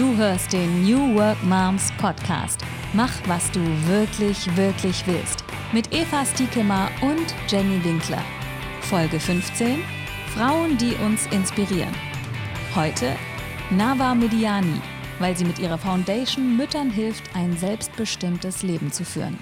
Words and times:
Du 0.00 0.16
hörst 0.16 0.54
den 0.54 0.84
New 0.84 1.14
Work 1.14 1.42
Moms 1.42 1.92
Podcast. 1.98 2.64
Mach, 2.94 3.12
was 3.28 3.50
du 3.50 3.60
wirklich, 3.86 4.56
wirklich 4.56 5.06
willst. 5.06 5.44
Mit 5.74 5.92
Eva 5.92 6.24
Stiekemar 6.24 6.90
und 7.02 7.34
Jenny 7.48 7.84
Winkler. 7.84 8.22
Folge 8.80 9.20
15. 9.20 9.80
Frauen, 10.28 10.78
die 10.78 10.94
uns 11.04 11.26
inspirieren. 11.26 11.94
Heute 12.74 13.14
Nava 13.68 14.14
Mediani, 14.14 14.80
weil 15.18 15.36
sie 15.36 15.44
mit 15.44 15.58
ihrer 15.58 15.76
Foundation 15.76 16.56
Müttern 16.56 16.88
hilft, 16.88 17.36
ein 17.36 17.54
selbstbestimmtes 17.58 18.62
Leben 18.62 18.90
zu 18.90 19.04
führen. 19.04 19.38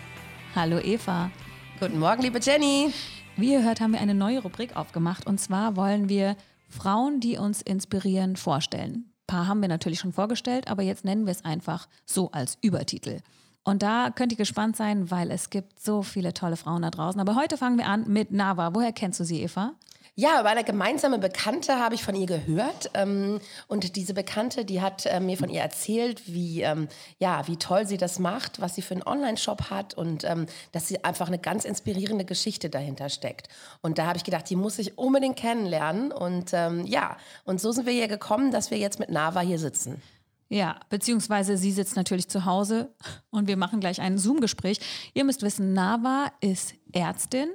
Hallo 0.57 0.81
Eva. 0.81 1.31
Guten 1.79 2.01
Morgen, 2.01 2.23
liebe 2.23 2.41
Jenny. 2.43 2.93
Wie 3.37 3.53
ihr 3.53 3.63
hört, 3.63 3.81
haben 3.81 3.93
wir 3.93 4.01
eine 4.01 4.17
neue 4.17 4.43
Rubrik 4.43 4.75
aufgemacht 4.75 5.25
und 5.25 5.39
zwar 5.39 5.77
wollen 5.77 6.09
wir 6.09 6.37
Frauen, 6.69 7.21
die 7.21 7.39
uns 7.39 7.63
inspirieren, 7.63 8.35
vorstellen. 8.35 9.13
Ein 9.31 9.37
paar 9.37 9.47
haben 9.47 9.61
wir 9.61 9.69
natürlich 9.69 9.99
schon 9.99 10.15
vorgestellt, 10.15 10.69
aber 10.69 10.83
jetzt 10.83 11.05
nennen 11.05 11.27
wir 11.27 11.33
es 11.33 11.45
einfach 11.45 11.87
so 12.07 12.31
als 12.31 12.57
Übertitel. 12.63 13.21
Und 13.63 13.83
da 13.83 14.09
könnt 14.09 14.33
ihr 14.33 14.39
gespannt 14.39 14.75
sein, 14.75 15.11
weil 15.11 15.31
es 15.31 15.51
gibt 15.51 15.79
so 15.79 16.03
viele 16.03 16.33
tolle 16.33 16.57
Frauen 16.57 16.81
da 16.81 16.91
draußen. 16.91 17.21
Aber 17.21 17.35
heute 17.35 17.59
fangen 17.59 17.77
wir 17.77 17.89
an 17.89 18.09
mit 18.09 18.33
Nava. 18.33 18.75
Woher 18.75 18.93
kennst 18.93 19.21
du 19.21 19.25
sie, 19.25 19.43
Eva? 19.43 19.75
Ja, 20.21 20.41
über 20.41 20.49
eine 20.49 20.65
gemeinsame 20.65 21.21
Bekannte 21.21 21.77
habe 21.77 21.95
ich 21.95 22.03
von 22.03 22.17
ihr 22.17 22.27
gehört. 22.27 22.91
Ähm, 22.95 23.39
und 23.69 23.95
diese 23.95 24.15
Bekannte, 24.15 24.65
die 24.65 24.81
hat 24.81 25.07
äh, 25.07 25.21
mir 25.21 25.37
von 25.37 25.49
ihr 25.49 25.61
erzählt, 25.61 26.23
wie, 26.27 26.63
ähm, 26.63 26.89
ja, 27.21 27.47
wie 27.47 27.57
toll 27.57 27.87
sie 27.87 27.99
das 27.99 28.19
macht, 28.19 28.61
was 28.61 28.75
sie 28.75 28.83
für 28.83 28.95
einen 28.95 29.05
Online-Shop 29.05 29.71
hat 29.71 29.95
und 29.95 30.25
ähm, 30.25 30.47
dass 30.73 30.89
sie 30.89 31.05
einfach 31.05 31.29
eine 31.29 31.39
ganz 31.39 31.65
inspirierende 31.65 32.25
Geschichte 32.25 32.69
dahinter 32.69 33.11
steckt. 33.11 33.47
Und 33.81 33.99
da 33.99 34.07
habe 34.07 34.17
ich 34.17 34.25
gedacht, 34.25 34.51
die 34.51 34.57
muss 34.57 34.81
ich 34.81 34.99
unbedingt 34.99 35.37
kennenlernen. 35.37 36.11
Und 36.11 36.51
ja, 36.51 37.17
und 37.45 37.61
so 37.61 37.71
sind 37.71 37.87
wir 37.87 37.93
hier 37.93 38.09
gekommen, 38.09 38.51
dass 38.51 38.73
wir 38.73 38.79
jetzt 38.79 38.99
mit 38.99 39.11
Nava 39.11 39.41
hier 39.41 39.61
sitzen. 39.61 40.03
Ja, 40.49 40.81
beziehungsweise 40.89 41.57
sie 41.57 41.71
sitzt 41.71 41.95
natürlich 41.95 42.29
zu 42.29 42.45
Hause 42.45 42.93
und 43.31 43.47
wir 43.47 43.57
machen 43.57 43.79
gleich 43.79 44.01
ein 44.01 44.19
Zoom-Gespräch. 44.19 44.81
Ihr 45.15 45.25
müsst 45.25 45.43
wissen, 45.43 45.75
Nava 45.75 46.33
ist 46.41 46.75
Ärztin 46.93 47.51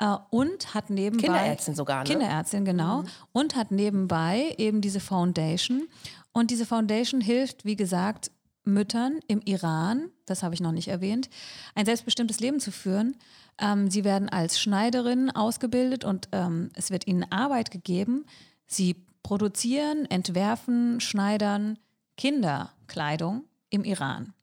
äh, 0.00 0.16
und 0.30 0.74
hat 0.74 0.90
nebenbei. 0.90 1.26
Kinderärztin 1.26 1.74
sogar, 1.74 2.02
ne? 2.02 2.10
Kinderärztin, 2.10 2.64
genau. 2.64 3.02
Mhm. 3.02 3.08
Und 3.32 3.56
hat 3.56 3.70
nebenbei 3.70 4.54
eben 4.58 4.80
diese 4.80 4.98
Foundation. 4.98 5.86
Und 6.32 6.50
diese 6.50 6.66
Foundation 6.66 7.20
hilft, 7.20 7.64
wie 7.64 7.76
gesagt, 7.76 8.32
Müttern 8.64 9.20
im 9.26 9.40
Iran, 9.44 10.10
das 10.26 10.42
habe 10.42 10.54
ich 10.54 10.60
noch 10.60 10.72
nicht 10.72 10.88
erwähnt, 10.88 11.30
ein 11.74 11.86
selbstbestimmtes 11.86 12.40
Leben 12.40 12.60
zu 12.60 12.72
führen. 12.72 13.16
Ähm, 13.58 13.90
sie 13.90 14.04
werden 14.04 14.28
als 14.28 14.60
Schneiderinnen 14.60 15.30
ausgebildet 15.30 16.04
und 16.04 16.28
ähm, 16.32 16.70
es 16.74 16.90
wird 16.90 17.06
ihnen 17.06 17.30
Arbeit 17.30 17.70
gegeben. 17.70 18.26
Sie 18.66 19.04
produzieren, 19.22 20.06
entwerfen, 20.06 21.00
schneidern 21.00 21.78
Kinderkleidung 22.16 23.44
im 23.70 23.84
Iran. 23.84 24.34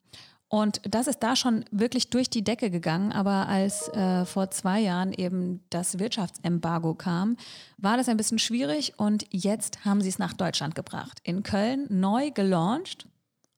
Und 0.50 0.80
das 0.84 1.08
ist 1.08 1.20
da 1.20 1.36
schon 1.36 1.66
wirklich 1.72 2.10
durch 2.10 2.30
die 2.30 2.44
Decke 2.44 2.70
gegangen. 2.70 3.12
Aber 3.12 3.48
als 3.48 3.90
äh, 3.90 4.26
vor 4.26 4.50
zwei 4.52 4.80
Jahren 4.80 5.12
eben 5.12 5.62
das 5.70 6.00
Wirtschaftsembargo 6.00 6.94
kam, 6.94 7.36
war 7.78 7.98
das 7.98 8.08
ein 8.08 8.18
bisschen 8.18 8.40
schwierig. 8.40 8.94
Und 8.98 9.26
jetzt 9.32 9.84
haben 9.84 10.02
sie 10.02 10.10
es 10.10 10.20
nach 10.20 10.34
Deutschland 10.34 10.74
gebracht. 10.74 11.20
In 11.24 11.44
Köln 11.44 11.86
neu 11.90 12.32
gelauncht. 12.32 13.08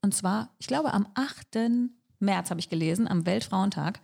Und 0.02 0.16
zwar, 0.16 0.50
ich 0.58 0.68
glaube, 0.68 0.94
am 0.94 1.08
8. 1.14 1.92
März 2.20 2.50
habe 2.50 2.60
ich 2.60 2.70
gelesen, 2.70 3.08
am 3.08 3.26
Weltfrauentag. 3.26 4.00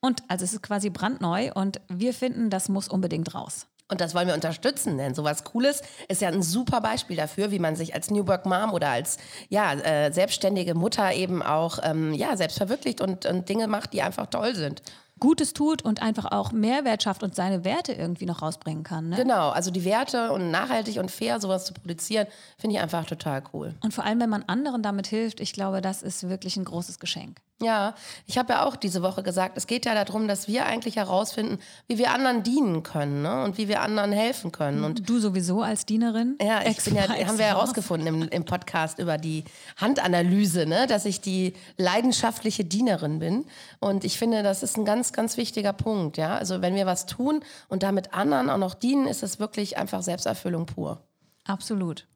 Und 0.00 0.22
also 0.28 0.44
es 0.44 0.52
ist 0.52 0.62
quasi 0.62 0.90
brandneu 0.90 1.52
und 1.54 1.80
wir 1.88 2.14
finden, 2.14 2.50
das 2.50 2.68
muss 2.68 2.88
unbedingt 2.88 3.34
raus. 3.34 3.66
Und 3.90 4.00
das 4.02 4.14
wollen 4.14 4.28
wir 4.28 4.34
unterstützen, 4.34 4.98
denn 4.98 5.14
sowas 5.14 5.44
Cooles 5.44 5.82
ist 6.08 6.20
ja 6.20 6.28
ein 6.28 6.42
super 6.42 6.80
Beispiel 6.82 7.16
dafür, 7.16 7.50
wie 7.50 7.58
man 7.58 7.74
sich 7.74 7.94
als 7.94 8.10
New 8.10 8.26
Work 8.26 8.44
Mom 8.44 8.74
oder 8.74 8.88
als 8.90 9.16
ja, 9.48 9.72
äh, 9.72 10.12
selbstständige 10.12 10.74
Mutter 10.74 11.14
eben 11.14 11.42
auch 11.42 11.78
ähm, 11.82 12.12
ja, 12.12 12.36
selbst 12.36 12.58
verwirklicht 12.58 13.00
und, 13.00 13.24
und 13.24 13.48
Dinge 13.48 13.66
macht, 13.66 13.94
die 13.94 14.02
einfach 14.02 14.26
toll 14.26 14.54
sind. 14.54 14.82
Gutes 15.18 15.52
tut 15.52 15.82
und 15.82 16.02
einfach 16.02 16.26
auch 16.30 16.52
Mehrwert 16.52 17.02
schafft 17.02 17.22
und 17.22 17.34
seine 17.34 17.64
Werte 17.64 17.92
irgendwie 17.92 18.26
noch 18.26 18.42
rausbringen 18.42 18.84
kann. 18.84 19.08
Ne? 19.08 19.16
Genau, 19.16 19.50
also 19.50 19.70
die 19.70 19.84
Werte 19.84 20.32
und 20.32 20.50
nachhaltig 20.50 20.98
und 20.98 21.10
fair 21.10 21.40
sowas 21.40 21.64
zu 21.64 21.74
produzieren, 21.74 22.26
finde 22.56 22.76
ich 22.76 22.82
einfach 22.82 23.04
total 23.04 23.42
cool. 23.52 23.74
Und 23.82 23.94
vor 23.94 24.04
allem, 24.04 24.20
wenn 24.20 24.30
man 24.30 24.44
anderen 24.44 24.82
damit 24.82 25.06
hilft, 25.06 25.40
ich 25.40 25.52
glaube, 25.52 25.80
das 25.80 26.02
ist 26.02 26.28
wirklich 26.28 26.56
ein 26.56 26.64
großes 26.64 26.98
Geschenk. 26.98 27.40
Ja, 27.60 27.94
ich 28.26 28.38
habe 28.38 28.52
ja 28.52 28.64
auch 28.64 28.76
diese 28.76 29.02
Woche 29.02 29.24
gesagt, 29.24 29.56
es 29.56 29.66
geht 29.66 29.84
ja 29.84 29.92
darum, 30.04 30.28
dass 30.28 30.46
wir 30.46 30.66
eigentlich 30.66 30.94
herausfinden, 30.94 31.58
wie 31.88 31.98
wir 31.98 32.12
anderen 32.12 32.44
dienen 32.44 32.84
können 32.84 33.22
ne? 33.22 33.42
und 33.42 33.58
wie 33.58 33.66
wir 33.66 33.82
anderen 33.82 34.12
helfen 34.12 34.52
können. 34.52 34.84
Und 34.84 35.08
du 35.08 35.18
sowieso 35.18 35.62
als 35.62 35.84
Dienerin? 35.84 36.38
Ja, 36.40 36.64
ich 36.64 36.82
bin 36.84 36.94
ja, 36.94 37.08
haben 37.08 37.38
wir 37.38 37.46
herausgefunden 37.46 38.06
im, 38.06 38.28
im 38.28 38.44
Podcast 38.44 39.00
über 39.00 39.18
die 39.18 39.42
Handanalyse, 39.76 40.66
ne? 40.66 40.86
dass 40.86 41.04
ich 41.04 41.20
die 41.20 41.54
leidenschaftliche 41.76 42.64
Dienerin 42.64 43.18
bin. 43.18 43.44
Und 43.80 44.04
ich 44.04 44.18
finde, 44.18 44.44
das 44.44 44.62
ist 44.62 44.76
ein 44.76 44.84
ganz, 44.84 45.12
ganz 45.12 45.36
wichtiger 45.36 45.72
Punkt. 45.72 46.16
Ja, 46.16 46.36
also 46.36 46.62
wenn 46.62 46.76
wir 46.76 46.86
was 46.86 47.06
tun 47.06 47.42
und 47.68 47.82
damit 47.82 48.14
anderen 48.14 48.50
auch 48.50 48.58
noch 48.58 48.74
dienen, 48.74 49.08
ist 49.08 49.24
es 49.24 49.40
wirklich 49.40 49.78
einfach 49.78 50.02
Selbsterfüllung 50.02 50.66
pur. 50.66 51.02
Absolut. 51.44 52.06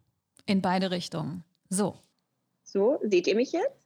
In 0.46 0.62
beide 0.62 0.92
Richtungen. 0.92 1.42
So. 1.68 1.96
So, 2.62 3.00
seht 3.02 3.26
ihr 3.26 3.34
mich 3.34 3.50
jetzt? 3.50 3.81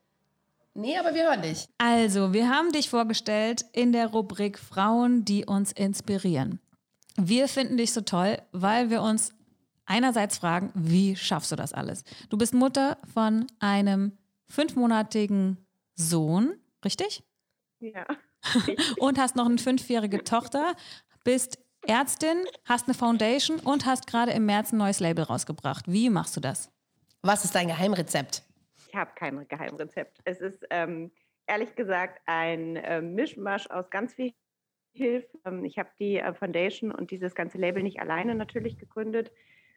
Nee, 0.76 0.98
aber 0.98 1.14
wir 1.14 1.24
hören 1.24 1.40
dich. 1.40 1.66
Also, 1.78 2.34
wir 2.34 2.50
haben 2.50 2.70
dich 2.70 2.90
vorgestellt 2.90 3.64
in 3.72 3.92
der 3.92 4.08
Rubrik 4.08 4.58
Frauen, 4.58 5.24
die 5.24 5.46
uns 5.46 5.72
inspirieren. 5.72 6.60
Wir 7.16 7.48
finden 7.48 7.78
dich 7.78 7.94
so 7.94 8.02
toll, 8.02 8.38
weil 8.52 8.90
wir 8.90 9.00
uns 9.00 9.32
einerseits 9.86 10.36
fragen, 10.36 10.70
wie 10.74 11.16
schaffst 11.16 11.50
du 11.50 11.56
das 11.56 11.72
alles? 11.72 12.04
Du 12.28 12.36
bist 12.36 12.52
Mutter 12.52 12.98
von 13.12 13.46
einem 13.58 14.12
fünfmonatigen 14.48 15.56
Sohn, 15.94 16.54
richtig? 16.84 17.24
Ja. 17.80 18.04
und 18.98 19.18
hast 19.18 19.34
noch 19.34 19.46
eine 19.46 19.58
fünfjährige 19.58 20.24
Tochter, 20.24 20.74
bist 21.24 21.58
Ärztin, 21.86 22.44
hast 22.64 22.86
eine 22.86 22.94
Foundation 22.94 23.60
und 23.60 23.86
hast 23.86 24.06
gerade 24.06 24.32
im 24.32 24.44
März 24.44 24.72
ein 24.72 24.78
neues 24.78 25.00
Label 25.00 25.24
rausgebracht. 25.24 25.90
Wie 25.90 26.10
machst 26.10 26.36
du 26.36 26.40
das? 26.40 26.70
Was 27.22 27.44
ist 27.44 27.54
dein 27.54 27.68
Geheimrezept? 27.68 28.42
Habe 28.96 29.12
kein 29.14 29.46
Geheimrezept. 29.48 30.18
Es 30.24 30.40
ist 30.40 30.66
ähm, 30.70 31.12
ehrlich 31.46 31.74
gesagt 31.76 32.20
ein 32.26 32.76
äh, 32.76 33.00
Mischmasch 33.00 33.70
aus 33.70 33.90
ganz 33.90 34.14
viel 34.14 34.32
Hilfe. 34.92 35.28
Ähm, 35.44 35.64
ich 35.64 35.78
habe 35.78 35.90
die 35.98 36.18
äh, 36.18 36.34
Foundation 36.34 36.90
und 36.90 37.10
dieses 37.10 37.34
ganze 37.34 37.58
Label 37.58 37.82
nicht 37.82 38.00
alleine 38.00 38.34
natürlich 38.34 38.78
gegründet, 38.78 39.30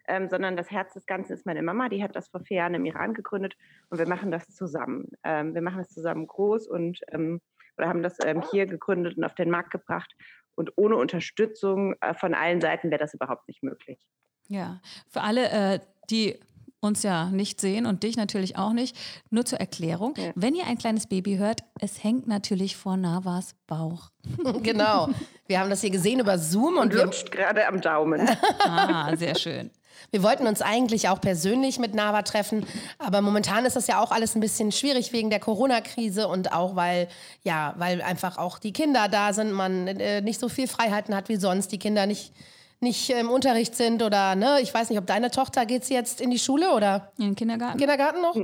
ähm, 0.07 0.30
sondern 0.30 0.57
das 0.57 0.72
Herz 0.72 0.94
des 0.94 1.06
Ganzen 1.06 1.34
ist 1.34 1.46
meine 1.46 1.62
Mama. 1.62 1.90
Die 1.90 2.02
hat 2.02 2.16
das 2.16 2.30
vor 2.30 2.41
vier 2.41 2.57
Jahren 2.57 2.74
im 2.74 2.85
Iran 2.85 3.13
gegründet 3.13 3.56
und 3.90 4.00
wir 4.00 4.07
machen 4.07 4.31
das 4.31 4.47
zusammen. 4.47 5.12
Ähm, 5.24 5.53
wir 5.53 5.62
machen 5.62 5.80
das 5.80 5.90
zusammen 5.90 6.25
groß 6.25 6.68
und 6.68 7.00
ähm, 7.12 7.41
oder 7.78 7.88
haben 7.88 8.03
das 8.03 8.18
ähm, 8.25 8.44
hier 8.51 8.66
gegründet 8.66 9.18
und 9.18 9.24
auf 9.24 9.36
den 9.36 9.50
Markt 9.50 9.72
gebracht. 9.72 10.13
Und 10.56 10.74
ohne 10.75 10.97
Unterstützung 10.97 11.96
äh, 12.01 12.13
von 12.13 12.34
allen 12.34 12.59
Seiten 12.59 12.91
wäre 12.91 13.00
das 13.00 13.13
überhaupt 13.13 13.47
nicht 13.47 13.63
möglich. 13.63 14.06
Ja, 14.50 14.81
für 15.07 15.22
alle, 15.22 15.50
äh, 15.50 15.80
die 16.09 16.38
uns 16.81 17.03
ja 17.03 17.25
nicht 17.25 17.59
sehen 17.59 17.85
und 17.85 18.03
dich 18.03 18.16
natürlich 18.17 18.57
auch 18.57 18.73
nicht. 18.73 18.95
Nur 19.29 19.45
zur 19.45 19.59
Erklärung, 19.59 20.13
ja. 20.17 20.31
wenn 20.35 20.56
ihr 20.56 20.66
ein 20.66 20.78
kleines 20.78 21.07
Baby 21.07 21.38
hört, 21.38 21.62
es 21.79 22.03
hängt 22.03 22.28
natürlich 22.28 22.78
vor 22.78 22.97
Navas 22.97 23.56
Bauch. 23.67 24.12
genau. 24.63 25.09
Wir 25.47 25.59
haben 25.59 25.69
das 25.69 25.81
hier 25.81 25.89
gesehen 25.89 26.19
über 26.19 26.38
Zoom 26.38 26.78
und, 26.78 26.94
und 26.94 26.94
lutscht 26.94 27.31
gerade 27.31 27.68
am 27.68 27.81
Daumen. 27.81 28.29
ah, 28.59 29.16
sehr 29.16 29.35
schön. 29.35 29.72
Wir 30.12 30.23
wollten 30.23 30.47
uns 30.47 30.62
eigentlich 30.62 31.09
auch 31.09 31.19
persönlich 31.22 31.78
mit 31.78 31.94
Nava 31.94 32.22
treffen, 32.22 32.66
aber 32.97 33.22
momentan 33.22 33.66
ist 33.66 33.75
das 33.75 33.88
ja 33.88 34.01
auch 34.01 34.12
alles 34.12 34.35
ein 34.35 34.39
bisschen 34.39 34.72
schwierig 34.72 35.12
wegen 35.12 35.29
der 35.29 35.39
Corona-Krise 35.39 36.28
und 36.28 36.53
auch 36.53 36.75
weil 36.75 37.09
ja, 37.44 37.73
weil 37.78 38.01
einfach 38.01 38.38
auch 38.38 38.59
die 38.59 38.73
Kinder 38.73 39.07
da 39.09 39.34
sind, 39.34 39.51
man 39.51 39.88
äh, 39.88 40.22
nicht 40.22 40.39
so 40.39 40.50
viel 40.50 40.68
Freiheiten 40.68 41.13
hat 41.13 41.29
wie 41.29 41.35
sonst, 41.35 41.72
die 41.72 41.79
Kinder 41.79 42.06
nicht 42.06 42.34
nicht 42.81 43.09
im 43.09 43.29
Unterricht 43.29 43.75
sind 43.75 44.01
oder, 44.03 44.35
ne, 44.35 44.59
ich 44.62 44.73
weiß 44.73 44.90
nicht, 44.90 45.00
ob 45.00 45.06
deine 45.06 45.31
Tochter 45.31 45.65
geht 45.65 45.83
sie 45.86 45.94
jetzt 45.94 46.21
in 46.21 46.31
die 46.31 46.39
Schule 46.39 46.71
oder? 46.71 47.12
In 47.18 47.25
den 47.25 47.36
Kindergarten. 47.36 47.77
Kindergarten 47.77 48.21
noch? 48.21 48.36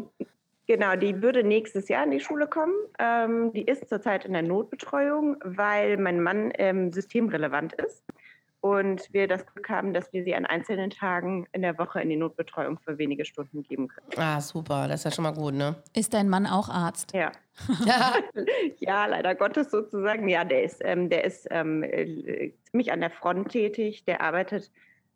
Genau, 0.67 0.95
die 0.95 1.21
würde 1.21 1.43
nächstes 1.43 1.87
Jahr 1.89 2.03
in 2.03 2.11
die 2.11 2.19
Schule 2.19 2.47
kommen. 2.47 2.73
Ähm, 2.97 3.53
die 3.53 3.63
ist 3.63 3.87
zurzeit 3.87 4.25
in 4.25 4.33
der 4.33 4.41
Notbetreuung, 4.41 5.37
weil 5.43 5.97
mein 5.97 6.21
Mann 6.21 6.51
ähm, 6.57 6.91
systemrelevant 6.91 7.73
ist 7.73 8.03
und 8.65 9.13
wir 9.13 9.27
das 9.27 9.45
Glück 9.45 9.69
haben, 9.69 9.93
dass 9.93 10.11
wir 10.11 10.23
sie 10.23 10.33
an 10.33 10.47
einzelnen 10.47 10.89
Tagen 10.89 11.45
in 11.51 11.61
der 11.61 11.77
Woche 11.77 12.01
in 12.01 12.09
die 12.09 12.15
Notbetreuung 12.15 12.79
für 12.79 12.97
wenige 12.97 13.23
Stunden 13.23 13.61
geben 13.61 13.89
können. 13.89 14.07
Ah, 14.17 14.41
super, 14.41 14.87
das 14.87 15.01
ist 15.01 15.03
ja 15.03 15.11
schon 15.11 15.21
mal 15.21 15.35
gut, 15.35 15.53
ne? 15.53 15.75
Ist 15.93 16.15
dein 16.15 16.27
Mann 16.29 16.47
auch 16.47 16.67
Arzt? 16.69 17.13
Ja. 17.13 17.31
ja, 18.79 19.05
leider 19.05 19.35
Gottes 19.35 19.69
sozusagen. 19.69 20.27
Ja, 20.29 20.43
der 20.43 20.63
ist, 20.63 20.81
ähm, 20.83 21.11
der 21.11 21.25
ist 21.25 21.47
ähm, 21.51 21.83
äh, 21.83 22.53
ziemlich 22.63 22.91
an 22.91 23.01
der 23.01 23.11
Front 23.11 23.49
tätig. 23.49 24.03
Der 24.05 24.21
arbeitet 24.21 24.71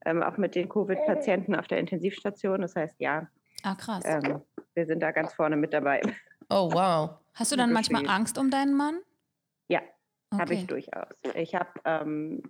ähm, 0.06 0.22
auch 0.22 0.38
mit 0.38 0.54
den 0.54 0.70
Covid-Patienten 0.70 1.56
auf 1.56 1.66
der 1.66 1.80
Intensivstation. 1.80 2.62
Das 2.62 2.76
heißt, 2.76 2.98
ja. 3.00 3.28
Ah, 3.64 3.74
krass. 3.74 4.04
Ähm, 4.06 4.42
wir 4.76 4.86
sind 4.86 5.00
da 5.00 5.10
ganz 5.10 5.34
vorne 5.34 5.58
mit 5.58 5.74
dabei. 5.74 6.02
Oh, 6.52 6.72
wow. 6.72 7.18
Hast 7.34 7.52
du 7.52 7.56
dann 7.56 7.74
manchmal 7.74 8.08
Angst 8.08 8.38
um 8.38 8.52
deinen 8.52 8.76
Mann? 8.76 9.00
Ja, 9.70 9.82
okay. 10.30 10.42
habe 10.42 10.54
ich 10.54 10.68
durchaus. 10.68 11.08
Ich 11.34 11.56
habe 11.56 11.70
ähm, 11.86 12.44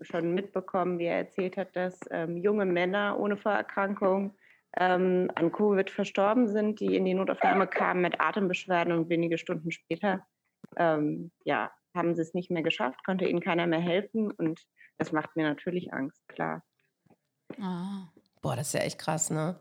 schon 0.00 0.34
mitbekommen, 0.34 0.98
wie 0.98 1.06
er 1.06 1.18
erzählt 1.18 1.56
hat, 1.56 1.74
dass 1.74 1.98
ähm, 2.10 2.36
junge 2.36 2.66
Männer 2.66 3.18
ohne 3.18 3.36
Vorerkrankung 3.36 4.34
ähm, 4.76 5.30
an 5.34 5.52
Covid 5.52 5.90
verstorben 5.90 6.48
sind, 6.48 6.80
die 6.80 6.96
in 6.96 7.04
die 7.04 7.14
Notaufnahme 7.14 7.66
kamen 7.66 8.02
mit 8.02 8.20
Atembeschwerden 8.20 8.92
und 8.92 9.08
wenige 9.08 9.38
Stunden 9.38 9.70
später 9.70 10.26
ähm, 10.76 11.30
ja, 11.44 11.70
haben 11.94 12.14
sie 12.14 12.22
es 12.22 12.34
nicht 12.34 12.50
mehr 12.50 12.62
geschafft, 12.62 13.04
konnte 13.04 13.26
ihnen 13.26 13.40
keiner 13.40 13.66
mehr 13.66 13.80
helfen 13.80 14.30
und 14.30 14.60
das 14.98 15.12
macht 15.12 15.36
mir 15.36 15.44
natürlich 15.44 15.92
Angst, 15.92 16.26
klar. 16.28 16.62
Ah. 17.60 18.08
Boah, 18.42 18.54
das 18.54 18.68
ist 18.68 18.74
ja 18.74 18.80
echt 18.80 18.98
krass, 18.98 19.30
ne? 19.30 19.58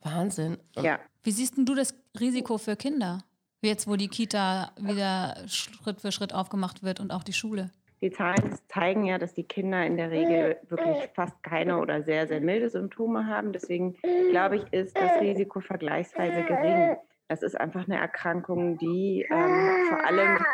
Wahnsinn. 0.00 0.58
Ja. 0.76 0.98
Wie 1.22 1.30
siehst 1.30 1.56
denn 1.56 1.66
du 1.66 1.74
das 1.74 1.94
Risiko 2.18 2.58
für 2.58 2.76
Kinder? 2.76 3.24
Jetzt, 3.60 3.86
wo 3.86 3.96
die 3.96 4.08
Kita 4.08 4.72
wieder 4.78 5.46
Schritt 5.46 6.00
für 6.00 6.12
Schritt 6.12 6.34
aufgemacht 6.34 6.82
wird 6.82 7.00
und 7.00 7.10
auch 7.10 7.22
die 7.22 7.32
Schule. 7.32 7.70
Die 8.00 8.10
Zahlen 8.10 8.58
zeigen 8.68 9.04
ja, 9.04 9.18
dass 9.18 9.34
die 9.34 9.44
Kinder 9.44 9.84
in 9.86 9.96
der 9.96 10.10
Regel 10.10 10.58
wirklich 10.68 11.08
fast 11.14 11.42
keine 11.42 11.78
oder 11.78 12.02
sehr, 12.02 12.26
sehr 12.26 12.40
milde 12.40 12.68
Symptome 12.68 13.26
haben. 13.26 13.52
Deswegen 13.52 13.96
glaube 14.30 14.56
ich, 14.56 14.72
ist 14.72 14.96
das 14.96 15.20
Risiko 15.20 15.60
vergleichsweise 15.60 16.42
gering. 16.42 16.96
Das 17.28 17.42
ist 17.42 17.58
einfach 17.58 17.86
eine 17.86 17.98
Erkrankung, 17.98 18.76
die 18.76 19.26
ähm, 19.30 19.86
vor 19.88 20.04
allem, 20.04 20.44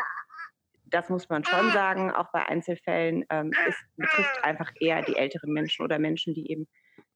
das 0.85 1.09
muss 1.09 1.27
man 1.27 1.43
schon 1.43 1.71
sagen, 1.71 2.11
auch 2.11 2.31
bei 2.31 2.45
Einzelfällen 2.47 3.25
ähm, 3.29 3.51
ist, 3.67 3.79
betrifft 3.97 4.43
einfach 4.43 4.71
eher 4.79 5.01
die 5.01 5.17
älteren 5.17 5.51
Menschen 5.51 5.83
oder 5.83 5.99
Menschen, 5.99 6.33
die 6.33 6.49
eben 6.49 6.67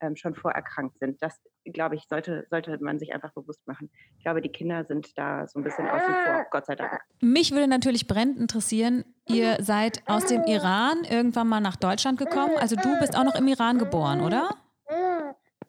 ähm, 0.01 0.15
schon 0.15 0.36
vorerkrankt 0.36 1.00
sind. 1.00 1.21
Das, 1.21 1.39
glaube 1.65 1.95
ich, 1.95 2.07
sollte, 2.07 2.45
sollte 2.50 2.77
man 2.81 3.00
sich 3.00 3.13
einfach 3.13 3.33
bewusst 3.33 3.65
machen. 3.68 3.89
Ich 4.18 4.24
glaube, 4.24 4.42
die 4.42 4.51
Kinder 4.51 4.86
sind 4.86 5.18
da 5.18 5.47
so 5.47 5.59
ein 5.59 5.63
bisschen 5.63 5.88
außen 5.88 6.13
vor, 6.25 6.45
Gott 6.51 6.65
sei 6.65 6.75
Dank. 6.75 7.01
Mich 7.21 7.51
würde 7.51 7.68
natürlich 7.68 8.07
brennend 8.07 8.39
interessieren, 8.39 9.06
ihr 9.27 9.57
seid 9.62 10.03
aus 10.07 10.25
dem 10.25 10.44
Iran 10.44 11.03
irgendwann 11.09 11.47
mal 11.47 11.62
nach 11.62 11.75
Deutschland 11.75 12.19
gekommen. 12.19 12.57
Also 12.57 12.75
du 12.75 13.00
bist 13.00 13.18
auch 13.18 13.24
noch 13.24 13.36
im 13.36 13.47
Iran 13.47 13.77
geboren, 13.77 14.21
oder? 14.21 14.50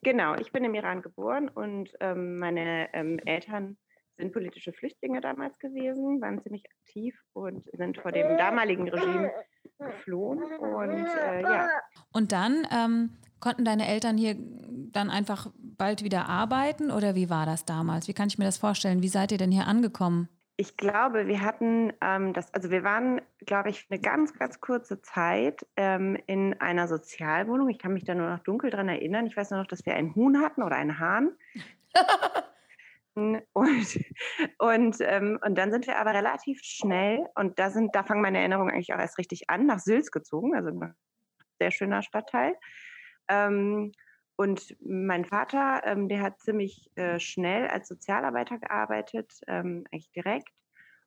Genau, 0.03 0.37
ich 0.37 0.53
bin 0.53 0.65
im 0.65 0.75
Iran 0.75 1.03
geboren 1.03 1.49
und 1.49 1.91
ähm, 2.01 2.39
meine 2.39 2.89
ähm, 2.95 3.19
Eltern 3.25 3.77
sind 4.17 4.33
politische 4.33 4.73
Flüchtlinge 4.73 5.21
damals 5.21 5.59
gewesen, 5.59 6.21
waren 6.21 6.41
ziemlich 6.43 6.65
aktiv 6.71 7.19
und 7.33 7.65
sind 7.73 7.99
vor 7.99 8.13
dem 8.13 8.37
damaligen 8.39 8.89
Regime 8.89 9.31
geflohen. 9.79 10.43
Und 10.59 11.07
äh, 11.07 11.43
ja. 11.43 11.69
Und 12.13 12.33
dann 12.33 12.67
ähm, 12.71 13.19
konnten 13.41 13.65
deine 13.65 13.87
Eltern 13.87 14.17
hier 14.17 14.37
dann 14.93 15.11
einfach 15.11 15.49
bald 15.57 16.03
wieder 16.03 16.29
arbeiten 16.29 16.91
oder 16.91 17.15
wie 17.15 17.31
war 17.31 17.47
das 17.47 17.65
damals? 17.65 18.09
Wie 18.09 18.15
kann 18.15 18.29
ich 18.29 18.39
mir 18.39 18.45
das 18.45 18.59
vorstellen? 18.59 19.03
Wie 19.03 19.09
seid 19.09 19.33
ihr 19.33 19.39
denn 19.39 19.53
hier 19.53 19.67
angekommen? 19.67 20.29
Ich 20.59 20.79
glaube, 20.79 21.27
wir 21.27 21.43
hatten 21.43 21.93
ähm, 22.01 22.33
das, 22.33 22.53
also 22.55 22.71
wir 22.71 22.83
waren, 22.83 23.21
glaube 23.45 23.69
ich, 23.69 23.87
eine 23.91 24.01
ganz, 24.01 24.33
ganz 24.33 24.59
kurze 24.59 25.03
Zeit 25.03 25.67
ähm, 25.77 26.17
in 26.27 26.59
einer 26.61 26.89
Sozialwohnung. 26.89 27.69
Ich 27.69 27.79
kann 27.79 27.93
mich 27.93 28.05
da 28.05 28.15
nur 28.15 28.31
noch 28.31 28.39
dunkel 28.39 28.71
dran 28.71 28.89
erinnern. 28.89 29.27
Ich 29.27 29.37
weiß 29.37 29.51
nur 29.51 29.61
noch, 29.61 29.67
dass 29.67 29.85
wir 29.85 29.95
einen 29.95 30.15
Huhn 30.15 30.41
hatten 30.41 30.63
oder 30.63 30.77
einen 30.77 30.99
Hahn. 30.99 31.33
und, 33.15 33.43
und, 33.53 34.97
ähm, 35.01 35.39
und 35.45 35.59
dann 35.59 35.73
sind 35.73 35.87
wir 35.87 35.99
aber 35.99 36.15
relativ 36.15 36.61
schnell, 36.63 37.27
und 37.35 37.59
da 37.59 37.69
sind, 37.69 37.95
da 37.95 38.03
fangen 38.03 38.23
meine 38.23 38.39
Erinnerungen 38.39 38.73
eigentlich 38.73 38.95
auch 38.95 38.99
erst 38.99 39.19
richtig 39.19 39.51
an, 39.51 39.67
nach 39.67 39.81
Sülz 39.81 40.11
gezogen, 40.11 40.55
also 40.55 40.71
ein 40.71 40.95
sehr 41.59 41.71
schöner 41.71 42.03
Stadtteil. 42.03 42.55
Ähm, 43.29 43.93
und 44.37 44.77
mein 44.81 45.25
Vater, 45.25 45.83
ähm, 45.85 46.09
der 46.09 46.21
hat 46.21 46.41
ziemlich 46.41 46.91
äh, 46.97 47.19
schnell 47.19 47.69
als 47.69 47.89
Sozialarbeiter 47.89 48.59
gearbeitet, 48.59 49.33
ähm, 49.47 49.85
eigentlich 49.91 50.13
direkt. 50.13 50.51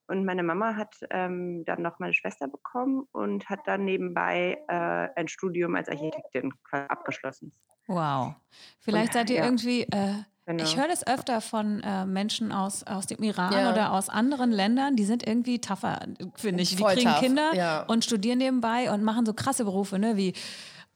Und 0.07 0.25
meine 0.25 0.41
Mama 0.41 0.75
hat 0.75 0.95
ähm, 1.11 1.63
dann 1.65 1.83
noch 1.83 1.99
meine 1.99 2.15
Schwester 2.15 2.47
bekommen 2.47 3.07
und 3.11 3.47
hat 3.47 3.59
dann 3.67 3.85
nebenbei 3.85 4.57
äh, 4.67 5.09
ein 5.15 5.27
Studium 5.27 5.75
als 5.75 5.87
Architektin 5.87 6.51
abgeschlossen. 6.71 7.53
Wow. 7.85 8.33
Vielleicht 8.79 9.09
und, 9.09 9.13
seid 9.13 9.29
ihr 9.29 9.37
ja. 9.37 9.45
irgendwie, 9.45 9.83
äh, 9.83 10.13
genau. 10.47 10.63
ich 10.63 10.77
höre 10.77 10.87
das 10.87 11.05
öfter 11.05 11.41
von 11.41 11.81
äh, 11.81 12.07
Menschen 12.07 12.51
aus, 12.51 12.83
aus 12.87 13.05
dem 13.05 13.21
Iran 13.21 13.53
ja. 13.53 13.71
oder 13.71 13.93
aus 13.93 14.09
anderen 14.09 14.51
Ländern, 14.51 14.95
die 14.95 15.05
sind 15.05 15.27
irgendwie 15.27 15.61
tougher, 15.61 15.99
finde 16.35 16.63
ich. 16.63 16.69
Die 16.69 16.77
Voll 16.77 16.95
kriegen 16.95 17.11
tough. 17.11 17.19
Kinder 17.19 17.53
ja. 17.53 17.83
und 17.83 18.03
studieren 18.03 18.39
nebenbei 18.39 18.91
und 18.91 19.03
machen 19.03 19.27
so 19.27 19.33
krasse 19.35 19.63
Berufe, 19.63 19.99
ne, 19.99 20.17
wie 20.17 20.33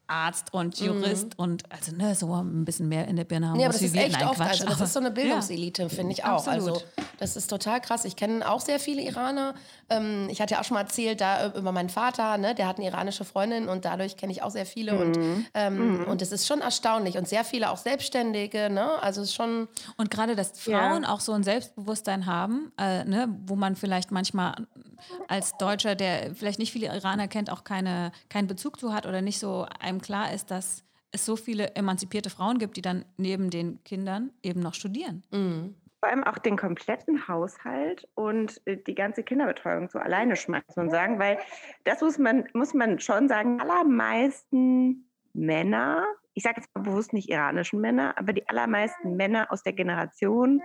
Arzt 0.06 0.52
und 0.52 0.78
Jurist 0.78 1.38
mhm. 1.38 1.44
und 1.44 1.72
also 1.72 1.96
ne, 1.96 2.14
so 2.14 2.32
ein 2.34 2.64
bisschen 2.64 2.88
mehr 2.88 3.08
in 3.08 3.16
der 3.16 3.24
Birne 3.24 3.48
haben. 3.48 3.58
Ja, 3.58 3.66
aber 3.66 3.72
das 3.72 3.82
ist 3.82 3.96
echt 3.96 4.12
Nein, 4.12 4.28
oft, 4.28 4.36
Quatsch, 4.36 4.60
also 4.60 4.66
das 4.66 4.80
ist 4.80 4.92
so 4.92 5.00
eine 5.00 5.10
Bildungselite, 5.12 5.84
ja. 5.84 5.88
finde 5.88 6.12
ich 6.12 6.24
auch. 6.24 6.46
Absolut. 6.46 6.68
Also 6.68 6.82
das 7.18 7.36
ist 7.36 7.48
total 7.48 7.80
krass. 7.80 8.04
Ich 8.04 8.16
kenne 8.16 8.48
auch 8.48 8.60
sehr 8.60 8.78
viele 8.78 9.02
Iraner. 9.02 9.54
Ähm, 9.88 10.28
ich 10.30 10.40
hatte 10.40 10.54
ja 10.54 10.60
auch 10.60 10.64
schon 10.64 10.74
mal 10.74 10.82
erzählt 10.82 11.20
da 11.20 11.52
über 11.54 11.72
meinen 11.72 11.88
Vater, 11.88 12.36
ne, 12.36 12.54
der 12.54 12.68
hat 12.68 12.76
eine 12.76 12.86
iranische 12.86 13.24
Freundin 13.24 13.68
und 13.68 13.84
dadurch 13.84 14.16
kenne 14.16 14.32
ich 14.32 14.42
auch 14.42 14.50
sehr 14.50 14.66
viele 14.66 14.92
mhm. 14.92 15.00
und 15.00 15.46
ähm, 15.54 15.98
mhm. 15.98 16.04
und 16.04 16.20
es 16.20 16.32
ist 16.32 16.46
schon 16.46 16.60
erstaunlich 16.60 17.16
und 17.16 17.26
sehr 17.26 17.44
viele 17.44 17.70
auch 17.70 17.78
Selbstständige, 17.78 18.70
ne? 18.70 19.02
Also 19.02 19.22
es 19.22 19.28
ist 19.28 19.34
schon 19.34 19.68
und 19.96 20.10
gerade, 20.10 20.36
dass 20.36 20.52
Frauen 20.58 21.04
ja. 21.04 21.08
auch 21.08 21.20
so 21.20 21.32
ein 21.32 21.44
Selbstbewusstsein 21.44 22.26
haben, 22.26 22.72
äh, 22.78 23.04
ne, 23.04 23.28
wo 23.46 23.56
man 23.56 23.76
vielleicht 23.76 24.10
manchmal 24.10 24.54
als 25.28 25.56
Deutscher, 25.56 25.94
der 25.94 26.34
vielleicht 26.34 26.58
nicht 26.58 26.72
viele 26.72 26.86
Iraner 26.86 27.28
kennt, 27.28 27.50
auch 27.50 27.64
keine, 27.64 28.12
keinen 28.28 28.46
Bezug 28.46 28.78
zu 28.78 28.92
hat 28.92 29.06
oder 29.06 29.22
nicht 29.22 29.38
so 29.38 29.66
einem 29.80 29.93
klar 30.00 30.32
ist, 30.32 30.50
dass 30.50 30.84
es 31.12 31.24
so 31.24 31.36
viele 31.36 31.74
emanzipierte 31.76 32.30
Frauen 32.30 32.58
gibt, 32.58 32.76
die 32.76 32.82
dann 32.82 33.04
neben 33.16 33.50
den 33.50 33.82
Kindern 33.84 34.32
eben 34.42 34.60
noch 34.60 34.74
studieren. 34.74 35.22
Mhm. 35.30 35.74
Vor 36.00 36.10
allem 36.10 36.24
auch 36.24 36.36
den 36.36 36.58
kompletten 36.58 37.28
Haushalt 37.28 38.06
und 38.14 38.60
äh, 38.66 38.76
die 38.76 38.94
ganze 38.94 39.22
Kinderbetreuung 39.22 39.88
so 39.88 39.98
alleine 39.98 40.36
schmeißt 40.36 40.76
man 40.76 40.90
sagen, 40.90 41.18
weil 41.18 41.38
das 41.84 42.02
muss 42.02 42.18
man, 42.18 42.46
muss 42.52 42.74
man 42.74 42.98
schon 42.98 43.28
sagen, 43.28 43.60
allermeisten 43.60 45.08
Männer, 45.32 46.04
ich 46.34 46.42
sage 46.42 46.60
jetzt 46.60 46.74
mal 46.74 46.82
bewusst 46.82 47.12
nicht 47.12 47.30
iranischen 47.30 47.80
Männer, 47.80 48.18
aber 48.18 48.32
die 48.34 48.46
allermeisten 48.48 49.16
Männer 49.16 49.50
aus 49.50 49.62
der 49.62 49.72
Generation, 49.72 50.60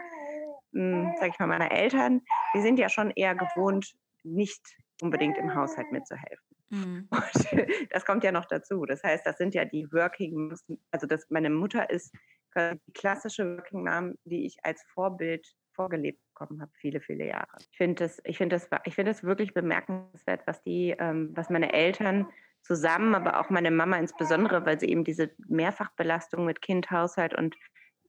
hm, 0.73 1.13
sage 1.19 1.31
ich 1.31 1.39
mal, 1.39 1.47
meiner 1.47 1.71
Eltern, 1.71 2.21
die 2.53 2.61
sind 2.61 2.77
ja 2.77 2.89
schon 2.89 3.11
eher 3.11 3.35
gewohnt, 3.35 3.95
nicht 4.23 4.61
unbedingt 5.01 5.37
im 5.37 5.55
Haushalt 5.55 5.91
mitzuhelfen. 5.91 6.48
Mhm. 6.69 7.07
Das 7.91 8.05
kommt 8.05 8.23
ja 8.23 8.31
noch 8.31 8.45
dazu. 8.45 8.85
Das 8.85 9.03
heißt, 9.03 9.25
das 9.25 9.37
sind 9.37 9.53
ja 9.53 9.65
die 9.65 9.91
Working, 9.91 10.55
also 10.91 11.07
das, 11.07 11.29
meine 11.29 11.49
Mutter 11.49 11.89
ist 11.89 12.13
die 12.55 12.91
klassische 12.93 13.57
Working 13.57 13.83
Mom, 13.83 14.15
die 14.25 14.45
ich 14.45 14.57
als 14.63 14.83
Vorbild 14.93 15.47
vorgelebt 15.73 16.19
bekommen 16.33 16.61
habe, 16.61 16.71
viele, 16.75 16.99
viele 16.99 17.27
Jahre. 17.27 17.57
Ich 17.71 17.77
finde 17.77 18.03
das, 18.03 18.19
ich 18.25 18.37
das, 18.37 18.67
ich 18.85 18.95
das 18.95 19.23
wirklich 19.23 19.53
bemerkenswert, 19.53 20.41
was 20.45 20.61
die, 20.63 20.95
ähm, 20.99 21.31
was 21.35 21.49
meine 21.49 21.71
Eltern 21.71 22.27
zusammen, 22.63 23.15
aber 23.15 23.39
auch 23.39 23.49
meine 23.49 23.71
Mama 23.71 23.97
insbesondere, 23.97 24.65
weil 24.65 24.79
sie 24.79 24.87
eben 24.87 25.03
diese 25.03 25.31
Mehrfachbelastung 25.47 26.45
mit 26.45 26.61
Kind, 26.61 26.91
Haushalt 26.91 27.33
und 27.33 27.55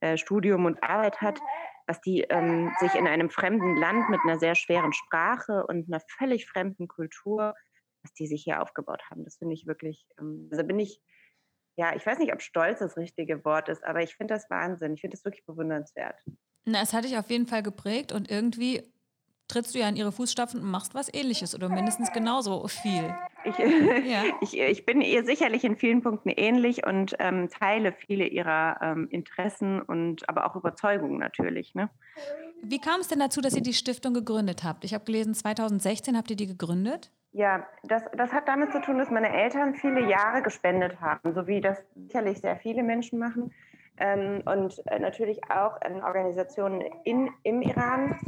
äh, 0.01 0.17
Studium 0.17 0.65
und 0.65 0.83
Arbeit 0.83 1.21
hat, 1.21 1.39
was 1.87 2.01
die 2.01 2.21
ähm, 2.29 2.71
sich 2.79 2.95
in 2.95 3.07
einem 3.07 3.29
fremden 3.29 3.77
Land 3.77 4.09
mit 4.09 4.19
einer 4.25 4.39
sehr 4.39 4.55
schweren 4.55 4.93
Sprache 4.93 5.65
und 5.67 5.87
einer 5.87 6.01
völlig 6.17 6.47
fremden 6.47 6.87
Kultur, 6.87 7.53
was 8.03 8.13
die 8.13 8.27
sich 8.27 8.43
hier 8.43 8.61
aufgebaut 8.61 9.01
haben. 9.09 9.23
Das 9.23 9.37
finde 9.37 9.53
ich 9.53 9.67
wirklich, 9.67 10.05
ähm, 10.19 10.49
also 10.51 10.63
bin 10.63 10.79
ich, 10.79 11.01
ja, 11.77 11.95
ich 11.95 12.05
weiß 12.05 12.19
nicht, 12.19 12.33
ob 12.33 12.41
stolz 12.41 12.79
das 12.79 12.97
richtige 12.97 13.43
Wort 13.45 13.69
ist, 13.69 13.83
aber 13.83 14.01
ich 14.01 14.15
finde 14.15 14.33
das 14.33 14.49
Wahnsinn. 14.49 14.93
Ich 14.93 15.01
finde 15.01 15.15
das 15.15 15.25
wirklich 15.25 15.45
bewundernswert. 15.45 16.19
Na, 16.65 16.81
es 16.81 16.93
hat 16.93 17.05
dich 17.05 17.17
auf 17.17 17.29
jeden 17.29 17.47
Fall 17.47 17.63
geprägt 17.63 18.11
und 18.11 18.29
irgendwie 18.29 18.83
trittst 19.51 19.75
du 19.75 19.79
ja 19.79 19.89
in 19.89 19.95
ihre 19.95 20.11
Fußstapfen 20.11 20.61
und 20.61 20.69
machst 20.69 20.95
was 20.95 21.13
ähnliches 21.13 21.53
oder 21.53 21.69
mindestens 21.69 22.11
genauso 22.11 22.67
viel. 22.67 23.13
Ich, 23.43 23.57
ja. 23.57 24.23
ich, 24.41 24.57
ich 24.57 24.85
bin 24.85 25.01
ihr 25.01 25.25
sicherlich 25.25 25.63
in 25.63 25.75
vielen 25.75 26.01
Punkten 26.01 26.29
ähnlich 26.29 26.85
und 26.85 27.15
ähm, 27.19 27.49
teile 27.49 27.93
viele 27.93 28.27
ihrer 28.27 28.77
ähm, 28.81 29.07
Interessen 29.09 29.81
und 29.81 30.27
aber 30.29 30.45
auch 30.45 30.55
Überzeugungen 30.55 31.19
natürlich. 31.19 31.75
Ne? 31.75 31.89
Wie 32.61 32.79
kam 32.79 33.01
es 33.01 33.07
denn 33.07 33.19
dazu, 33.19 33.41
dass 33.41 33.55
ihr 33.55 33.63
die 33.63 33.73
Stiftung 33.73 34.13
gegründet 34.13 34.63
habt? 34.63 34.85
Ich 34.85 34.93
habe 34.93 35.03
gelesen, 35.03 35.33
2016 35.33 36.15
habt 36.15 36.29
ihr 36.29 36.37
die 36.37 36.47
gegründet? 36.47 37.11
Ja, 37.33 37.65
das, 37.83 38.03
das 38.13 38.33
hat 38.33 38.47
damit 38.47 38.73
zu 38.73 38.81
tun, 38.81 38.97
dass 38.97 39.09
meine 39.09 39.33
Eltern 39.33 39.75
viele 39.75 40.01
Jahre 40.09 40.41
gespendet 40.41 40.99
haben, 40.99 41.33
so 41.33 41.47
wie 41.47 41.61
das 41.61 41.81
sicherlich 41.95 42.39
sehr 42.41 42.57
viele 42.57 42.83
Menschen 42.83 43.19
machen 43.19 43.53
ähm, 43.97 44.41
und 44.45 44.81
äh, 44.87 44.99
natürlich 44.99 45.39
auch 45.49 45.79
in 45.81 46.03
Organisationen 46.03 46.81
in, 47.05 47.29
im 47.43 47.61
Iran. 47.61 48.19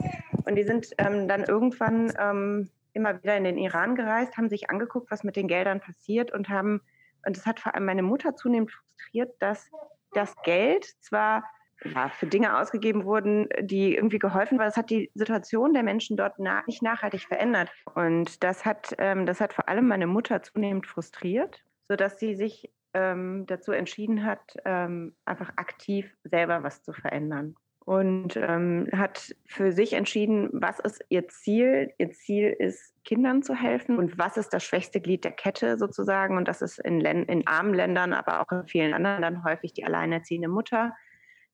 Und 0.46 0.56
die 0.56 0.64
sind 0.64 0.88
ähm, 1.00 1.28
dann 1.28 1.44
irgendwann 1.44 2.14
ähm, 2.18 2.70
immer 2.94 3.22
wieder 3.22 3.36
in 3.36 3.44
den 3.44 3.58
Iran 3.58 3.96
gereist, 3.96 4.38
haben 4.38 4.50
sich 4.50 4.70
angeguckt, 4.70 5.12
was 5.12 5.24
mit 5.24 5.36
den 5.36 5.48
Geldern 5.48 5.82
passiert 5.82 6.32
und 6.32 6.48
haben, 6.48 6.82
und 7.26 7.36
das 7.36 7.46
hat 7.46 7.60
vor 7.60 7.76
allem 7.76 7.86
meine 7.86 8.04
Mutter 8.04 8.36
zunehmend 8.36 8.72
frustriert, 8.72 9.36
dass 9.40 9.70
das 10.14 10.36
Geld 10.44 10.86
zwar 11.02 11.44
ja, 11.86 12.10
für 12.10 12.28
Dinge 12.28 12.58
ausgegeben 12.58 13.06
wurden, 13.06 13.48
die 13.62 13.96
irgendwie 13.96 14.20
geholfen 14.20 14.58
waren. 14.58 14.68
Das 14.68 14.78
hat 14.78 14.90
die 14.90 15.12
Situation 15.14 15.74
der 15.74 15.84
Menschen 15.84 16.18
dort 16.18 16.36
na 16.38 16.64
nicht 16.68 16.82
nachhaltig 16.82 17.22
verändert. 17.22 17.72
Und 17.96 18.44
das 18.44 18.66
hat, 18.66 18.96
ähm, 18.98 19.26
das 19.26 19.42
hat 19.42 19.54
vor 19.54 19.70
allem 19.70 19.88
meine 19.88 20.08
Mutter 20.08 20.42
zunehmend 20.42 20.88
frustriert, 20.88 21.64
sodass 21.88 22.20
sie 22.20 22.36
sich 22.36 22.72
ähm, 22.94 23.46
dazu 23.48 23.72
entschieden 23.72 24.24
hat, 24.24 24.56
ähm, 24.66 25.16
einfach 25.26 25.50
aktiv 25.56 26.16
selber 26.24 26.64
was 26.64 26.84
zu 26.84 26.94
verändern. 26.94 27.56
Und 27.86 28.38
ähm, 28.38 28.88
hat 28.94 29.36
für 29.46 29.74
sich 29.74 29.92
entschieden, 29.92 30.50
was 30.54 30.80
ist 30.80 31.04
ihr 31.10 31.28
Ziel. 31.28 31.92
Ihr 31.98 32.12
Ziel 32.12 32.56
ist, 32.58 32.94
Kindern 33.04 33.44
zu 33.44 33.56
helfen. 33.56 33.98
Und 33.98 34.18
was 34.18 34.38
ist 34.38 34.54
das 34.54 34.64
schwächste 34.64 35.02
Glied 35.02 35.26
der 35.26 35.34
Kette 35.34 35.78
sozusagen? 35.78 36.38
Und 36.38 36.48
das 36.48 36.62
ist 36.62 36.80
in, 36.80 37.02
in 37.02 37.46
armen 37.46 37.74
Ländern, 37.74 38.14
aber 38.14 38.40
auch 38.40 38.52
in 38.54 38.68
vielen 38.68 38.94
anderen 38.94 39.20
Ländern 39.20 39.44
häufig 39.44 39.74
die 39.74 39.84
alleinerziehende 39.84 40.48
Mutter. 40.48 40.96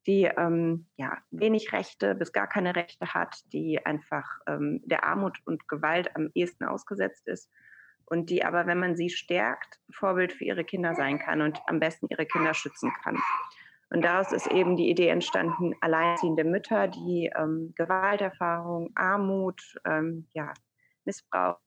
Die 0.08 0.24
ähm, 0.24 0.88
ja, 0.98 1.18
wenig 1.32 1.72
Rechte 1.74 2.16
bis 2.16 2.32
gar 2.32 2.48
keine 2.48 2.76
Rechte 2.76 3.14
hat, 3.14 3.36
die 3.54 3.86
einfach 3.86 4.26
ähm, 4.48 4.82
der 4.86 5.04
Armut 5.04 5.38
und 5.46 5.68
Gewalt 5.68 6.16
am 6.16 6.30
ehesten 6.34 6.66
ausgesetzt 6.66 7.28
ist 7.28 7.50
und 8.06 8.30
die 8.30 8.44
aber, 8.44 8.66
wenn 8.66 8.80
man 8.80 8.96
sie 8.96 9.10
stärkt, 9.10 9.80
Vorbild 9.92 10.34
für 10.34 10.46
ihre 10.46 10.64
Kinder 10.64 10.96
sein 10.96 11.20
kann 11.20 11.42
und 11.42 11.60
am 11.68 11.80
besten 11.80 12.08
ihre 12.10 12.26
Kinder 12.26 12.54
schützen 12.54 12.92
kann. 13.04 13.18
Und 13.92 14.04
daraus 14.04 14.32
ist 14.32 14.48
eben 14.48 14.76
die 14.76 14.90
Idee 14.90 15.10
entstanden, 15.10 15.76
alleinziehende 15.82 16.44
Mütter, 16.44 16.88
die 16.88 17.32
ähm, 17.36 17.74
Gewalterfahrung, 17.76 18.92
Armut, 18.96 19.62
ähm, 19.86 20.28
ja, 20.34 20.54
Missbrauch 21.06 21.58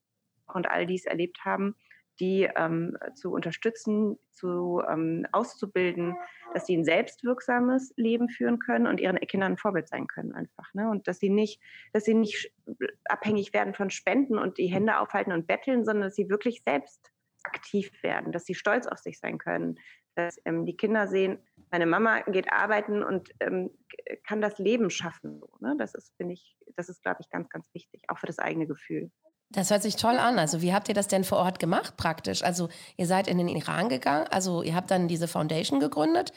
und 0.47 0.69
all 0.69 0.87
dies 0.87 1.05
erlebt 1.05 1.45
haben, 1.45 1.75
die 2.23 2.49
ähm, 2.55 2.97
zu 3.17 3.33
unterstützen, 3.33 4.17
zu 4.31 4.81
ähm, 4.89 5.27
auszubilden, 5.33 6.15
dass 6.55 6.67
sie 6.67 6.77
ein 6.77 6.85
selbstwirksames 6.85 7.93
Leben 7.97 8.29
führen 8.29 8.61
können 8.61 8.87
und 8.87 9.01
ihren 9.01 9.17
Kindern 9.17 9.55
ein 9.55 9.59
Vorbild 9.59 9.89
sein 9.89 10.07
können 10.07 10.33
einfach. 10.33 10.73
Ne? 10.73 10.89
Und 10.89 11.09
dass 11.09 11.19
sie 11.19 11.31
nicht, 11.31 11.61
dass 11.93 12.05
sie 12.05 12.15
nicht 12.15 12.53
abhängig 13.07 13.53
werden 13.53 13.75
von 13.75 13.91
Spenden 13.91 14.39
und 14.39 14.57
die 14.57 14.69
Hände 14.69 14.99
aufhalten 14.99 15.33
und 15.33 15.49
betteln, 15.49 15.85
sondern 15.85 16.05
dass 16.05 16.15
sie 16.15 16.31
wirklich 16.31 16.63
selbst 16.65 17.11
aktiv 17.43 17.91
werden, 18.05 18.31
dass 18.31 18.45
sie 18.45 18.55
stolz 18.55 18.87
auf 18.87 19.01
sich 19.01 19.19
sein 19.19 19.39
können, 19.39 19.81
dass 20.15 20.37
ähm, 20.45 20.65
die 20.65 20.77
Kinder 20.77 21.09
sehen, 21.09 21.41
meine 21.73 21.87
Mama 21.87 22.21
geht 22.21 22.53
arbeiten 22.53 23.03
und 23.03 23.31
ähm, 23.41 23.71
kann 24.25 24.41
das 24.41 24.59
Leben 24.59 24.91
schaffen. 24.91 25.41
So, 25.41 25.51
ne? 25.59 25.75
Das 25.77 25.97
ist, 25.97 26.15
finde 26.17 26.35
ich, 26.35 26.57
das 26.77 26.89
ist, 26.89 27.03
glaube 27.03 27.19
ich, 27.21 27.31
ganz, 27.31 27.49
ganz 27.49 27.69
wichtig, 27.75 28.05
auch 28.07 28.19
für 28.19 28.27
das 28.27 28.39
eigene 28.39 28.69
Gefühl. 28.69 29.11
Das 29.53 29.71
hört 29.71 29.83
sich 29.83 29.97
toll 29.97 30.19
an. 30.19 30.39
Also 30.39 30.63
wie 30.63 30.73
habt 30.73 30.89
ihr 30.89 30.95
das 30.95 31.09
denn 31.09 31.25
vor 31.25 31.39
Ort 31.39 31.59
gemacht 31.59 31.97
praktisch? 31.97 32.43
Also 32.43 32.69
ihr 32.97 33.07
seid 33.07 33.29
in 33.29 33.39
den 33.39 33.49
Iran 33.49 33.89
gegangen, 33.89 34.27
also 34.31 34.63
ihr 34.63 34.75
habt 34.75 34.91
dann 34.91 35.09
diese 35.09 35.29
Foundation 35.29 35.79
gegründet. 35.79 36.33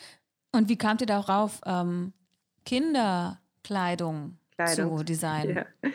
Und 0.51 0.69
wie 0.69 0.77
kamt 0.77 1.01
ihr 1.01 1.07
darauf, 1.07 1.61
ähm, 1.65 2.13
Kinderkleidung 2.65 4.37
Kleidung. 4.55 4.97
zu 4.97 5.03
designen? 5.03 5.65
Ja. 5.83 5.89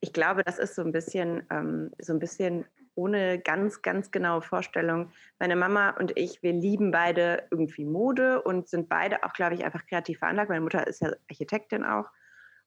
Ich 0.00 0.12
glaube, 0.12 0.42
das 0.42 0.58
ist 0.58 0.74
so 0.74 0.82
ein 0.82 0.92
bisschen, 0.92 1.46
ähm, 1.50 1.92
so 1.98 2.12
ein 2.12 2.18
bisschen 2.18 2.64
ohne 2.94 3.38
ganz, 3.38 3.82
ganz 3.82 4.10
genaue 4.10 4.42
Vorstellung. 4.42 5.10
Meine 5.38 5.56
Mama 5.56 5.90
und 5.90 6.16
ich, 6.16 6.42
wir 6.42 6.52
lieben 6.52 6.90
beide 6.90 7.44
irgendwie 7.50 7.84
Mode 7.84 8.42
und 8.42 8.68
sind 8.68 8.88
beide 8.88 9.22
auch, 9.24 9.32
glaube 9.32 9.54
ich, 9.54 9.64
einfach 9.64 9.86
kreativ 9.86 10.18
veranlagt. 10.18 10.50
Meine 10.50 10.60
Mutter 10.60 10.86
ist 10.86 11.00
ja 11.00 11.12
Architektin 11.30 11.84
auch. 11.84 12.06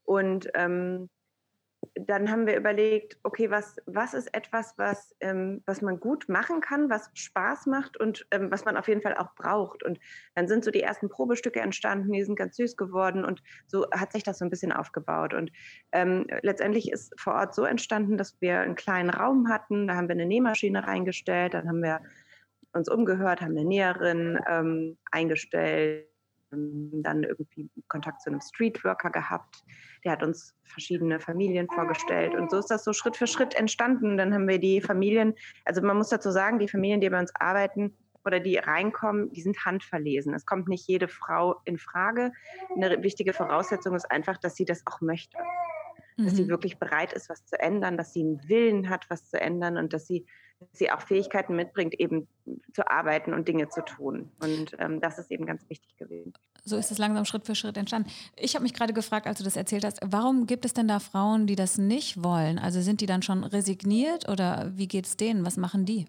Und 0.04 0.50
ähm, 0.56 1.10
dann 1.96 2.30
haben 2.32 2.48
wir 2.48 2.56
überlegt, 2.56 3.18
okay, 3.24 3.50
was, 3.50 3.78
was 3.86 4.14
ist 4.14 4.34
etwas, 4.34 4.74
was, 4.78 5.16
ähm, 5.20 5.62
was 5.66 5.82
man 5.82 6.00
gut 6.00 6.28
machen 6.30 6.62
kann, 6.62 6.90
was 6.90 7.10
Spaß 7.14 7.66
macht 7.68 7.98
und 7.98 8.26
ähm, 8.32 8.52
was 8.52 8.66
man 8.66 8.78
auf 8.78 8.88
jeden 8.88 9.02
Fall 9.02 9.16
auch 9.16 9.34
braucht. 9.36 9.84
Und 9.84 10.00
dann 10.36 10.48
sind 10.48 10.64
so 10.64 10.72
die 10.72 10.82
ersten 10.82 11.10
Probestücke 11.10 11.60
entstanden, 11.60 12.12
die 12.12 12.24
sind 12.24 12.36
ganz 12.36 12.58
süß 12.58 12.78
geworden 12.78 13.26
und 13.26 13.42
so 13.68 13.86
hat 13.92 14.14
sich 14.14 14.24
das 14.24 14.40
so 14.40 14.46
ein 14.46 14.50
bisschen 14.50 14.72
aufgebaut. 14.72 15.34
Und 15.34 15.52
ähm, 15.92 16.28
letztendlich 16.42 16.92
ist 16.92 17.14
vor 17.20 17.34
Ort 17.34 17.56
so 17.56 17.64
entstanden, 17.64 18.18
dass 18.18 18.40
wir 18.42 18.60
einen 18.60 18.76
kleinen 18.76 19.10
Raum 19.10 19.50
hatten, 19.50 19.88
da 19.88 19.96
haben 19.96 20.08
wir 20.08 20.14
eine 20.14 20.26
Nähmaschine 20.26 20.88
reingestellt, 20.88 21.54
dann 21.54 21.68
haben 21.68 21.84
wir 21.84 22.02
uns 22.74 22.90
umgehört, 22.90 23.42
haben 23.42 23.58
eine 23.58 23.66
Näherin 23.66 24.40
ähm, 24.48 24.98
eingestellt, 25.12 26.08
dann 26.52 27.24
irgendwie 27.24 27.70
Kontakt 27.88 28.22
zu 28.22 28.30
einem 28.30 28.42
Streetworker 28.42 29.10
gehabt. 29.10 29.64
Der 30.04 30.14
hat 30.14 30.24
uns 30.24 30.56
verschiedene 30.64 31.20
Familien 31.20 31.68
vorgestellt. 31.68 32.36
Und 32.36 32.52
so 32.52 32.58
ist 32.58 32.72
das 32.72 32.84
so 32.84 32.94
Schritt 32.94 33.18
für 33.18 33.28
Schritt 33.28 33.56
entstanden. 33.56 34.18
Dann 34.18 34.34
haben 34.34 34.48
wir 34.48 34.60
die 34.60 34.82
Familien, 34.82 35.34
also 35.66 35.82
man 35.82 35.98
muss 35.98 36.10
dazu 36.10 36.32
sagen, 36.32 36.60
die 36.60 36.68
Familien, 36.68 37.02
die 37.02 37.10
bei 37.10 37.20
uns 37.20 37.34
arbeiten 37.36 37.96
oder 38.26 38.40
die 38.40 38.58
reinkommen, 38.58 39.32
die 39.32 39.42
sind 39.42 39.66
handverlesen. 39.66 40.34
Es 40.34 40.46
kommt 40.46 40.68
nicht 40.68 40.88
jede 40.88 41.08
Frau 41.08 41.62
in 41.66 41.78
Frage. 41.78 42.32
Eine 42.76 43.04
wichtige 43.04 43.34
Voraussetzung 43.34 43.96
ist 43.96 44.10
einfach, 44.12 44.38
dass 44.38 44.56
sie 44.56 44.66
das 44.66 44.82
auch 44.86 45.02
möchte. 45.02 45.38
Dass 46.18 46.34
mhm. 46.34 46.36
sie 46.36 46.48
wirklich 46.48 46.80
bereit 46.80 47.14
ist, 47.14 47.30
was 47.30 47.46
zu 47.46 47.60
ändern, 47.60 47.98
dass 47.98 48.14
sie 48.14 48.22
einen 48.22 48.48
Willen 48.48 48.90
hat, 48.90 49.10
was 49.10 49.30
zu 49.30 49.40
ändern 49.40 49.78
und 49.78 49.94
dass 49.94 50.08
sie 50.08 50.26
sie 50.72 50.92
auch 50.92 51.02
Fähigkeiten 51.02 51.56
mitbringt, 51.56 51.94
eben 52.00 52.28
zu 52.74 52.90
arbeiten 52.90 53.34
und 53.34 53.48
Dinge 53.48 53.70
zu 53.70 53.84
tun. 53.84 54.32
Und 54.40 54.76
ähm, 54.80 55.02
das 55.02 55.20
ist 55.20 55.32
eben 55.32 55.46
ganz 55.46 55.68
wichtig 55.70 55.96
gewesen. 55.98 56.34
So 56.64 56.78
ist 56.78 56.92
es 56.92 56.98
langsam 56.98 57.26
Schritt 57.26 57.46
für 57.46 57.56
Schritt 57.56 57.78
entstanden. 57.78 58.10
Ich 58.36 58.56
habe 58.56 58.64
mich 58.64 58.74
gerade 58.74 58.94
gefragt, 58.94 59.28
als 59.28 59.38
du 59.38 59.44
das 59.44 59.56
erzählt 59.56 59.86
hast, 59.86 60.00
warum 60.04 60.48
gibt 60.48 60.66
es 60.66 60.74
denn 60.74 60.88
da 60.88 61.00
Frauen, 61.00 61.48
die 61.48 61.56
das 61.56 61.78
nicht 61.78 62.24
wollen? 62.24 62.58
Also 62.58 62.82
sind 62.82 63.02
die 63.02 63.06
dann 63.06 63.22
schon 63.22 63.44
resigniert 63.44 64.28
oder 64.30 64.72
wie 64.76 64.88
geht 64.88 65.06
es 65.06 65.18
denen? 65.18 65.46
Was 65.46 65.58
machen 65.58 65.86
die? 65.86 66.08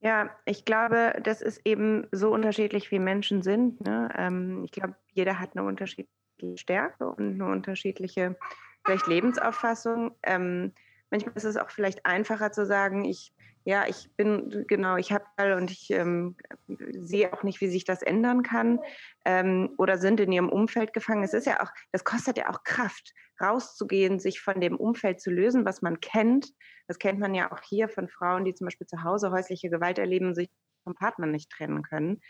Ja, 0.00 0.30
ich 0.44 0.66
glaube, 0.66 1.18
das 1.22 1.40
ist 1.40 1.62
eben 1.64 2.06
so 2.12 2.30
unterschiedlich, 2.30 2.90
wie 2.90 2.98
Menschen 2.98 3.42
sind. 3.42 3.80
Ne? 3.80 4.10
Ähm, 4.16 4.62
ich 4.64 4.70
glaube, 4.70 4.94
jeder 5.12 5.40
hat 5.40 5.56
eine 5.56 5.66
unterschiedliche 5.66 6.58
Stärke 6.58 7.08
und 7.08 7.40
eine 7.40 7.46
unterschiedliche 7.46 8.36
vielleicht 8.84 9.06
Lebensauffassung. 9.06 10.14
Ähm, 10.22 10.72
manchmal 11.10 11.34
ist 11.36 11.44
es 11.44 11.56
auch 11.56 11.70
vielleicht 11.70 12.04
einfacher 12.04 12.52
zu 12.52 12.66
sagen, 12.66 13.04
ich 13.04 13.32
ja, 13.64 13.86
ich 13.88 14.10
bin, 14.16 14.64
genau, 14.68 14.96
ich 14.96 15.10
habe 15.10 15.56
und 15.56 15.70
ich 15.70 15.90
ähm, 15.90 16.36
sehe 16.68 17.32
auch 17.32 17.42
nicht, 17.42 17.62
wie 17.62 17.68
sich 17.68 17.84
das 17.84 18.02
ändern 18.02 18.42
kann 18.42 18.78
ähm, 19.24 19.74
oder 19.78 19.96
sind 19.96 20.20
in 20.20 20.32
ihrem 20.32 20.50
Umfeld 20.50 20.92
gefangen. 20.92 21.24
Es 21.24 21.32
ist 21.32 21.46
ja 21.46 21.62
auch, 21.62 21.70
das 21.90 22.04
kostet 22.04 22.36
ja 22.36 22.50
auch 22.50 22.62
Kraft, 22.62 23.14
rauszugehen, 23.40 24.20
sich 24.20 24.40
von 24.40 24.60
dem 24.60 24.76
Umfeld 24.76 25.20
zu 25.20 25.30
lösen, 25.30 25.64
was 25.64 25.80
man 25.80 26.00
kennt. 26.00 26.52
Das 26.88 26.98
kennt 26.98 27.18
man 27.18 27.34
ja 27.34 27.50
auch 27.50 27.60
hier 27.62 27.88
von 27.88 28.08
Frauen, 28.08 28.44
die 28.44 28.54
zum 28.54 28.66
Beispiel 28.66 28.86
zu 28.86 29.02
Hause 29.02 29.30
häusliche 29.30 29.70
Gewalt 29.70 29.98
erleben, 29.98 30.34
sich 30.34 30.50
vom 30.84 30.94
Partner 30.94 31.26
nicht 31.26 31.50
trennen 31.50 31.82
können. 31.82 32.20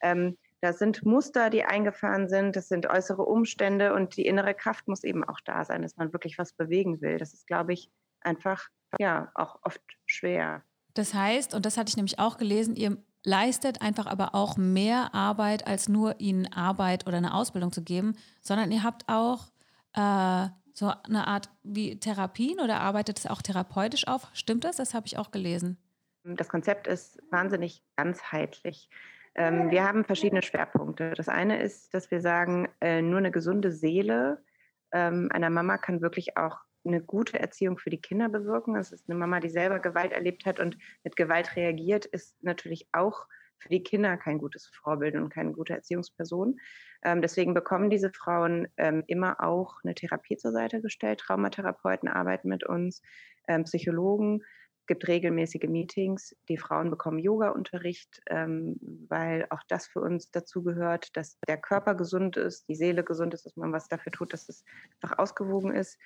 Ähm, 0.00 0.38
das 0.60 0.78
sind 0.78 1.04
Muster, 1.04 1.50
die 1.50 1.64
eingefahren 1.64 2.28
sind, 2.28 2.56
das 2.56 2.68
sind 2.68 2.86
äußere 2.86 3.22
Umstände 3.22 3.94
und 3.94 4.16
die 4.16 4.26
innere 4.26 4.54
Kraft 4.54 4.88
muss 4.88 5.04
eben 5.04 5.22
auch 5.22 5.38
da 5.44 5.64
sein, 5.64 5.82
dass 5.82 5.96
man 5.96 6.12
wirklich 6.12 6.38
was 6.38 6.54
bewegen 6.54 7.00
will. 7.00 7.18
Das 7.18 7.34
ist, 7.34 7.46
glaube 7.46 7.74
ich, 7.74 7.90
einfach 8.20 8.68
ja 8.98 9.30
auch 9.34 9.60
oft 9.62 9.82
schwer. 10.06 10.64
Das 10.98 11.14
heißt, 11.14 11.54
und 11.54 11.64
das 11.64 11.76
hatte 11.76 11.90
ich 11.90 11.96
nämlich 11.96 12.18
auch 12.18 12.38
gelesen, 12.38 12.74
ihr 12.74 12.96
leistet 13.22 13.82
einfach 13.82 14.06
aber 14.06 14.34
auch 14.34 14.56
mehr 14.56 15.14
Arbeit, 15.14 15.64
als 15.64 15.88
nur 15.88 16.18
ihnen 16.18 16.52
Arbeit 16.52 17.06
oder 17.06 17.18
eine 17.18 17.34
Ausbildung 17.34 17.70
zu 17.70 17.84
geben, 17.84 18.16
sondern 18.40 18.72
ihr 18.72 18.82
habt 18.82 19.04
auch 19.06 19.46
äh, 19.94 20.48
so 20.72 20.92
eine 21.04 21.28
Art 21.28 21.50
wie 21.62 22.00
Therapien 22.00 22.58
oder 22.58 22.80
arbeitet 22.80 23.16
es 23.16 23.28
auch 23.28 23.42
therapeutisch 23.42 24.08
auf. 24.08 24.26
Stimmt 24.32 24.64
das? 24.64 24.74
Das 24.74 24.92
habe 24.92 25.06
ich 25.06 25.18
auch 25.18 25.30
gelesen. 25.30 25.78
Das 26.24 26.48
Konzept 26.48 26.88
ist 26.88 27.22
wahnsinnig 27.30 27.84
ganzheitlich. 27.94 28.90
Ähm, 29.36 29.70
wir 29.70 29.84
haben 29.84 30.04
verschiedene 30.04 30.42
Schwerpunkte. 30.42 31.12
Das 31.14 31.28
eine 31.28 31.62
ist, 31.62 31.94
dass 31.94 32.10
wir 32.10 32.20
sagen, 32.20 32.68
äh, 32.80 33.02
nur 33.02 33.18
eine 33.18 33.30
gesunde 33.30 33.70
Seele 33.70 34.42
ähm, 34.90 35.28
einer 35.32 35.50
Mama 35.50 35.78
kann 35.78 36.00
wirklich 36.00 36.36
auch 36.36 36.58
eine 36.88 37.02
gute 37.02 37.38
Erziehung 37.38 37.78
für 37.78 37.90
die 37.90 38.00
Kinder 38.00 38.28
bewirken. 38.28 38.74
Das 38.74 38.92
ist 38.92 39.08
eine 39.08 39.18
Mama, 39.18 39.40
die 39.40 39.50
selber 39.50 39.78
Gewalt 39.78 40.12
erlebt 40.12 40.46
hat 40.46 40.60
und 40.60 40.76
mit 41.04 41.16
Gewalt 41.16 41.56
reagiert, 41.56 42.06
ist 42.06 42.42
natürlich 42.42 42.88
auch 42.92 43.26
für 43.58 43.68
die 43.68 43.82
Kinder 43.82 44.16
kein 44.16 44.38
gutes 44.38 44.66
Vorbild 44.66 45.16
und 45.16 45.30
keine 45.30 45.52
gute 45.52 45.74
Erziehungsperson. 45.74 46.58
Ähm, 47.02 47.22
deswegen 47.22 47.54
bekommen 47.54 47.90
diese 47.90 48.10
Frauen 48.10 48.68
ähm, 48.76 49.04
immer 49.06 49.42
auch 49.42 49.78
eine 49.84 49.94
Therapie 49.94 50.36
zur 50.36 50.52
Seite 50.52 50.80
gestellt. 50.80 51.20
Traumatherapeuten 51.20 52.08
arbeiten 52.08 52.48
mit 52.48 52.64
uns, 52.64 53.02
ähm, 53.46 53.64
Psychologen. 53.64 54.42
Es 54.80 54.86
gibt 54.86 55.08
regelmäßige 55.08 55.68
Meetings. 55.68 56.34
Die 56.48 56.56
Frauen 56.56 56.90
bekommen 56.90 57.18
Yoga-Unterricht, 57.18 58.22
ähm, 58.26 58.78
weil 59.08 59.46
auch 59.50 59.62
das 59.68 59.86
für 59.86 60.00
uns 60.00 60.30
dazu 60.30 60.62
gehört, 60.62 61.16
dass 61.16 61.38
der 61.46 61.58
Körper 61.58 61.94
gesund 61.94 62.36
ist, 62.36 62.68
die 62.68 62.74
Seele 62.74 63.04
gesund 63.04 63.34
ist, 63.34 63.44
dass 63.44 63.56
man 63.56 63.72
was 63.72 63.88
dafür 63.88 64.12
tut, 64.12 64.32
dass 64.32 64.48
es 64.48 64.64
einfach 65.00 65.18
ausgewogen 65.18 65.74
ist. 65.74 65.98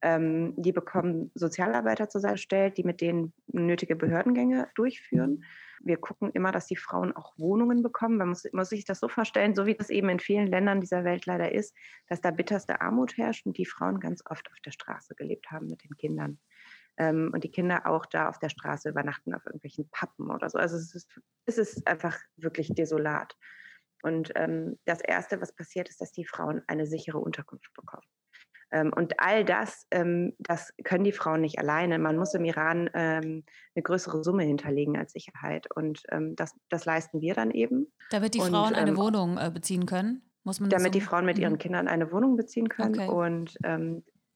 Ähm, 0.00 0.54
die 0.56 0.72
bekommen 0.72 1.32
Sozialarbeiter 1.34 2.08
zur 2.08 2.20
Seite 2.20 2.34
gestellt, 2.34 2.78
die 2.78 2.84
mit 2.84 3.00
denen 3.00 3.32
nötige 3.48 3.96
Behördengänge 3.96 4.68
durchführen. 4.76 5.44
Wir 5.80 5.96
gucken 5.96 6.30
immer, 6.32 6.52
dass 6.52 6.66
die 6.66 6.76
Frauen 6.76 7.14
auch 7.16 7.36
Wohnungen 7.36 7.82
bekommen. 7.82 8.16
Man 8.16 8.28
muss, 8.28 8.44
muss 8.52 8.68
sich 8.68 8.84
das 8.84 9.00
so 9.00 9.08
vorstellen, 9.08 9.54
so 9.54 9.66
wie 9.66 9.74
das 9.74 9.90
eben 9.90 10.08
in 10.08 10.20
vielen 10.20 10.46
Ländern 10.46 10.80
dieser 10.80 11.04
Welt 11.04 11.26
leider 11.26 11.52
ist, 11.52 11.74
dass 12.06 12.20
da 12.20 12.30
bitterste 12.30 12.80
Armut 12.80 13.16
herrscht 13.16 13.46
und 13.46 13.58
die 13.58 13.66
Frauen 13.66 13.98
ganz 13.98 14.22
oft 14.28 14.48
auf 14.52 14.60
der 14.64 14.70
Straße 14.70 15.14
gelebt 15.16 15.50
haben 15.50 15.66
mit 15.66 15.82
den 15.82 15.96
Kindern. 15.96 16.38
Ähm, 16.96 17.30
und 17.32 17.44
die 17.44 17.50
Kinder 17.50 17.86
auch 17.86 18.06
da 18.06 18.28
auf 18.28 18.38
der 18.38 18.48
Straße 18.48 18.88
übernachten, 18.88 19.34
auf 19.34 19.46
irgendwelchen 19.46 19.88
Pappen 19.90 20.30
oder 20.30 20.48
so. 20.50 20.58
Also 20.58 20.76
es 20.76 20.94
ist, 20.94 21.20
es 21.46 21.58
ist 21.58 21.86
einfach 21.86 22.18
wirklich 22.36 22.74
desolat. 22.74 23.36
Und 24.02 24.32
ähm, 24.36 24.78
das 24.84 25.00
Erste, 25.00 25.40
was 25.40 25.52
passiert, 25.52 25.88
ist, 25.88 26.00
dass 26.00 26.12
die 26.12 26.24
Frauen 26.24 26.62
eine 26.66 26.86
sichere 26.86 27.18
Unterkunft 27.18 27.72
bekommen. 27.74 28.06
Ähm, 28.70 28.92
und 28.94 29.18
all 29.18 29.44
das, 29.44 29.86
ähm, 29.90 30.34
das 30.38 30.72
können 30.84 31.04
die 31.04 31.12
Frauen 31.12 31.40
nicht 31.40 31.58
alleine. 31.58 31.98
Man 31.98 32.16
muss 32.16 32.34
im 32.34 32.44
Iran 32.44 32.90
ähm, 32.94 33.44
eine 33.74 33.82
größere 33.82 34.22
Summe 34.22 34.44
hinterlegen 34.44 34.96
als 34.96 35.12
Sicherheit. 35.12 35.68
Und 35.74 36.02
das, 36.34 36.54
das 36.68 36.84
leisten 36.84 37.20
wir 37.20 37.34
dann 37.34 37.50
eben. 37.50 37.92
Damit 38.10 38.34
die 38.34 38.40
Frauen 38.40 38.70
und, 38.70 38.76
eine 38.76 38.96
Wohnung 38.96 39.38
äh, 39.38 39.50
beziehen 39.52 39.86
können? 39.86 40.22
Muss 40.44 40.60
man 40.60 40.70
damit 40.70 40.92
so? 40.92 40.98
die 40.98 41.00
Frauen 41.00 41.24
mit 41.24 41.38
ihren 41.38 41.54
mhm. 41.54 41.58
Kindern 41.58 41.88
eine 41.88 42.10
Wohnung 42.12 42.36
beziehen 42.36 42.68
können. 42.68 42.94
Okay. 42.94 43.08
Und 43.08 43.58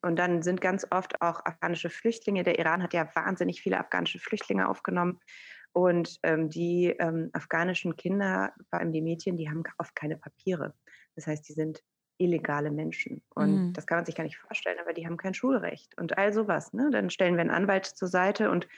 und 0.04 0.16
dann 0.16 0.42
sind 0.42 0.60
ganz 0.60 0.84
oft 0.90 1.22
auch 1.22 1.44
afghanische 1.44 1.88
Flüchtlinge. 1.88 2.42
Der 2.42 2.58
Iran 2.58 2.82
hat 2.82 2.92
ja 2.92 3.08
wahnsinnig 3.14 3.62
viele 3.62 3.78
afghanische 3.78 4.18
Flüchtlinge 4.18 4.68
aufgenommen. 4.68 5.20
Und 5.72 6.18
ähm, 6.22 6.50
die 6.50 6.94
ähm, 6.98 7.30
afghanischen 7.32 7.96
Kinder, 7.96 8.52
vor 8.68 8.80
allem 8.80 8.92
die 8.92 9.00
Mädchen, 9.00 9.36
die 9.36 9.48
haben 9.48 9.62
oft 9.78 9.94
keine 9.94 10.16
Papiere. 10.16 10.74
Das 11.14 11.26
heißt, 11.26 11.48
die 11.48 11.54
sind 11.54 11.82
illegale 12.22 12.70
Menschen. 12.70 13.22
Und 13.34 13.68
mhm. 13.68 13.72
das 13.72 13.86
kann 13.86 13.98
man 13.98 14.06
sich 14.06 14.14
gar 14.14 14.24
nicht 14.24 14.38
vorstellen, 14.38 14.78
aber 14.80 14.92
die 14.92 15.06
haben 15.06 15.16
kein 15.16 15.34
Schulrecht 15.34 15.98
und 15.98 16.18
all 16.18 16.32
sowas. 16.32 16.72
Ne? 16.72 16.90
Dann 16.92 17.10
stellen 17.10 17.34
wir 17.34 17.40
einen 17.42 17.50
Anwalt 17.50 17.86
zur 17.86 18.08
Seite 18.08 18.50
und 18.50 18.68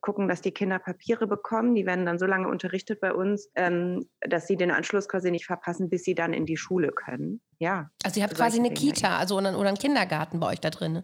gucken, 0.00 0.28
dass 0.28 0.40
die 0.40 0.52
Kinder 0.52 0.78
Papiere 0.78 1.26
bekommen. 1.26 1.74
Die 1.74 1.86
werden 1.86 2.06
dann 2.06 2.18
so 2.18 2.26
lange 2.26 2.48
unterrichtet 2.48 3.00
bei 3.00 3.12
uns, 3.12 3.50
ähm, 3.54 4.06
dass 4.20 4.46
sie 4.46 4.56
den 4.56 4.70
Anschluss 4.70 5.08
quasi 5.08 5.30
nicht 5.30 5.46
verpassen, 5.46 5.90
bis 5.90 6.04
sie 6.04 6.14
dann 6.14 6.32
in 6.32 6.46
die 6.46 6.56
Schule 6.56 6.92
können. 6.92 7.40
Ja. 7.58 7.90
Also 8.04 8.20
ihr 8.20 8.24
habt 8.24 8.36
quasi 8.36 8.58
eine 8.58 8.70
Dinge. 8.70 8.92
Kita, 8.92 9.18
also 9.18 9.36
oder, 9.36 9.58
oder 9.58 9.68
einen 9.68 9.78
Kindergarten 9.78 10.40
bei 10.40 10.48
euch 10.48 10.60
da 10.60 10.70
drin. 10.70 11.02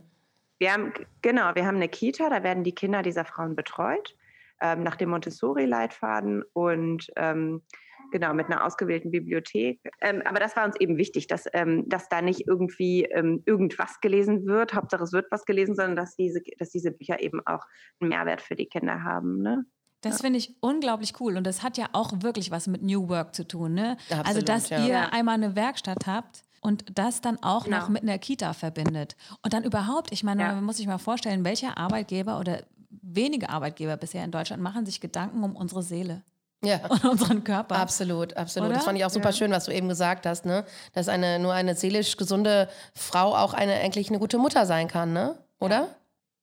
Wir 0.58 0.72
haben, 0.72 0.92
genau, 1.22 1.54
wir 1.54 1.66
haben 1.66 1.76
eine 1.76 1.88
Kita, 1.88 2.30
da 2.30 2.42
werden 2.42 2.64
die 2.64 2.74
Kinder 2.74 3.02
dieser 3.02 3.24
Frauen 3.24 3.54
betreut, 3.54 4.16
ähm, 4.60 4.82
nach 4.82 4.96
dem 4.96 5.10
Montessori-Leitfaden 5.10 6.42
und 6.52 7.12
ähm, 7.16 7.62
genau, 8.10 8.34
mit 8.34 8.46
einer 8.46 8.64
ausgewählten 8.64 9.10
Bibliothek. 9.10 9.80
Ähm, 10.00 10.22
aber 10.24 10.40
das 10.40 10.56
war 10.56 10.64
uns 10.64 10.76
eben 10.80 10.96
wichtig, 10.96 11.26
dass, 11.26 11.46
ähm, 11.52 11.88
dass 11.88 12.08
da 12.08 12.22
nicht 12.22 12.46
irgendwie 12.46 13.04
ähm, 13.04 13.42
irgendwas 13.46 14.00
gelesen 14.00 14.46
wird, 14.46 14.74
Hauptsache 14.74 15.02
es 15.02 15.12
wird 15.12 15.26
was 15.30 15.44
gelesen, 15.44 15.74
sondern 15.74 15.96
dass 15.96 16.16
diese, 16.16 16.40
dass 16.58 16.70
diese 16.70 16.90
Bücher 16.90 17.20
eben 17.20 17.40
auch 17.46 17.64
einen 18.00 18.10
Mehrwert 18.10 18.40
für 18.40 18.56
die 18.56 18.66
Kinder 18.66 19.02
haben. 19.02 19.42
Ne? 19.42 19.64
Das 20.00 20.20
finde 20.20 20.38
ich 20.38 20.56
unglaublich 20.60 21.14
cool 21.20 21.36
und 21.36 21.44
das 21.46 21.62
hat 21.62 21.76
ja 21.76 21.86
auch 21.92 22.12
wirklich 22.22 22.50
was 22.50 22.68
mit 22.68 22.82
New 22.82 23.08
Work 23.08 23.34
zu 23.34 23.46
tun. 23.46 23.74
Ne? 23.74 23.96
Absolut, 24.10 24.26
also, 24.26 24.42
dass 24.42 24.70
ja. 24.70 24.86
ihr 24.86 25.12
einmal 25.12 25.34
eine 25.34 25.56
Werkstatt 25.56 26.06
habt 26.06 26.44
und 26.60 26.84
das 26.96 27.20
dann 27.20 27.42
auch 27.42 27.64
genau. 27.64 27.78
noch 27.78 27.88
mit 27.88 28.02
einer 28.02 28.18
Kita 28.18 28.52
verbindet. 28.52 29.16
Und 29.42 29.52
dann 29.52 29.64
überhaupt, 29.64 30.12
ich 30.12 30.22
meine, 30.22 30.42
ja. 30.42 30.54
man 30.54 30.64
muss 30.64 30.76
sich 30.76 30.86
mal 30.86 30.98
vorstellen, 30.98 31.44
welche 31.44 31.76
Arbeitgeber 31.76 32.38
oder 32.38 32.62
wenige 32.90 33.48
Arbeitgeber 33.48 33.96
bisher 33.96 34.24
in 34.24 34.30
Deutschland 34.30 34.62
machen 34.62 34.86
sich 34.86 35.00
Gedanken 35.00 35.42
um 35.42 35.56
unsere 35.56 35.82
Seele 35.82 36.22
ja. 36.62 36.80
und 36.88 37.04
unseren 37.04 37.44
Körper. 37.44 37.76
Absolut, 37.76 38.36
absolut. 38.36 38.68
Oder? 38.68 38.76
Das 38.76 38.84
fand 38.84 38.98
ich 38.98 39.04
auch 39.04 39.10
super 39.10 39.30
ja. 39.30 39.32
schön, 39.32 39.50
was 39.50 39.64
du 39.64 39.72
eben 39.72 39.88
gesagt 39.88 40.26
hast, 40.26 40.44
ne? 40.44 40.64
Dass 40.92 41.08
eine 41.08 41.38
nur 41.38 41.52
eine 41.52 41.74
seelisch 41.74 42.16
gesunde 42.16 42.68
Frau 42.94 43.34
auch 43.34 43.54
eine 43.54 43.74
eigentlich 43.74 44.08
eine 44.08 44.18
gute 44.18 44.38
Mutter 44.38 44.66
sein 44.66 44.88
kann, 44.88 45.12
ne? 45.12 45.38
Oder? 45.58 45.88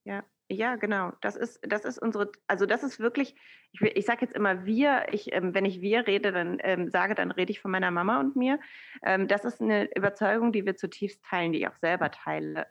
Ja. 0.04 0.24
Ja, 0.48 0.76
genau. 0.76 1.12
Das 1.22 1.36
ist, 1.36 1.60
das 1.68 1.86
ist 1.86 1.98
unsere, 1.98 2.32
also 2.46 2.68
das 2.68 2.84
ist 2.84 3.00
wirklich, 3.00 3.36
ich, 3.72 3.82
ich 3.82 4.06
sage 4.06 4.22
jetzt 4.22 4.36
immer 4.36 4.64
wir, 4.64 5.08
ich, 5.12 5.34
ähm, 5.34 5.56
wenn 5.56 5.66
ich 5.66 5.82
wir 5.82 6.06
rede, 6.06 6.32
dann 6.32 6.60
ähm, 6.62 6.92
sage, 6.92 7.16
dann 7.16 7.32
rede 7.32 7.52
ich 7.52 7.60
von 7.60 7.72
meiner 7.72 7.90
Mama 7.90 8.20
und 8.20 8.36
mir. 8.36 8.60
Ähm, 9.04 9.28
das 9.28 9.44
ist 9.44 9.60
eine 9.60 9.90
Überzeugung, 9.96 10.52
die 10.52 10.64
wir 10.64 10.76
zutiefst 10.76 11.24
teilen, 11.24 11.52
die 11.52 11.62
ich 11.62 11.68
auch 11.68 11.76
selber 11.78 12.12
teile. 12.12 12.68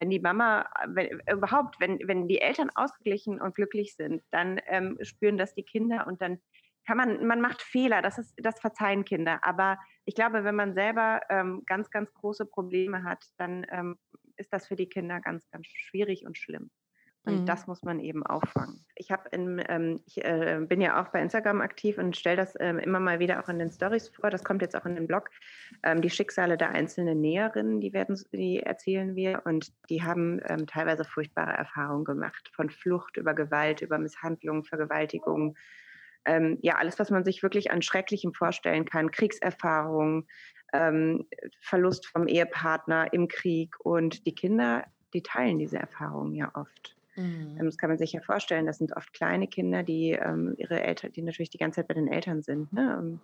Wenn 0.00 0.10
die 0.10 0.20
Mama, 0.20 0.68
wenn, 0.88 1.20
überhaupt, 1.30 1.78
wenn, 1.78 2.00
wenn 2.04 2.26
die 2.26 2.40
Eltern 2.40 2.70
ausgeglichen 2.74 3.40
und 3.40 3.54
glücklich 3.54 3.94
sind, 3.94 4.22
dann 4.30 4.60
ähm, 4.66 4.98
spüren 5.02 5.38
das 5.38 5.54
die 5.54 5.62
Kinder 5.62 6.06
und 6.06 6.20
dann 6.20 6.40
kann 6.86 6.96
man, 6.96 7.26
man 7.26 7.40
macht 7.40 7.62
Fehler, 7.62 8.02
das 8.02 8.18
ist, 8.18 8.34
das 8.38 8.58
verzeihen 8.58 9.04
Kinder. 9.04 9.44
Aber 9.44 9.78
ich 10.06 10.14
glaube, 10.14 10.42
wenn 10.44 10.56
man 10.56 10.74
selber 10.74 11.20
ähm, 11.28 11.62
ganz, 11.66 11.90
ganz 11.90 12.12
große 12.14 12.46
Probleme 12.46 13.04
hat, 13.04 13.24
dann 13.36 13.66
ähm, 13.70 13.98
ist 14.36 14.52
das 14.52 14.66
für 14.66 14.76
die 14.76 14.88
Kinder 14.88 15.20
ganz, 15.20 15.48
ganz 15.50 15.66
schwierig 15.66 16.26
und 16.26 16.38
schlimm. 16.38 16.70
Und 17.24 17.42
mhm. 17.42 17.46
das 17.46 17.66
muss 17.66 17.82
man 17.82 18.00
eben 18.00 18.24
auffangen. 18.24 18.84
Ich 18.94 19.10
habe 19.10 19.28
ähm, 19.32 20.00
ich 20.06 20.24
äh, 20.24 20.58
bin 20.66 20.80
ja 20.80 21.02
auch 21.02 21.08
bei 21.08 21.20
Instagram 21.20 21.60
aktiv 21.60 21.98
und 21.98 22.16
stelle 22.16 22.36
das 22.36 22.54
ähm, 22.58 22.78
immer 22.78 22.98
mal 22.98 23.18
wieder 23.18 23.44
auch 23.44 23.48
in 23.50 23.58
den 23.58 23.70
Stories 23.70 24.08
vor. 24.08 24.30
Das 24.30 24.42
kommt 24.42 24.62
jetzt 24.62 24.74
auch 24.74 24.86
in 24.86 24.94
den 24.94 25.06
Blog. 25.06 25.28
Ähm, 25.82 26.00
die 26.00 26.08
Schicksale 26.08 26.56
der 26.56 26.70
einzelnen 26.70 27.20
Näherinnen, 27.20 27.80
die 27.82 27.92
werden, 27.92 28.18
die 28.32 28.60
erzählen 28.60 29.14
wir 29.16 29.42
und 29.44 29.70
die 29.90 30.02
haben 30.02 30.40
ähm, 30.46 30.66
teilweise 30.66 31.04
furchtbare 31.04 31.52
Erfahrungen 31.52 32.04
gemacht, 32.04 32.50
von 32.54 32.70
Flucht 32.70 33.18
über 33.18 33.34
Gewalt, 33.34 33.82
über 33.82 33.98
Misshandlung, 33.98 34.64
Vergewaltigung, 34.64 35.56
ähm, 36.24 36.58
ja, 36.62 36.76
alles, 36.76 36.98
was 36.98 37.10
man 37.10 37.24
sich 37.24 37.42
wirklich 37.42 37.70
an 37.70 37.82
Schrecklichem 37.82 38.34
vorstellen 38.34 38.84
kann, 38.84 39.10
Kriegserfahrung, 39.10 40.26
ähm, 40.72 41.26
Verlust 41.60 42.06
vom 42.06 42.26
Ehepartner 42.26 43.12
im 43.12 43.28
Krieg 43.28 43.74
und 43.80 44.26
die 44.26 44.34
Kinder, 44.34 44.84
die 45.12 45.22
teilen 45.22 45.58
diese 45.58 45.78
Erfahrungen 45.78 46.34
ja 46.34 46.50
oft. 46.54 46.96
Mhm. 47.16 47.56
Ähm, 47.58 47.66
das 47.66 47.78
kann 47.78 47.90
man 47.90 47.98
sich 47.98 48.12
ja 48.12 48.20
vorstellen. 48.20 48.66
Das 48.66 48.78
sind 48.78 48.96
oft 48.96 49.12
kleine 49.12 49.46
Kinder, 49.46 49.82
die 49.82 50.12
ähm, 50.12 50.54
ihre 50.56 50.82
Eltern, 50.82 51.12
die 51.12 51.22
natürlich 51.22 51.50
die 51.50 51.58
ganze 51.58 51.80
Zeit 51.80 51.88
bei 51.88 51.94
den 51.94 52.08
Eltern 52.08 52.42
sind. 52.42 52.72
Ne? 52.72 52.96
Ähm, 52.98 53.20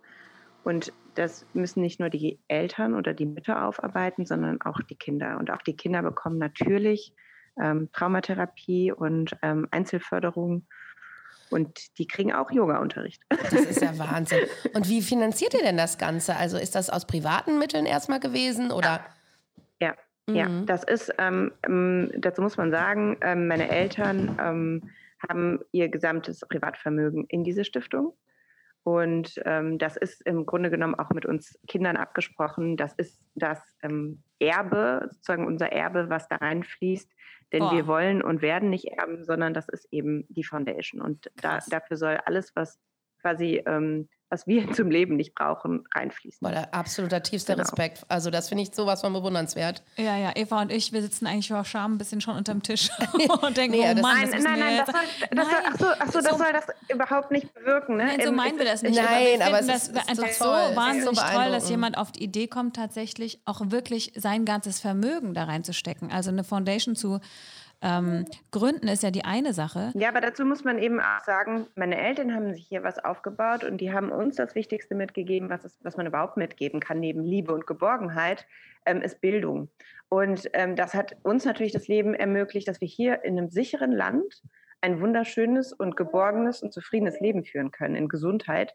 und 0.65 0.93
das 1.15 1.47
müssen 1.53 1.81
nicht 1.81 2.01
nur 2.01 2.11
die 2.11 2.41
Eltern 2.49 2.95
oder 2.95 3.15
die 3.15 3.27
Mütter 3.27 3.67
aufarbeiten, 3.67 4.27
sondern 4.27 4.61
auch 4.63 4.81
die 4.81 4.97
Kinder. 4.97 5.39
Und 5.39 5.51
auch 5.51 5.63
die 5.63 5.77
Kinder 5.77 6.03
bekommen 6.03 6.39
natürlich 6.39 7.13
ähm, 7.61 7.89
Traumatherapie 7.93 8.93
und 8.93 9.37
ähm, 9.43 9.69
Einzelförderung 9.71 10.67
und 11.51 11.99
die 11.99 12.07
kriegen 12.07 12.33
auch 12.33 12.51
Yoga-Unterricht. 12.51 13.23
Das 13.51 13.53
ist 13.53 13.81
ja 13.81 13.97
Wahnsinn. 13.99 14.41
Und 14.75 14.89
wie 14.89 15.03
finanziert 15.03 15.55
ihr 15.55 15.63
denn 15.63 15.77
das 15.77 15.99
Ganze? 15.99 16.37
Also 16.37 16.59
ist 16.59 16.75
das 16.75 16.91
aus 16.91 17.07
privaten 17.07 17.59
Mitteln 17.59 17.87
erstmal 17.87 18.19
gewesen 18.19 18.73
oder? 18.73 18.89
Ja, 18.89 19.07
ja. 20.29 20.49
Mhm. 20.49 20.67
das 20.67 20.85
ist, 20.85 21.13
ähm, 21.19 21.53
ähm, 21.65 22.11
dazu 22.19 22.43
muss 22.43 22.57
man 22.57 22.71
sagen, 22.71 23.17
ähm, 23.21 23.49
meine 23.49 23.69
Eltern 23.69 24.39
ähm, 24.41 24.91
haben 25.29 25.61
ihr 25.73 25.89
gesamtes 25.89 26.41
Privatvermögen 26.41 27.25
in 27.29 27.45
diese 27.45 27.65
Stiftung. 27.65 28.15
Und 28.83 29.43
ähm, 29.45 29.79
das 29.79 29.97
ist 29.97 30.21
im 30.23 30.47
Grunde 30.47 30.71
genommen 30.71 30.95
auch 30.95 31.11
mit 31.11 31.27
uns 31.27 31.59
Kindern 31.67 31.97
abgesprochen. 31.97 32.77
Das 32.77 32.93
ist 32.95 33.21
das 33.35 33.61
ähm, 33.83 34.23
Erbe, 34.39 35.09
sozusagen 35.11 35.45
unser 35.45 35.73
Erbe, 35.73 36.09
was 36.09 36.29
da 36.29 36.37
reinfließt. 36.37 37.11
Denn 37.53 37.61
Boah. 37.61 37.73
wir 37.73 37.87
wollen 37.89 38.23
und 38.23 38.43
werden 38.43 38.71
nicht 38.71 38.87
erben, 38.87 39.25
sondern 39.25 39.55
das 39.55 39.69
ist 39.69 39.89
eben 39.93 40.25
die 40.29 40.45
Foundation. 40.45 41.01
Und 41.01 41.31
da, 41.43 41.59
dafür 41.69 41.97
soll 41.97 42.19
alles, 42.27 42.55
was 42.55 42.79
quasi 43.21 43.63
ähm, 43.67 44.09
was 44.29 44.47
wir 44.47 44.73
zum 44.73 44.91
Leben 44.91 45.17
nicht 45.17 45.35
brauchen, 45.35 45.85
reinfließen. 45.95 46.39
Weil 46.41 46.69
absoluter 46.73 47.23
tiefster 47.23 47.55
genau. 47.55 47.65
Respekt. 47.65 48.05
Also 48.09 48.31
das 48.31 48.49
finde 48.49 48.65
ich 48.65 48.75
sowas 48.75 49.01
von 49.01 49.13
bewundernswert. 49.13 49.83
Ja, 49.97 50.17
ja, 50.17 50.33
Eva 50.35 50.63
und 50.63 50.73
ich, 50.73 50.93
wir 50.93 51.03
sitzen 51.03 51.27
eigentlich 51.27 51.49
vor 51.49 51.65
Scham 51.65 51.95
ein 51.95 51.99
bisschen 51.99 52.21
schon 52.21 52.37
unterm 52.37 52.63
Tisch 52.63 52.91
und 53.43 53.57
denken, 53.57 53.79
nee, 53.79 53.91
oh 53.91 54.01
Mann, 54.01 54.21
nein, 54.21 54.31
das 54.31 54.43
nein, 54.43 54.59
nein, 54.59 54.77
das 54.79 54.87
soll, 54.87 55.05
das 55.21 55.31
nein. 55.33 55.47
Soll, 55.47 55.63
ach 55.65 55.79
so, 55.79 55.87
ach 56.01 56.13
so, 56.13 56.21
das 56.21 56.31
so, 56.31 56.39
soll 56.39 56.53
das 56.53 56.67
überhaupt 56.93 57.31
nicht 57.31 57.55
bewirken. 57.55 57.97
Ne? 57.97 58.05
Nein, 58.05 58.21
so 58.25 58.33
meinen 58.33 58.59
wir 58.59 58.65
das 58.65 58.83
nicht. 58.83 58.97
Nein, 58.97 59.43
aber, 59.43 59.59
aber 59.59 59.61
es 59.61 59.89
ist 59.89 59.97
einfach 59.97 60.29
so, 60.29 60.45
wahnsinnig 60.45 61.19
so 61.19 61.27
toll, 61.27 61.51
dass 61.51 61.69
jemand 61.71 61.99
auf 61.99 62.13
die 62.13 62.25
Idee 62.25 62.47
kommt, 62.49 62.77
tatsächlich 62.77 63.41
auch 63.45 63.61
wirklich 63.71 64.13
sein 64.17 64.45
ganzes 64.45 64.81
Vermögen 64.81 65.35
da 65.35 65.45
reinzustecken. 65.45 66.11
Also 66.11 66.31
eine 66.31 66.45
Foundation 66.45 66.97
zu 66.97 67.21
ähm, 67.83 68.25
gründen 68.51 68.89
ist 68.89 69.03
ja 69.03 69.11
die 69.11 69.25
eine 69.25 69.53
Sache. 69.53 69.93
Ja, 69.95 70.09
aber 70.09 70.21
dazu 70.21 70.45
muss 70.45 70.65
man 70.65 70.79
eben 70.79 71.01
auch 71.01 71.25
sagen, 71.25 71.67
meine 71.75 71.99
Eltern 71.99 72.35
haben 72.35 72.53
sich 72.55 72.67
hier 72.67 72.83
was 72.83 72.99
aufgebaut 73.05 73.65
und 73.65 73.79
die 73.79 73.93
haben 73.93 74.11
uns 74.11 74.37
das 74.37 74.55
Wichtigste 74.55 74.95
mitgegeben, 74.95 75.51
was, 75.51 75.65
es, 75.65 75.79
was 75.83 75.97
man 75.97 76.07
überhaupt 76.07 76.37
mitgeben 76.37 76.81
kann, 76.81 77.01
neben 77.01 77.23
Liebe 77.23 77.53
und 77.53 77.67
Geborgenheit, 77.67 78.47
ähm, 78.87 79.03
ist 79.03 79.21
Bildung. 79.21 79.69
Und 80.09 80.49
ähm, 80.53 80.77
das 80.77 80.95
hat 80.95 81.17
uns 81.23 81.45
natürlich 81.45 81.73
das 81.73 81.89
Leben 81.89 82.15
ermöglicht, 82.15 82.69
dass 82.69 82.81
wir 82.81 82.89
hier 82.89 83.25
in 83.25 83.39
einem 83.39 83.51
sicheren 83.51 83.93
Land 83.93 84.43
ein 84.81 85.01
wunderschönes 85.01 85.73
und 85.73 85.97
geborgenes 85.97 86.63
und 86.63 86.73
zufriedenes 86.73 87.21
Leben 87.21 87.45
führen 87.45 87.73
können 87.73 87.97
in 87.97 88.09
Gesundheit. 88.09 88.75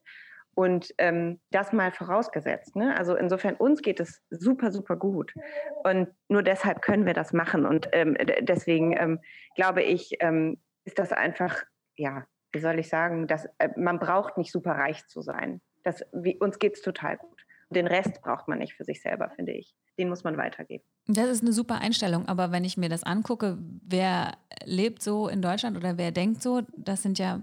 Und 0.54 0.94
ähm, 0.98 1.40
das 1.52 1.72
mal 1.72 1.92
vorausgesetzt. 1.92 2.76
Ne? 2.76 2.96
Also 2.98 3.16
insofern, 3.16 3.56
uns 3.56 3.82
geht 3.82 4.00
es 4.00 4.22
super, 4.30 4.72
super 4.72 4.98
gut. 4.98 5.34
Und 5.84 6.10
nur 6.28 6.44
deshalb 6.44 6.82
können 6.82 7.06
wir 7.06 7.14
das 7.14 7.32
machen. 7.32 7.66
Und 7.66 7.88
ähm, 7.94 8.18
deswegen 8.42 8.96
ähm, 8.98 9.20
glaube 9.56 9.82
ich, 9.82 10.18
ähm, 10.20 10.58
ist 10.84 11.00
das 11.00 11.14
einfach, 11.14 11.64
ja, 11.96 12.26
wie 12.52 12.60
soll 12.60 12.80
ich 12.80 12.90
sagen, 12.90 13.28
dass, 13.28 13.46
äh, 13.60 13.70
man 13.78 14.00
braucht 14.00 14.38
nicht 14.38 14.52
super 14.52 14.72
reich 14.72 15.08
zu 15.08 15.22
sein. 15.22 15.62
Das, 15.84 16.04
wie, 16.12 16.38
uns 16.38 16.60
geht 16.60 16.76
es 16.76 16.82
total 16.82 17.18
gut. 17.18 17.46
Den 17.70 17.88
Rest 17.88 18.22
braucht 18.22 18.50
man 18.50 18.60
nicht 18.60 18.74
für 18.74 18.84
sich 18.84 19.02
selber, 19.02 19.30
finde 19.30 19.54
ich. 19.54 19.74
Den 19.98 20.10
muss 20.10 20.26
man 20.26 20.38
weitergeben. 20.38 20.84
Das 21.08 21.30
ist 21.30 21.42
eine 21.42 21.54
super 21.54 21.80
Einstellung. 21.80 22.28
Aber 22.28 22.52
wenn 22.52 22.66
ich 22.66 22.76
mir 22.76 22.90
das 22.90 23.04
angucke, 23.04 23.58
wer 23.88 24.34
lebt 24.66 25.02
so 25.02 25.30
in 25.30 25.42
Deutschland 25.42 25.78
oder 25.78 25.98
wer 25.98 26.12
denkt 26.12 26.42
so, 26.42 26.62
das 26.76 27.02
sind 27.02 27.18
ja 27.18 27.42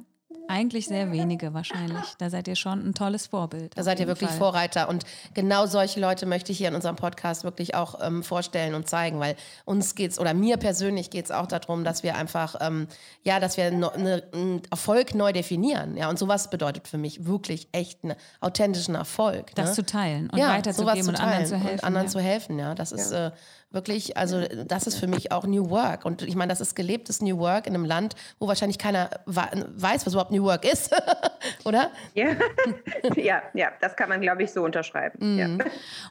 eigentlich 0.49 0.87
sehr 0.87 1.13
wenige 1.13 1.55
wahrscheinlich. 1.55 2.05
Da 2.19 2.31
seid 2.31 2.49
ihr 2.49 2.57
schon 2.57 2.87
ein 2.87 2.95
tolles 2.95 3.27
Vorbild. 3.27 3.77
Da 3.77 3.83
seid 3.83 4.01
ihr 4.01 4.07
wirklich 4.07 4.31
Fall. 4.31 4.39
Vorreiter. 4.39 4.89
Und 4.89 5.05
genau 5.35 5.67
solche 5.67 6.01
Leute 6.01 6.27
möchte 6.27 6.53
ich 6.53 6.59
hier 6.59 6.69
in 6.69 6.75
unserem 6.75 6.97
Podcast 6.97 7.45
wirklich 7.45 7.75
auch 7.75 8.01
ähm, 8.01 8.23
vorstellen 8.23 8.75
und 8.75 8.89
zeigen, 8.89 9.21
weil 9.21 9.37
uns 9.65 9.95
geht 9.95 10.13
es, 10.13 10.19
oder 10.19 10.35
mir 10.35 10.57
persönlich 10.57 11.11
geht 11.11 11.27
es 11.27 11.31
auch 11.31 11.47
darum, 11.47 11.85
dass 11.85 12.03
wir 12.03 12.17
einfach, 12.17 12.57
ähm, 12.61 12.89
ja, 13.23 13.41
dass 13.41 13.57
wir 13.57 13.71
no, 13.71 13.91
ne, 13.97 14.23
einen 14.33 14.63
Erfolg 14.71 15.15
neu 15.15 15.33
definieren. 15.33 15.97
Ja, 15.97 16.09
und 16.09 16.19
sowas 16.19 16.51
bedeutet 16.51 16.89
für 16.89 16.99
mich 16.99 17.27
wirklich 17.27 17.69
echt 17.73 18.05
einen 18.05 18.17
authentischen 18.41 18.95
Erfolg. 18.95 19.55
Das 19.55 19.71
ne? 19.71 19.75
zu 19.75 19.87
teilen 19.87 20.31
und 20.31 20.39
ja, 20.39 20.51
weiterzugeben 20.51 21.09
und 21.09 21.21
anderen 21.21 21.47
zu 21.47 21.57
helfen. 21.57 21.75
Und 21.75 21.85
anderen 21.85 22.07
ja. 22.07 22.13
zu 22.13 22.21
helfen, 22.21 22.59
ja. 22.59 22.75
Das 22.75 22.93
ist. 22.93 23.13
Ja. 23.13 23.29
Äh, 23.29 23.31
wirklich, 23.71 24.17
also 24.17 24.43
das 24.67 24.87
ist 24.87 24.99
für 24.99 25.07
mich 25.07 25.31
auch 25.33 25.45
New 25.45 25.71
Work. 25.71 26.05
Und 26.05 26.23
ich 26.23 26.37
meine, 26.37 26.51
das 26.51 26.61
ist 26.61 26.75
gelebtes 26.75 27.21
New 27.21 27.39
Work 27.39 27.67
in 27.67 27.75
einem 27.75 27.85
Land, 27.85 28.15
wo 28.39 28.49
wahrscheinlich 28.49 28.79
keiner 28.79 29.11
weiß, 29.27 30.07
was 30.07 30.13
überhaupt 30.13 30.31
New 30.31 30.38
Work 30.42 30.64
ist, 30.70 30.94
oder? 31.64 31.90
Ja. 32.14 32.37
ja, 33.16 33.42
ja, 33.55 33.72
das 33.81 33.96
kann 33.96 34.09
man, 34.09 34.20
glaube 34.20 34.42
ich, 34.42 34.53
so 34.53 34.64
unterschreiben. 34.64 35.35
Mhm. 35.35 35.38
Ja. 35.38 35.64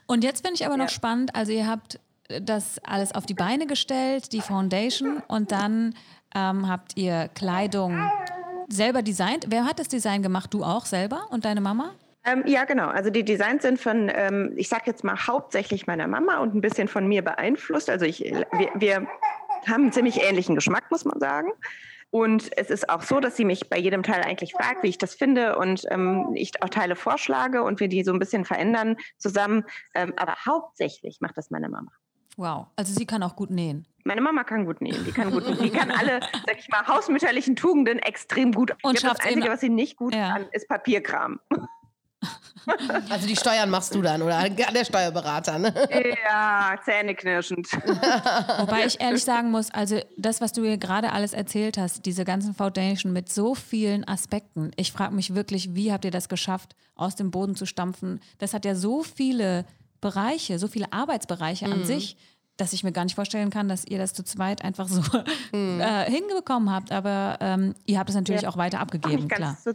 Und 0.06 0.24
jetzt 0.24 0.44
finde 0.44 0.54
ich 0.56 0.66
aber 0.66 0.76
noch 0.76 0.84
ja. 0.84 0.90
spannend, 0.90 1.34
also 1.34 1.52
ihr 1.52 1.66
habt 1.66 2.00
das 2.42 2.78
alles 2.84 3.14
auf 3.14 3.26
die 3.26 3.34
Beine 3.34 3.66
gestellt, 3.66 4.32
die 4.32 4.40
Foundation, 4.40 5.22
und 5.28 5.50
dann 5.50 5.94
ähm, 6.34 6.68
habt 6.68 6.96
ihr 6.96 7.30
Kleidung 7.34 8.10
selber 8.68 9.02
designt. 9.02 9.46
Wer 9.48 9.64
hat 9.64 9.78
das 9.78 9.88
Design 9.88 10.22
gemacht? 10.22 10.52
Du 10.52 10.62
auch 10.62 10.84
selber 10.84 11.26
und 11.30 11.44
deine 11.44 11.60
Mama? 11.60 11.94
Ähm, 12.24 12.42
ja, 12.46 12.64
genau. 12.64 12.88
Also 12.88 13.10
die 13.10 13.24
Designs 13.24 13.62
sind 13.62 13.80
von, 13.80 14.10
ähm, 14.14 14.52
ich 14.56 14.68
sage 14.68 14.84
jetzt 14.86 15.04
mal 15.04 15.16
hauptsächlich 15.16 15.86
meiner 15.86 16.06
Mama 16.06 16.38
und 16.38 16.54
ein 16.54 16.60
bisschen 16.60 16.88
von 16.88 17.06
mir 17.06 17.22
beeinflusst. 17.22 17.88
Also 17.88 18.04
ich, 18.04 18.20
wir, 18.20 18.70
wir 18.74 19.06
haben 19.66 19.84
einen 19.84 19.92
ziemlich 19.92 20.22
ähnlichen 20.22 20.54
Geschmack, 20.54 20.90
muss 20.90 21.04
man 21.04 21.18
sagen. 21.18 21.48
Und 22.10 22.50
es 22.56 22.70
ist 22.70 22.88
auch 22.88 23.02
so, 23.02 23.20
dass 23.20 23.36
sie 23.36 23.44
mich 23.44 23.68
bei 23.68 23.78
jedem 23.78 24.02
Teil 24.02 24.22
eigentlich 24.22 24.52
fragt, 24.52 24.82
wie 24.82 24.88
ich 24.88 24.98
das 24.98 25.14
finde 25.14 25.58
und 25.58 25.84
ähm, 25.90 26.30
ich 26.34 26.62
auch 26.62 26.70
Teile 26.70 26.96
vorschlage 26.96 27.62
und 27.62 27.80
wir 27.80 27.88
die 27.88 28.02
so 28.02 28.12
ein 28.12 28.18
bisschen 28.18 28.44
verändern 28.44 28.96
zusammen. 29.18 29.64
Ähm, 29.94 30.14
aber 30.16 30.36
hauptsächlich 30.46 31.20
macht 31.20 31.36
das 31.36 31.50
meine 31.50 31.68
Mama. 31.68 31.90
Wow, 32.36 32.68
also 32.76 32.94
sie 32.94 33.04
kann 33.04 33.22
auch 33.22 33.34
gut 33.34 33.50
nähen. 33.50 33.84
Meine 34.04 34.20
Mama 34.20 34.44
kann 34.44 34.64
gut 34.64 34.80
nähen. 34.80 35.04
Die 35.04 35.12
kann 35.12 35.32
gut 35.32 35.44
nähen. 35.44 35.58
Die 35.60 35.70
kann 35.70 35.90
alle, 35.90 36.20
sag 36.46 36.58
ich 36.58 36.68
mal, 36.68 36.86
hausmütterlichen 36.86 37.56
Tugenden 37.56 37.98
extrem 37.98 38.52
gut. 38.52 38.74
Und 38.82 38.98
schafft 39.00 39.18
das 39.18 39.26
Einzige, 39.26 39.50
was 39.50 39.60
sie 39.60 39.68
nicht 39.68 39.96
gut 39.96 40.14
ja. 40.14 40.32
kann, 40.32 40.46
ist 40.52 40.68
Papierkram. 40.68 41.40
Also 43.08 43.26
die 43.26 43.36
Steuern 43.36 43.70
machst 43.70 43.94
du 43.94 44.02
dann 44.02 44.20
oder 44.22 44.48
der 44.48 44.84
Steuerberater, 44.84 45.58
ne? 45.58 45.72
Ja, 46.24 46.76
zähneknirschend. 46.84 47.66
Wobei 47.72 48.84
ich 48.86 49.00
ehrlich 49.00 49.24
sagen 49.24 49.50
muss, 49.50 49.70
also 49.70 50.00
das, 50.16 50.40
was 50.40 50.52
du 50.52 50.62
hier 50.64 50.76
gerade 50.76 51.12
alles 51.12 51.32
erzählt 51.32 51.78
hast, 51.78 52.04
diese 52.04 52.24
ganzen 52.24 52.54
Foundation 52.54 53.12
mit 53.12 53.32
so 53.32 53.54
vielen 53.54 54.06
Aspekten, 54.06 54.72
ich 54.76 54.92
frage 54.92 55.14
mich 55.14 55.34
wirklich, 55.34 55.74
wie 55.74 55.92
habt 55.92 56.04
ihr 56.04 56.10
das 56.10 56.28
geschafft, 56.28 56.74
aus 56.94 57.16
dem 57.16 57.30
Boden 57.30 57.54
zu 57.54 57.64
stampfen? 57.64 58.20
Das 58.38 58.52
hat 58.52 58.64
ja 58.64 58.74
so 58.74 59.02
viele 59.02 59.64
Bereiche, 60.00 60.58
so 60.58 60.68
viele 60.68 60.92
Arbeitsbereiche 60.92 61.66
mhm. 61.66 61.72
an 61.72 61.84
sich, 61.84 62.16
dass 62.56 62.72
ich 62.72 62.82
mir 62.84 62.92
gar 62.92 63.04
nicht 63.04 63.14
vorstellen 63.14 63.50
kann, 63.50 63.68
dass 63.68 63.84
ihr 63.84 63.98
das 63.98 64.12
zu 64.12 64.24
zweit 64.24 64.64
einfach 64.64 64.88
so 64.88 65.00
mhm. 65.52 65.80
äh, 65.80 66.10
hingekommen 66.10 66.70
habt. 66.70 66.92
Aber 66.92 67.38
ähm, 67.40 67.74
ihr 67.86 67.98
habt 67.98 68.10
es 68.10 68.16
natürlich 68.16 68.42
ja. 68.42 68.48
auch 68.48 68.56
weiter 68.56 68.80
abgegeben, 68.80 69.24
auch 69.24 69.28
klar. 69.28 69.56
So, 69.62 69.72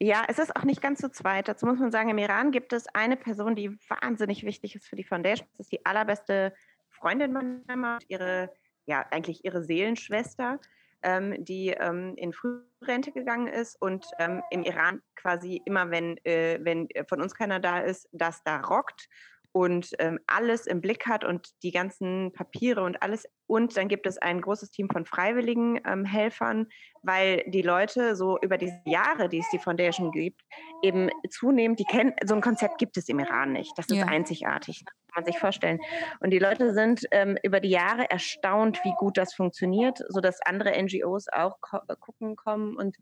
ja, 0.00 0.24
es 0.28 0.38
ist 0.38 0.54
auch 0.56 0.64
nicht 0.64 0.82
ganz 0.82 1.00
zu 1.00 1.10
zweit. 1.10 1.48
Dazu 1.48 1.66
muss 1.66 1.78
man 1.78 1.90
sagen, 1.90 2.10
im 2.10 2.18
Iran 2.18 2.50
gibt 2.50 2.72
es 2.72 2.86
eine 2.94 3.16
Person, 3.16 3.54
die 3.54 3.78
wahnsinnig 3.88 4.44
wichtig 4.44 4.74
ist 4.74 4.86
für 4.86 4.96
die 4.96 5.04
Foundation. 5.04 5.48
Das 5.56 5.66
ist 5.66 5.72
die 5.72 5.84
allerbeste 5.86 6.54
Freundin 6.90 7.32
meiner 7.32 7.98
ihre, 8.08 8.50
ja, 8.86 9.06
eigentlich 9.10 9.44
ihre 9.44 9.62
Seelenschwester, 9.62 10.60
ähm, 11.02 11.44
die 11.44 11.68
ähm, 11.68 12.14
in 12.16 12.32
Frührente 12.32 13.12
gegangen 13.12 13.46
ist 13.46 13.80
und 13.80 14.06
ähm, 14.18 14.42
im 14.50 14.62
Iran 14.62 15.02
quasi 15.14 15.62
immer, 15.64 15.90
wenn, 15.90 16.18
äh, 16.24 16.58
wenn 16.62 16.88
von 17.08 17.20
uns 17.20 17.34
keiner 17.34 17.60
da 17.60 17.80
ist, 17.80 18.08
das 18.12 18.42
da 18.44 18.60
rockt 18.60 19.08
und 19.56 19.92
ähm, 20.00 20.18
alles 20.26 20.66
im 20.66 20.82
Blick 20.82 21.06
hat 21.06 21.24
und 21.24 21.48
die 21.62 21.70
ganzen 21.70 22.30
Papiere 22.34 22.82
und 22.82 23.02
alles. 23.02 23.26
Und 23.46 23.74
dann 23.78 23.88
gibt 23.88 24.06
es 24.06 24.18
ein 24.18 24.42
großes 24.42 24.70
Team 24.70 24.90
von 24.90 25.06
freiwilligen 25.06 25.80
ähm, 25.86 26.04
Helfern, 26.04 26.66
weil 27.00 27.42
die 27.46 27.62
Leute 27.62 28.16
so 28.16 28.38
über 28.42 28.58
diese 28.58 28.78
Jahre, 28.84 29.30
die 29.30 29.38
es 29.38 29.48
die 29.50 29.58
Foundation 29.58 30.10
gibt, 30.10 30.42
eben 30.82 31.08
zunehmend, 31.30 31.80
die 31.80 31.84
kennen, 31.84 32.12
so 32.26 32.34
ein 32.34 32.42
Konzept 32.42 32.76
gibt 32.76 32.98
es 32.98 33.08
im 33.08 33.18
Iran 33.18 33.54
nicht. 33.54 33.72
Das 33.78 33.86
ist 33.86 33.96
ja. 33.96 34.04
einzigartig, 34.04 34.84
kann 34.84 35.22
man 35.22 35.24
sich 35.24 35.38
vorstellen. 35.38 35.80
Und 36.20 36.34
die 36.34 36.38
Leute 36.38 36.74
sind 36.74 37.06
ähm, 37.10 37.38
über 37.42 37.60
die 37.60 37.70
Jahre 37.70 38.10
erstaunt, 38.10 38.80
wie 38.84 38.92
gut 38.98 39.16
das 39.16 39.32
funktioniert, 39.32 40.00
sodass 40.10 40.42
andere 40.42 40.78
NGOs 40.82 41.28
auch 41.32 41.56
gucken 41.98 42.36
kommen 42.36 42.76
und 42.76 42.94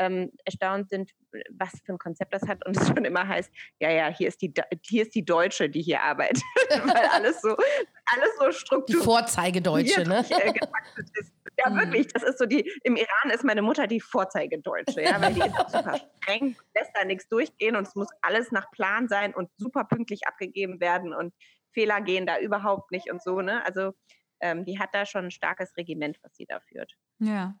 ähm, 0.00 0.32
erstaunt 0.46 0.88
sind, 0.88 1.12
was 1.50 1.70
für 1.84 1.92
ein 1.92 1.98
Konzept 1.98 2.32
das 2.32 2.48
hat 2.48 2.66
und 2.66 2.74
es 2.76 2.88
schon 2.88 3.04
immer 3.04 3.28
heißt, 3.28 3.52
ja, 3.80 3.90
ja, 3.90 4.08
hier 4.08 4.28
ist 4.28 4.40
die, 4.40 4.52
hier 4.82 5.02
ist 5.02 5.14
die 5.14 5.24
Deutsche, 5.24 5.68
die 5.68 5.82
hier 5.82 6.00
arbeitet, 6.00 6.42
weil 6.70 7.06
alles 7.12 7.42
so, 7.42 7.50
alles 7.50 8.30
so 8.38 8.50
strukturiert. 8.50 9.02
Die 9.02 9.04
Vorzeigedeutsche, 9.04 10.02
ne? 10.04 10.20
Ist. 10.20 10.30
Ja, 10.30 11.70
mhm. 11.70 11.80
wirklich, 11.80 12.06
das 12.08 12.22
ist 12.22 12.38
so 12.38 12.46
die, 12.46 12.70
im 12.82 12.96
Iran 12.96 13.30
ist 13.30 13.44
meine 13.44 13.60
Mutter 13.60 13.86
die 13.86 14.00
Vorzeigedeutsche, 14.00 15.02
ja, 15.02 15.20
weil 15.20 15.34
die 15.34 15.40
ist 15.40 15.58
auch 15.58 15.68
super 15.68 16.00
streng, 16.22 16.56
lässt 16.74 16.92
da 16.94 17.04
nichts 17.04 17.28
durchgehen 17.28 17.76
und 17.76 17.86
es 17.86 17.94
muss 17.94 18.08
alles 18.22 18.50
nach 18.52 18.70
Plan 18.70 19.06
sein 19.08 19.34
und 19.34 19.50
super 19.58 19.84
pünktlich 19.84 20.26
abgegeben 20.26 20.80
werden 20.80 21.12
und 21.12 21.34
Fehler 21.72 22.00
gehen 22.00 22.26
da 22.26 22.38
überhaupt 22.38 22.90
nicht 22.90 23.10
und 23.12 23.22
so, 23.22 23.42
ne? 23.42 23.64
Also 23.66 23.92
ähm, 24.40 24.64
die 24.64 24.78
hat 24.78 24.90
da 24.92 25.06
schon 25.06 25.26
ein 25.26 25.30
starkes 25.30 25.76
Regiment, 25.76 26.18
was 26.22 26.34
sie 26.34 26.46
da 26.46 26.60
führt. 26.60 26.96
Ja, 27.18 27.54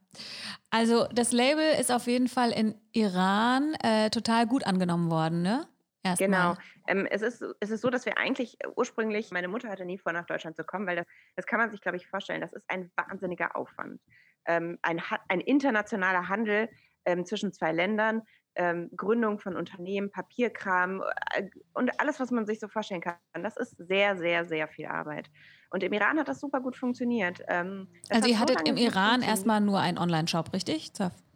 also 0.70 1.06
das 1.12 1.32
Label 1.32 1.74
ist 1.78 1.92
auf 1.92 2.06
jeden 2.06 2.28
Fall 2.28 2.50
in 2.50 2.74
Iran 2.92 3.74
äh, 3.82 4.10
total 4.10 4.46
gut 4.46 4.66
angenommen 4.66 5.10
worden, 5.10 5.42
ne? 5.42 5.66
Erstmal. 6.02 6.28
Genau. 6.28 6.56
Ähm, 6.86 7.06
es, 7.10 7.22
ist, 7.22 7.44
es 7.60 7.70
ist 7.70 7.82
so, 7.82 7.90
dass 7.90 8.06
wir 8.06 8.16
eigentlich 8.16 8.56
ursprünglich, 8.74 9.30
meine 9.30 9.48
Mutter 9.48 9.68
hatte 9.68 9.84
nie 9.84 9.98
vor, 9.98 10.12
nach 10.12 10.24
Deutschland 10.24 10.56
zu 10.56 10.64
kommen, 10.64 10.86
weil 10.86 10.96
das, 10.96 11.06
das 11.36 11.46
kann 11.46 11.60
man 11.60 11.70
sich, 11.70 11.80
glaube 11.80 11.98
ich, 11.98 12.06
vorstellen, 12.06 12.40
das 12.40 12.52
ist 12.52 12.64
ein 12.68 12.90
wahnsinniger 12.96 13.54
Aufwand. 13.54 14.00
Ähm, 14.46 14.78
ein, 14.82 15.02
ein 15.28 15.40
internationaler 15.40 16.28
Handel 16.28 16.70
ähm, 17.04 17.26
zwischen 17.26 17.52
zwei 17.52 17.72
Ländern, 17.72 18.22
ähm, 18.54 18.90
Gründung 18.96 19.38
von 19.38 19.56
Unternehmen, 19.56 20.10
Papierkram 20.10 21.02
äh, 21.34 21.48
und 21.74 22.00
alles, 22.00 22.18
was 22.18 22.30
man 22.30 22.46
sich 22.46 22.60
so 22.60 22.68
vorstellen 22.68 23.02
kann. 23.02 23.16
Das 23.34 23.56
ist 23.56 23.76
sehr, 23.76 24.16
sehr, 24.16 24.44
sehr 24.46 24.68
viel 24.68 24.86
Arbeit. 24.86 25.30
Und 25.70 25.82
im 25.82 25.92
Iran 25.92 26.18
hat 26.18 26.28
das 26.28 26.40
super 26.40 26.60
gut 26.60 26.76
funktioniert. 26.76 27.42
Ähm, 27.48 27.86
also 28.08 28.28
ihr 28.28 28.38
hattet 28.38 28.68
im 28.68 28.76
Iran 28.76 29.22
erstmal 29.22 29.60
nur 29.60 29.78
einen 29.78 29.98
Online-Shop, 29.98 30.52
richtig? 30.52 30.92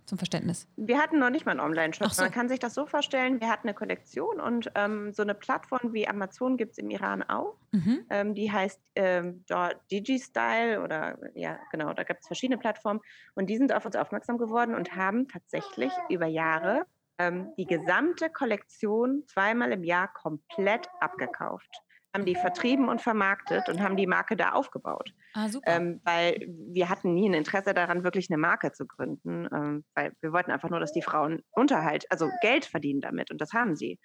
Zum 0.06 0.18
Verständnis. 0.18 0.68
Wir 0.76 0.98
hatten 0.98 1.18
noch 1.18 1.30
nicht 1.30 1.46
mal 1.46 1.52
einen 1.52 1.60
Online-Shop. 1.60 2.10
So. 2.10 2.22
Man 2.22 2.30
kann 2.30 2.48
sich 2.50 2.58
das 2.58 2.74
so 2.74 2.84
vorstellen, 2.84 3.40
wir 3.40 3.48
hatten 3.48 3.68
eine 3.68 3.74
Kollektion 3.74 4.38
und 4.38 4.70
ähm, 4.74 5.14
so 5.14 5.22
eine 5.22 5.34
Plattform 5.34 5.94
wie 5.94 6.06
Amazon 6.06 6.58
gibt 6.58 6.72
es 6.72 6.78
im 6.78 6.90
Iran 6.90 7.22
auch. 7.22 7.56
Mhm. 7.72 8.04
Ähm, 8.10 8.34
die 8.34 8.52
heißt 8.52 8.80
ähm, 8.96 9.44
DigiStyle 9.90 10.82
oder 10.82 11.16
ja, 11.34 11.58
genau, 11.70 11.94
da 11.94 12.02
gibt 12.02 12.20
es 12.20 12.26
verschiedene 12.26 12.58
Plattformen. 12.58 13.00
Und 13.34 13.46
die 13.48 13.56
sind 13.56 13.72
auf 13.72 13.86
uns 13.86 13.96
aufmerksam 13.96 14.36
geworden 14.36 14.74
und 14.74 14.94
haben 14.94 15.26
tatsächlich 15.26 15.92
über 16.10 16.26
Jahre 16.26 16.84
ähm, 17.18 17.54
die 17.56 17.66
gesamte 17.66 18.28
Kollektion 18.28 19.22
zweimal 19.26 19.72
im 19.72 19.84
Jahr 19.84 20.12
komplett 20.12 20.86
abgekauft. 21.00 21.80
Haben 22.14 22.24
die 22.24 22.36
vertrieben 22.36 22.88
und 22.88 23.02
vermarktet 23.02 23.68
und 23.68 23.82
haben 23.82 23.96
die 23.96 24.06
Marke 24.06 24.36
da 24.36 24.52
aufgebaut. 24.52 25.12
Ah, 25.34 25.48
super. 25.48 25.70
Ähm, 25.70 26.00
weil 26.04 26.46
wir 26.48 26.88
hatten 26.88 27.12
nie 27.12 27.28
ein 27.28 27.34
Interesse 27.34 27.74
daran, 27.74 28.04
wirklich 28.04 28.30
eine 28.30 28.38
Marke 28.38 28.72
zu 28.72 28.86
gründen, 28.86 29.48
ähm, 29.52 29.84
weil 29.94 30.12
wir 30.20 30.32
wollten 30.32 30.52
einfach 30.52 30.70
nur, 30.70 30.80
dass 30.80 30.92
die 30.92 31.02
Frauen 31.02 31.42
Unterhalt, 31.50 32.06
also 32.10 32.30
Geld 32.40 32.66
verdienen 32.66 33.00
damit 33.00 33.32
und 33.32 33.40
das 33.40 33.52
haben 33.52 33.74
sie. 33.74 33.98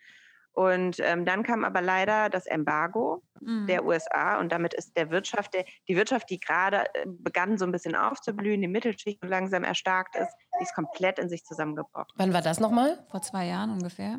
Und 0.54 0.98
ähm, 1.00 1.26
dann 1.26 1.44
kam 1.44 1.64
aber 1.64 1.82
leider 1.82 2.30
das 2.30 2.46
Embargo 2.46 3.24
mhm. 3.40 3.68
der 3.68 3.86
USA 3.86 4.40
und 4.40 4.52
damit 4.52 4.74
ist 4.74 4.98
der 4.98 5.10
Wirtschaft, 5.12 5.54
der, 5.54 5.66
die 5.88 5.96
Wirtschaft, 5.96 6.30
die 6.30 6.40
gerade 6.40 6.84
äh, 6.96 7.06
begann 7.06 7.58
so 7.58 7.66
ein 7.66 7.72
bisschen 7.72 7.96
aufzublühen, 7.96 8.60
die 8.60 8.68
Mittelschicht 8.68 9.24
langsam 9.24 9.64
erstarkt 9.64 10.16
ist, 10.16 10.34
die 10.60 10.64
ist 10.64 10.74
komplett 10.74 11.20
in 11.20 11.30
sich 11.30 11.44
zusammengebrochen. 11.46 12.12
Wann 12.16 12.34
war 12.34 12.42
das 12.42 12.60
nochmal? 12.60 12.98
Vor 13.10 13.22
zwei 13.22 13.46
Jahren 13.46 13.72
ungefähr. 13.72 14.18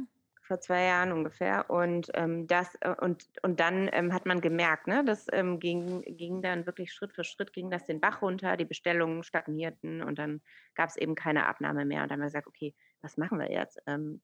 Vor 0.51 0.61
zwei 0.61 0.83
Jahren 0.87 1.13
ungefähr. 1.13 1.71
Und 1.71 2.11
ähm, 2.15 2.49
das 2.49 2.75
äh, 2.81 2.93
und, 3.01 3.25
und 3.43 3.61
dann 3.61 3.89
ähm, 3.93 4.13
hat 4.13 4.27
man 4.27 4.41
gemerkt, 4.41 4.89
ne, 4.89 5.05
das 5.07 5.29
ähm, 5.31 5.61
ging, 5.61 6.03
ging 6.03 6.43
dann 6.43 6.67
wirklich 6.67 6.93
Schritt 6.93 7.13
für 7.13 7.23
Schritt 7.23 7.53
ging 7.53 7.71
das 7.71 7.87
den 7.87 8.01
Bach 8.01 8.21
runter, 8.21 8.57
die 8.57 8.65
Bestellungen 8.65 9.23
stagnierten 9.23 10.03
und 10.03 10.19
dann 10.19 10.41
gab 10.75 10.89
es 10.89 10.97
eben 10.97 11.15
keine 11.15 11.47
Abnahme 11.47 11.85
mehr. 11.85 12.03
Und 12.03 12.11
dann 12.11 12.17
haben 12.17 12.23
wir 12.23 12.27
gesagt, 12.27 12.49
okay, 12.49 12.75
was 13.01 13.17
machen 13.17 13.39
wir 13.39 13.49
jetzt? 13.49 13.81
Ähm, 13.87 14.21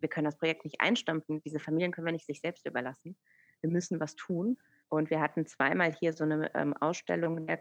wir 0.00 0.08
können 0.08 0.24
das 0.24 0.38
Projekt 0.38 0.64
nicht 0.64 0.80
einstampfen, 0.80 1.42
diese 1.42 1.60
Familien 1.60 1.92
können 1.92 2.06
wir 2.06 2.12
nicht 2.12 2.24
sich 2.24 2.40
selbst 2.40 2.66
überlassen. 2.66 3.14
Wir 3.60 3.68
müssen 3.68 4.00
was 4.00 4.16
tun. 4.16 4.56
Und 4.88 5.10
wir 5.10 5.20
hatten 5.20 5.44
zweimal 5.44 5.92
hier 5.92 6.14
so 6.14 6.24
eine 6.24 6.50
ähm, 6.54 6.72
Ausstellung 6.72 7.46
der, 7.46 7.58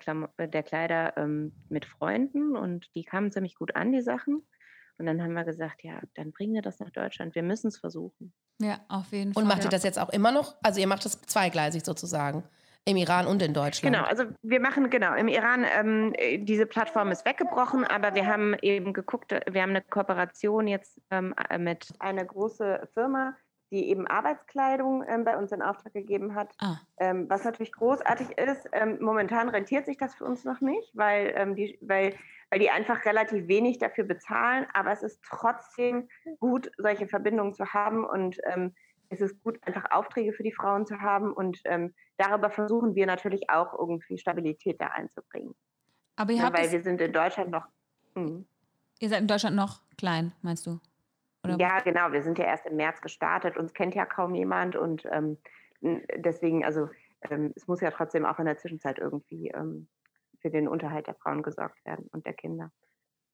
der 0.47 0.63
Kleider 0.63 1.17
ähm, 1.17 1.51
mit 1.67 1.83
Freunden 1.83 2.55
und 2.55 2.89
die 2.95 3.03
kamen 3.03 3.33
ziemlich 3.33 3.55
gut 3.55 3.75
an, 3.75 3.91
die 3.91 4.01
Sachen. 4.01 4.47
Und 4.97 5.05
dann 5.05 5.21
haben 5.21 5.33
wir 5.33 5.43
gesagt, 5.43 5.83
ja, 5.83 5.99
dann 6.15 6.31
bringen 6.31 6.53
wir 6.53 6.61
das 6.61 6.79
nach 6.79 6.89
Deutschland. 6.89 7.35
Wir 7.35 7.43
müssen 7.43 7.67
es 7.67 7.77
versuchen. 7.77 8.33
Ja, 8.59 8.79
auf 8.87 9.11
jeden 9.11 9.33
Fall. 9.33 9.43
Und 9.43 9.49
macht 9.49 9.63
ihr 9.63 9.69
das 9.69 9.83
jetzt 9.83 9.99
auch 9.99 10.09
immer 10.09 10.31
noch? 10.31 10.55
Also 10.63 10.79
ihr 10.79 10.87
macht 10.87 11.05
das 11.05 11.21
zweigleisig 11.21 11.85
sozusagen. 11.85 12.43
Im 12.85 12.95
Iran 12.95 13.27
und 13.27 13.41
in 13.41 13.53
Deutschland. 13.53 13.93
Genau, 13.93 14.07
also 14.07 14.23
wir 14.43 14.61
machen, 14.61 14.89
genau, 14.89 15.13
im 15.13 15.27
Iran, 15.27 15.65
ähm, 15.77 16.15
diese 16.45 16.65
Plattform 16.65 17.11
ist 17.11 17.25
weggebrochen, 17.25 17.83
aber 17.83 18.15
wir 18.15 18.25
haben 18.25 18.55
eben 18.61 18.93
geguckt, 18.93 19.33
wir 19.33 19.61
haben 19.61 19.71
eine 19.71 19.81
Kooperation 19.81 20.67
jetzt 20.67 21.01
ähm, 21.11 21.35
mit 21.59 21.89
einer 21.99 22.23
großen 22.23 22.77
Firma, 22.93 23.35
die 23.71 23.89
eben 23.89 24.07
Arbeitskleidung 24.07 25.03
ähm, 25.07 25.23
bei 25.23 25.37
uns 25.37 25.51
in 25.51 25.61
Auftrag 25.61 25.93
gegeben 25.93 26.35
hat. 26.35 26.53
Ah. 26.59 26.77
Ähm, 26.97 27.29
was 27.29 27.43
natürlich 27.43 27.73
großartig 27.73 28.37
ist, 28.37 28.67
ähm, 28.71 28.97
momentan 29.01 29.49
rentiert 29.49 29.85
sich 29.85 29.97
das 29.97 30.15
für 30.15 30.25
uns 30.25 30.45
noch 30.45 30.61
nicht, 30.61 30.95
weil, 30.95 31.33
ähm, 31.35 31.55
die, 31.55 31.77
weil, 31.81 32.15
weil 32.49 32.59
die 32.59 32.69
einfach 32.69 33.05
relativ 33.05 33.47
wenig 33.47 33.77
dafür 33.77 34.05
bezahlen, 34.05 34.65
aber 34.73 34.91
es 34.91 35.03
ist 35.03 35.21
trotzdem 35.23 36.07
gut, 36.39 36.71
solche 36.77 37.07
Verbindungen 37.07 37.53
zu 37.53 37.73
haben 37.73 38.05
und 38.05 38.37
ähm, 38.45 38.73
es 39.09 39.21
ist 39.21 39.41
gut, 39.43 39.57
einfach 39.65 39.91
Aufträge 39.91 40.33
für 40.33 40.43
die 40.43 40.51
Frauen 40.51 40.85
zu 40.85 40.99
haben 40.99 41.33
und 41.33 41.59
ähm, 41.65 41.93
darüber 42.17 42.49
versuchen 42.49 42.95
wir 42.95 43.05
natürlich 43.05 43.49
auch 43.49 43.73
irgendwie 43.77 44.17
Stabilität 44.17 44.81
da 44.81 44.87
einzubringen. 44.87 45.55
Aber 46.15 46.31
ihr 46.31 46.43
habt 46.43 46.57
ja, 46.57 46.63
weil 46.63 46.71
wir 46.71 46.81
sind 46.81 46.99
in 46.99 47.13
Deutschland 47.13 47.51
noch. 47.51 47.67
Mh. 48.15 48.43
Ihr 48.99 49.09
seid 49.09 49.21
in 49.21 49.27
Deutschland 49.27 49.55
noch 49.55 49.81
klein, 49.97 50.33
meinst 50.41 50.65
du? 50.65 50.79
Oder? 51.55 51.59
Ja, 51.59 51.79
genau. 51.79 52.11
Wir 52.11 52.21
sind 52.21 52.37
ja 52.37 52.45
erst 52.45 52.65
im 52.65 52.75
März 52.75 53.01
gestartet. 53.01 53.57
Uns 53.57 53.73
kennt 53.73 53.95
ja 53.95 54.05
kaum 54.05 54.35
jemand 54.35 54.75
und 54.75 55.03
ähm, 55.11 55.37
deswegen, 55.81 56.65
also 56.65 56.89
ähm, 57.29 57.53
es 57.55 57.67
muss 57.67 57.81
ja 57.81 57.91
trotzdem 57.91 58.25
auch 58.25 58.39
in 58.39 58.45
der 58.45 58.57
Zwischenzeit 58.57 58.99
irgendwie 58.99 59.49
ähm, 59.49 59.87
für 60.39 60.49
den 60.49 60.67
Unterhalt 60.67 61.07
der 61.07 61.15
Frauen 61.15 61.43
gesorgt 61.43 61.83
werden 61.85 62.07
und 62.11 62.25
der 62.25 62.33
Kinder. 62.33 62.71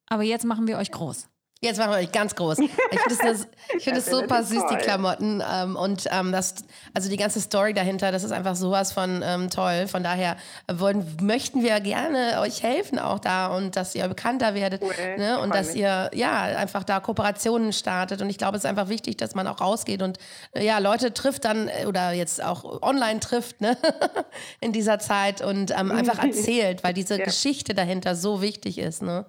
Aber 0.07 0.23
jetzt 0.23 0.45
machen 0.45 0.67
wir 0.67 0.77
euch 0.77 0.91
groß. 0.91 1.29
Jetzt 1.63 1.77
machen 1.77 1.91
wir 1.91 1.97
euch 1.99 2.11
ganz 2.11 2.35
groß. 2.35 2.59
Ich 2.59 2.69
finde 2.69 3.31
es 3.31 3.47
find 3.81 4.03
super 4.05 4.43
süß, 4.43 4.63
die 4.69 4.75
Klamotten. 4.75 5.41
Ähm, 5.49 5.77
und 5.77 6.07
ähm, 6.11 6.33
das, 6.33 6.55
also 6.93 7.09
die 7.09 7.15
ganze 7.15 7.39
Story 7.39 7.73
dahinter, 7.73 8.11
das 8.11 8.25
ist 8.25 8.33
einfach 8.33 8.57
sowas 8.57 8.91
von 8.91 9.23
ähm, 9.25 9.49
toll. 9.49 9.87
Von 9.87 10.03
daher 10.03 10.35
wollen, 10.69 11.05
möchten 11.21 11.63
wir 11.63 11.79
gerne 11.79 12.41
euch 12.41 12.63
helfen 12.63 12.99
auch 12.99 13.19
da 13.19 13.47
und 13.47 13.77
dass 13.77 13.95
ihr 13.95 14.05
bekannter 14.09 14.55
werdet. 14.55 14.81
Cool. 14.81 14.93
Ne? 15.17 15.39
Und 15.39 15.55
dass 15.55 15.67
mich. 15.69 15.77
ihr 15.77 16.11
ja 16.13 16.41
einfach 16.41 16.83
da 16.83 16.99
Kooperationen 16.99 17.71
startet. 17.71 18.21
Und 18.21 18.29
ich 18.29 18.37
glaube, 18.37 18.57
es 18.57 18.65
ist 18.65 18.69
einfach 18.69 18.89
wichtig, 18.89 19.15
dass 19.15 19.33
man 19.33 19.47
auch 19.47 19.61
rausgeht 19.61 20.01
und 20.01 20.17
ja, 20.53 20.79
Leute 20.79 21.13
trifft 21.13 21.45
dann 21.45 21.69
äh, 21.69 21.85
oder 21.85 22.11
jetzt 22.11 22.43
auch 22.43 22.81
online 22.81 23.21
trifft 23.21 23.61
ne? 23.61 23.77
in 24.59 24.73
dieser 24.73 24.99
Zeit 24.99 25.41
und 25.41 25.71
ähm, 25.71 25.91
einfach 25.91 26.19
erzählt, 26.23 26.83
weil 26.83 26.93
diese 26.93 27.17
ja. 27.17 27.23
Geschichte 27.23 27.73
dahinter 27.73 28.17
so 28.17 28.41
wichtig 28.41 28.79
ist. 28.79 29.01
Ne? 29.01 29.25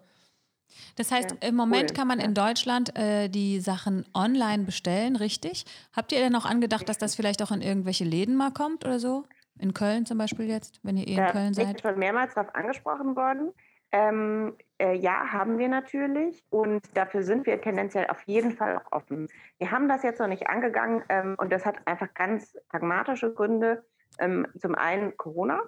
Das 0.96 1.10
heißt, 1.10 1.30
ja, 1.30 1.48
im 1.48 1.54
Moment 1.54 1.90
cool. 1.90 1.96
kann 1.96 2.08
man 2.08 2.20
in 2.20 2.34
Deutschland 2.34 2.96
äh, 2.96 3.28
die 3.28 3.60
Sachen 3.60 4.04
online 4.14 4.64
bestellen, 4.64 5.16
richtig? 5.16 5.64
Habt 5.94 6.12
ihr 6.12 6.18
denn 6.18 6.34
auch 6.36 6.44
angedacht, 6.44 6.88
dass 6.88 6.98
das 6.98 7.14
vielleicht 7.14 7.42
auch 7.42 7.50
in 7.50 7.62
irgendwelche 7.62 8.04
Läden 8.04 8.36
mal 8.36 8.50
kommt 8.50 8.84
oder 8.84 8.98
so? 8.98 9.24
In 9.58 9.72
Köln 9.72 10.04
zum 10.06 10.18
Beispiel 10.18 10.48
jetzt, 10.48 10.80
wenn 10.82 10.96
ihr 10.96 11.06
eh 11.06 11.12
in 11.12 11.16
da 11.16 11.32
Köln 11.32 11.54
seid? 11.54 11.66
Ich 11.66 11.82
bin 11.82 11.90
schon 11.90 11.98
mehrmals 11.98 12.34
darauf 12.34 12.54
angesprochen 12.54 13.16
worden. 13.16 13.52
Ähm, 13.92 14.56
äh, 14.78 14.96
ja, 14.96 15.32
haben 15.32 15.58
wir 15.58 15.68
natürlich 15.68 16.42
und 16.50 16.82
dafür 16.96 17.22
sind 17.22 17.46
wir 17.46 17.60
tendenziell 17.60 18.08
auf 18.08 18.22
jeden 18.26 18.50
Fall 18.50 18.78
auch 18.78 18.90
offen. 18.90 19.28
Wir 19.58 19.70
haben 19.70 19.88
das 19.88 20.02
jetzt 20.02 20.18
noch 20.18 20.26
nicht 20.26 20.48
angegangen 20.48 21.04
ähm, 21.08 21.36
und 21.38 21.52
das 21.52 21.64
hat 21.64 21.76
einfach 21.86 22.12
ganz 22.14 22.58
pragmatische 22.70 23.32
Gründe. 23.32 23.84
Ähm, 24.18 24.48
zum 24.58 24.74
einen 24.74 25.16
Corona 25.16 25.60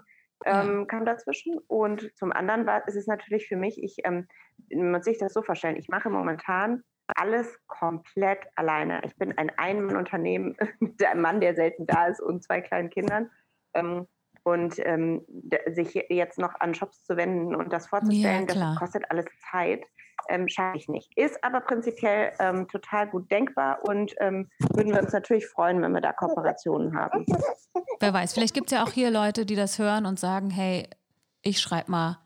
ähm, 0.45 0.81
ja. 0.81 0.85
kam 0.85 1.05
dazwischen 1.05 1.59
und 1.67 2.11
zum 2.17 2.33
anderen 2.33 2.67
war, 2.67 2.87
ist 2.87 2.97
es 2.97 3.07
natürlich 3.07 3.49
für 3.49 3.57
mich, 3.57 3.83
ich 3.83 3.97
ähm, 4.05 4.27
man 4.71 4.91
muss 4.93 5.05
sich 5.05 5.19
das 5.19 5.33
so 5.33 5.43
vorstellen, 5.43 5.77
ich 5.77 5.89
mache 5.89 6.11
momentan 6.11 6.83
alles 7.15 7.59
komplett 7.67 8.41
alleine. 8.57 9.01
Ich 9.05 9.17
bin 9.17 9.37
ein 9.39 9.51
Ein-Mann-Unternehmen 9.57 10.57
mit 10.81 11.05
einem 11.05 11.23
Mann, 11.23 11.41
der 11.41 11.55
selten 11.55 11.87
da 11.87 12.07
ist 12.07 12.21
und 12.21 12.43
zwei 12.43 12.61
kleinen 12.61 12.91
Kindern. 12.91 13.31
Ähm, 13.75 14.07
und 14.43 14.75
ähm, 14.79 15.27
sich 15.67 15.95
jetzt 16.09 16.39
noch 16.39 16.55
an 16.61 16.73
Shops 16.73 17.03
zu 17.03 17.17
wenden 17.17 17.57
und 17.57 17.73
das 17.73 17.89
vorzustellen, 17.89 18.47
ja, 18.47 18.55
das 18.55 18.79
kostet 18.79 19.11
alles 19.11 19.25
Zeit, 19.51 19.85
ähm, 20.29 20.49
schaffe 20.49 20.77
ich 20.79 20.89
nicht. 20.89 21.17
Ist 21.17 21.43
aber 21.43 21.61
prinzipiell 21.61 22.33
ähm, 22.39 22.69
total 22.69 23.09
gut 23.09 23.31
denkbar 23.31 23.79
und 23.83 24.15
ähm, 24.21 24.49
würden 24.75 24.93
wir 24.93 25.03
uns 25.03 25.13
natürlich 25.13 25.47
freuen, 25.47 25.83
wenn 25.83 25.93
wir 25.93 26.01
da 26.01 26.13
Kooperationen 26.13 26.97
haben. 26.97 27.27
Wer 28.01 28.13
weiß, 28.13 28.35
vielleicht 28.35 28.55
gibt 28.55 28.67
es 28.67 28.73
ja 28.73 28.85
auch 28.85 28.93
hier 28.93 29.11
Leute, 29.11 29.47
die 29.47 29.57
das 29.57 29.79
hören 29.79 30.07
und 30.07 30.19
sagen, 30.19 30.51
hey, 30.51 30.89
ich 31.43 31.61
schreibe 31.61 31.91
mal 31.91 32.19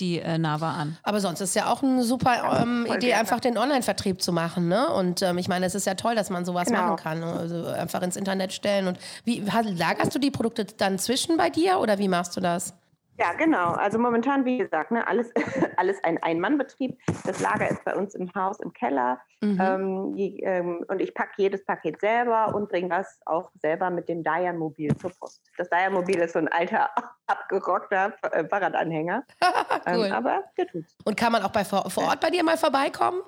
die 0.00 0.18
äh, 0.18 0.38
Nava 0.38 0.72
an. 0.72 0.96
Aber 1.02 1.20
sonst 1.20 1.40
ist 1.40 1.54
ja 1.54 1.72
auch 1.72 1.82
eine 1.82 2.02
super 2.02 2.60
ähm, 2.60 2.86
Idee, 2.86 3.08
gerne. 3.08 3.20
einfach 3.20 3.40
den 3.40 3.56
Online-Vertrieb 3.58 4.20
zu 4.22 4.32
machen. 4.32 4.68
Ne? 4.68 4.88
Und 4.88 5.22
ähm, 5.22 5.38
ich 5.38 5.48
meine, 5.48 5.66
es 5.66 5.74
ist 5.74 5.86
ja 5.86 5.94
toll, 5.94 6.14
dass 6.14 6.30
man 6.30 6.44
sowas 6.44 6.68
genau. 6.68 6.82
machen 6.82 6.96
kann. 6.96 7.20
Ne? 7.20 7.32
Also 7.32 7.66
einfach 7.66 8.02
ins 8.02 8.16
Internet 8.16 8.52
stellen. 8.52 8.88
Und 8.88 8.98
wie 9.24 9.40
lagerst 9.40 10.14
du 10.14 10.18
die 10.18 10.30
Produkte 10.30 10.64
dann 10.64 10.98
zwischen 10.98 11.36
bei 11.36 11.50
dir 11.50 11.78
oder 11.78 11.98
wie 11.98 12.08
machst 12.08 12.36
du 12.36 12.40
das? 12.40 12.74
Ja, 13.22 13.34
genau. 13.34 13.74
Also 13.74 14.00
momentan, 14.00 14.44
wie 14.44 14.58
gesagt, 14.58 14.90
ne, 14.90 15.06
alles, 15.06 15.32
alles 15.76 16.02
ein 16.02 16.20
Ein-Mann-Betrieb. 16.20 16.98
Das 17.24 17.38
Lager 17.38 17.70
ist 17.70 17.84
bei 17.84 17.94
uns 17.94 18.16
im 18.16 18.34
Haus 18.34 18.58
im 18.58 18.72
Keller. 18.72 19.20
Mhm. 19.40 19.60
Ähm, 19.60 20.16
die, 20.16 20.40
ähm, 20.40 20.84
und 20.88 21.00
ich 21.00 21.14
packe 21.14 21.34
jedes 21.36 21.64
Paket 21.64 22.00
selber 22.00 22.52
und 22.52 22.68
bringe 22.68 22.88
das 22.88 23.20
auch 23.24 23.52
selber 23.60 23.90
mit 23.90 24.08
dem 24.08 24.24
Diane-Mobil 24.24 24.96
zur 24.96 25.10
Post. 25.10 25.40
Das 25.56 25.70
Diane-Mobil 25.70 26.16
ist 26.16 26.32
so 26.32 26.40
ein 26.40 26.48
alter, 26.48 26.90
abgerockter 27.28 28.12
äh, 28.32 28.44
Fahrradanhänger. 28.44 29.22
cool. 29.86 30.06
ähm, 30.06 30.12
aber 30.12 30.42
der 30.58 30.66
tut's. 30.66 30.96
Und 31.04 31.16
kann 31.16 31.30
man 31.30 31.42
auch 31.42 31.52
bei, 31.52 31.64
vor, 31.64 31.88
vor 31.90 32.08
Ort 32.08 32.20
bei 32.20 32.30
dir 32.30 32.42
mal 32.42 32.58
vorbeikommen 32.58 33.22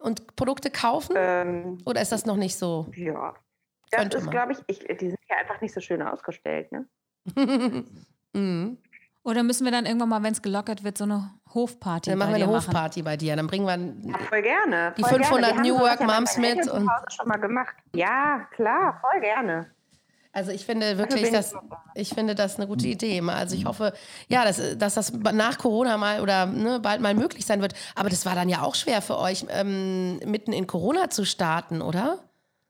und 0.00 0.36
Produkte 0.36 0.70
kaufen? 0.70 1.14
Ähm, 1.16 1.78
Oder 1.86 2.02
ist 2.02 2.12
das 2.12 2.26
noch 2.26 2.36
nicht 2.36 2.58
so? 2.58 2.88
Ja. 2.94 3.34
Das 3.90 4.14
ist, 4.14 4.30
glaube 4.30 4.52
ich, 4.52 4.58
ich, 4.66 4.80
die 4.98 5.08
sind 5.08 5.20
ja 5.30 5.36
einfach 5.36 5.62
nicht 5.62 5.72
so 5.72 5.80
schön 5.80 6.02
ausgestellt. 6.02 6.70
Ne? 6.72 6.86
mhm. 8.34 8.78
Oder 9.24 9.42
müssen 9.42 9.64
wir 9.64 9.72
dann 9.72 9.86
irgendwann 9.86 10.10
mal, 10.10 10.22
wenn 10.22 10.32
es 10.32 10.42
gelockert 10.42 10.84
wird, 10.84 10.98
so 10.98 11.04
eine 11.04 11.30
Hofparty 11.54 12.10
Dann 12.10 12.18
machen 12.18 12.34
wir 12.34 12.44
eine 12.44 12.46
Hofparty 12.46 13.00
machen? 13.00 13.04
bei 13.04 13.16
dir. 13.16 13.34
Dann 13.36 13.46
bringen 13.46 13.66
wir 13.66 14.10
ja, 14.10 14.18
voll 14.18 14.42
gerne, 14.42 14.92
die 14.98 15.02
500 15.02 15.54
gerne. 15.54 15.68
New 15.68 15.78
Work 15.78 16.00
Moms 16.00 16.36
mit. 16.36 16.70
Und 16.70 16.88
schon 17.08 17.26
mal 17.26 17.38
gemacht. 17.38 17.74
Ja, 17.94 18.46
klar, 18.54 19.00
voll 19.00 19.20
gerne. 19.20 19.66
Also 20.34 20.50
ich 20.50 20.66
finde 20.66 20.98
wirklich, 20.98 21.30
dass 21.30 21.54
ich 21.94 22.10
finde 22.10 22.34
das 22.34 22.56
eine 22.56 22.66
gute 22.66 22.88
Idee. 22.88 23.20
Also 23.20 23.54
ich 23.54 23.64
hoffe, 23.64 23.94
ja, 24.28 24.44
dass, 24.44 24.76
dass 24.76 24.94
das 24.94 25.12
nach 25.12 25.58
Corona 25.58 25.96
mal 25.96 26.20
oder 26.20 26.46
ne, 26.46 26.80
bald 26.80 27.00
mal 27.00 27.14
möglich 27.14 27.46
sein 27.46 27.62
wird. 27.62 27.74
Aber 27.94 28.10
das 28.10 28.26
war 28.26 28.34
dann 28.34 28.48
ja 28.48 28.62
auch 28.62 28.74
schwer 28.74 29.00
für 29.00 29.16
euch, 29.16 29.46
ähm, 29.48 30.18
mitten 30.26 30.52
in 30.52 30.66
Corona 30.66 31.08
zu 31.08 31.24
starten, 31.24 31.80
oder? 31.80 32.18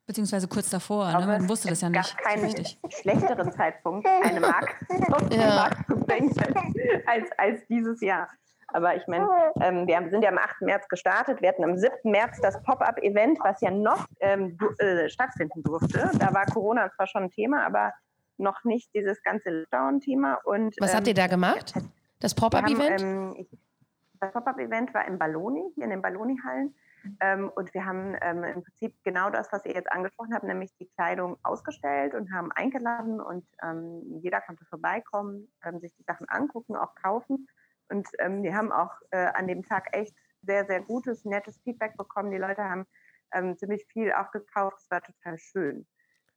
Beziehungsweise 0.07 0.49
kurz 0.49 0.69
davor, 0.69 1.11
ne? 1.19 1.27
man 1.27 1.49
wusste 1.49 1.69
das 1.69 1.81
ja 1.81 1.89
nicht. 1.89 2.05
Es 2.05 2.17
gab 2.17 2.25
keinen 2.25 2.51
so 2.51 2.63
schlechteren 2.91 3.53
Zeitpunkt, 3.53 4.07
eine 4.07 4.41
Marke 4.41 4.75
auf 5.13 5.29
den 5.29 5.41
ja. 5.41 5.55
Markt 5.55 5.87
zu 5.89 5.97
bringen, 5.97 6.31
als, 7.07 7.31
als 7.39 7.67
dieses 7.69 8.03
Jahr. 8.03 8.29
Aber 8.69 8.97
ich 8.97 9.07
meine, 9.07 9.29
ähm, 9.61 9.87
wir 9.87 10.11
sind 10.11 10.23
ja 10.23 10.31
am 10.31 10.39
8. 10.39 10.63
März 10.63 10.89
gestartet. 10.89 11.41
Wir 11.41 11.51
hatten 11.51 11.65
am 11.65 11.79
7. 11.79 11.93
März 12.05 12.41
das 12.43 12.61
Pop-up-Event, 12.63 13.39
was 13.41 13.61
ja 13.61 13.71
noch 13.71 14.07
ähm, 14.21 14.59
du, 14.59 14.67
äh, 14.85 15.09
stattfinden 15.09 15.63
durfte. 15.63 16.11
Da 16.19 16.35
war 16.35 16.45
Corona 16.47 16.91
zwar 16.91 17.07
schon 17.07 17.25
ein 17.25 17.31
Thema, 17.31 17.65
aber 17.65 17.93
noch 18.37 18.65
nicht 18.65 18.93
dieses 18.93 19.23
ganze 19.23 19.51
Lockdown-Thema. 19.51 20.41
was 20.45 20.91
ähm, 20.91 20.97
habt 20.97 21.07
ihr 21.07 21.15
da 21.15 21.29
gemacht? 21.29 21.75
Das 22.21 22.35
Pop-up-Event? 22.35 23.01
Ähm, 23.01 23.47
das 24.21 24.33
Pop-up-Event 24.33 24.93
war 24.93 25.07
in 25.07 25.19
Balloni, 25.19 25.73
hier 25.75 25.85
in 25.85 25.91
den 25.91 26.03
Balloni-Hallen. 26.03 26.75
Ähm, 27.21 27.51
und 27.55 27.73
wir 27.75 27.85
haben 27.85 28.17
ähm, 28.23 28.45
im 28.45 28.63
Prinzip 28.63 28.95
genau 29.05 29.31
das, 29.31 29.53
was 29.53 29.65
ihr 29.65 29.75
jetzt 29.75 29.91
angesprochen 29.93 30.35
habt, 30.35 30.45
nämlich 30.45 30.75
die 30.77 30.89
Kleidung 30.97 31.37
ausgestellt 31.43 32.15
und 32.15 32.33
haben 32.33 32.51
eingeladen 32.53 33.21
und 33.21 33.47
ähm, 33.63 34.21
jeder 34.23 34.41
konnte 34.41 34.65
vorbeikommen, 34.67 35.53
ähm, 35.65 35.81
sich 35.81 35.95
die 35.97 36.05
Sachen 36.05 36.29
angucken, 36.29 36.77
auch 36.77 36.95
kaufen. 36.95 37.49
Und 37.89 38.09
ähm, 38.19 38.43
wir 38.43 38.55
haben 38.55 38.73
auch 38.73 38.93
äh, 39.11 39.27
an 39.35 39.47
dem 39.47 39.63
Tag 39.63 39.95
echt 39.97 40.17
sehr, 40.43 40.67
sehr 40.67 40.81
gutes, 40.81 41.25
nettes 41.25 41.61
Feedback 41.63 41.97
bekommen. 41.97 42.31
Die 42.31 42.39
Leute 42.39 42.65
haben 42.65 42.87
ähm, 43.33 43.57
ziemlich 43.57 43.87
viel 43.93 44.13
auch 44.13 44.31
gekauft. 44.31 44.79
Es 44.81 44.91
war 44.91 45.03
total 45.03 45.39
schön. 45.39 45.87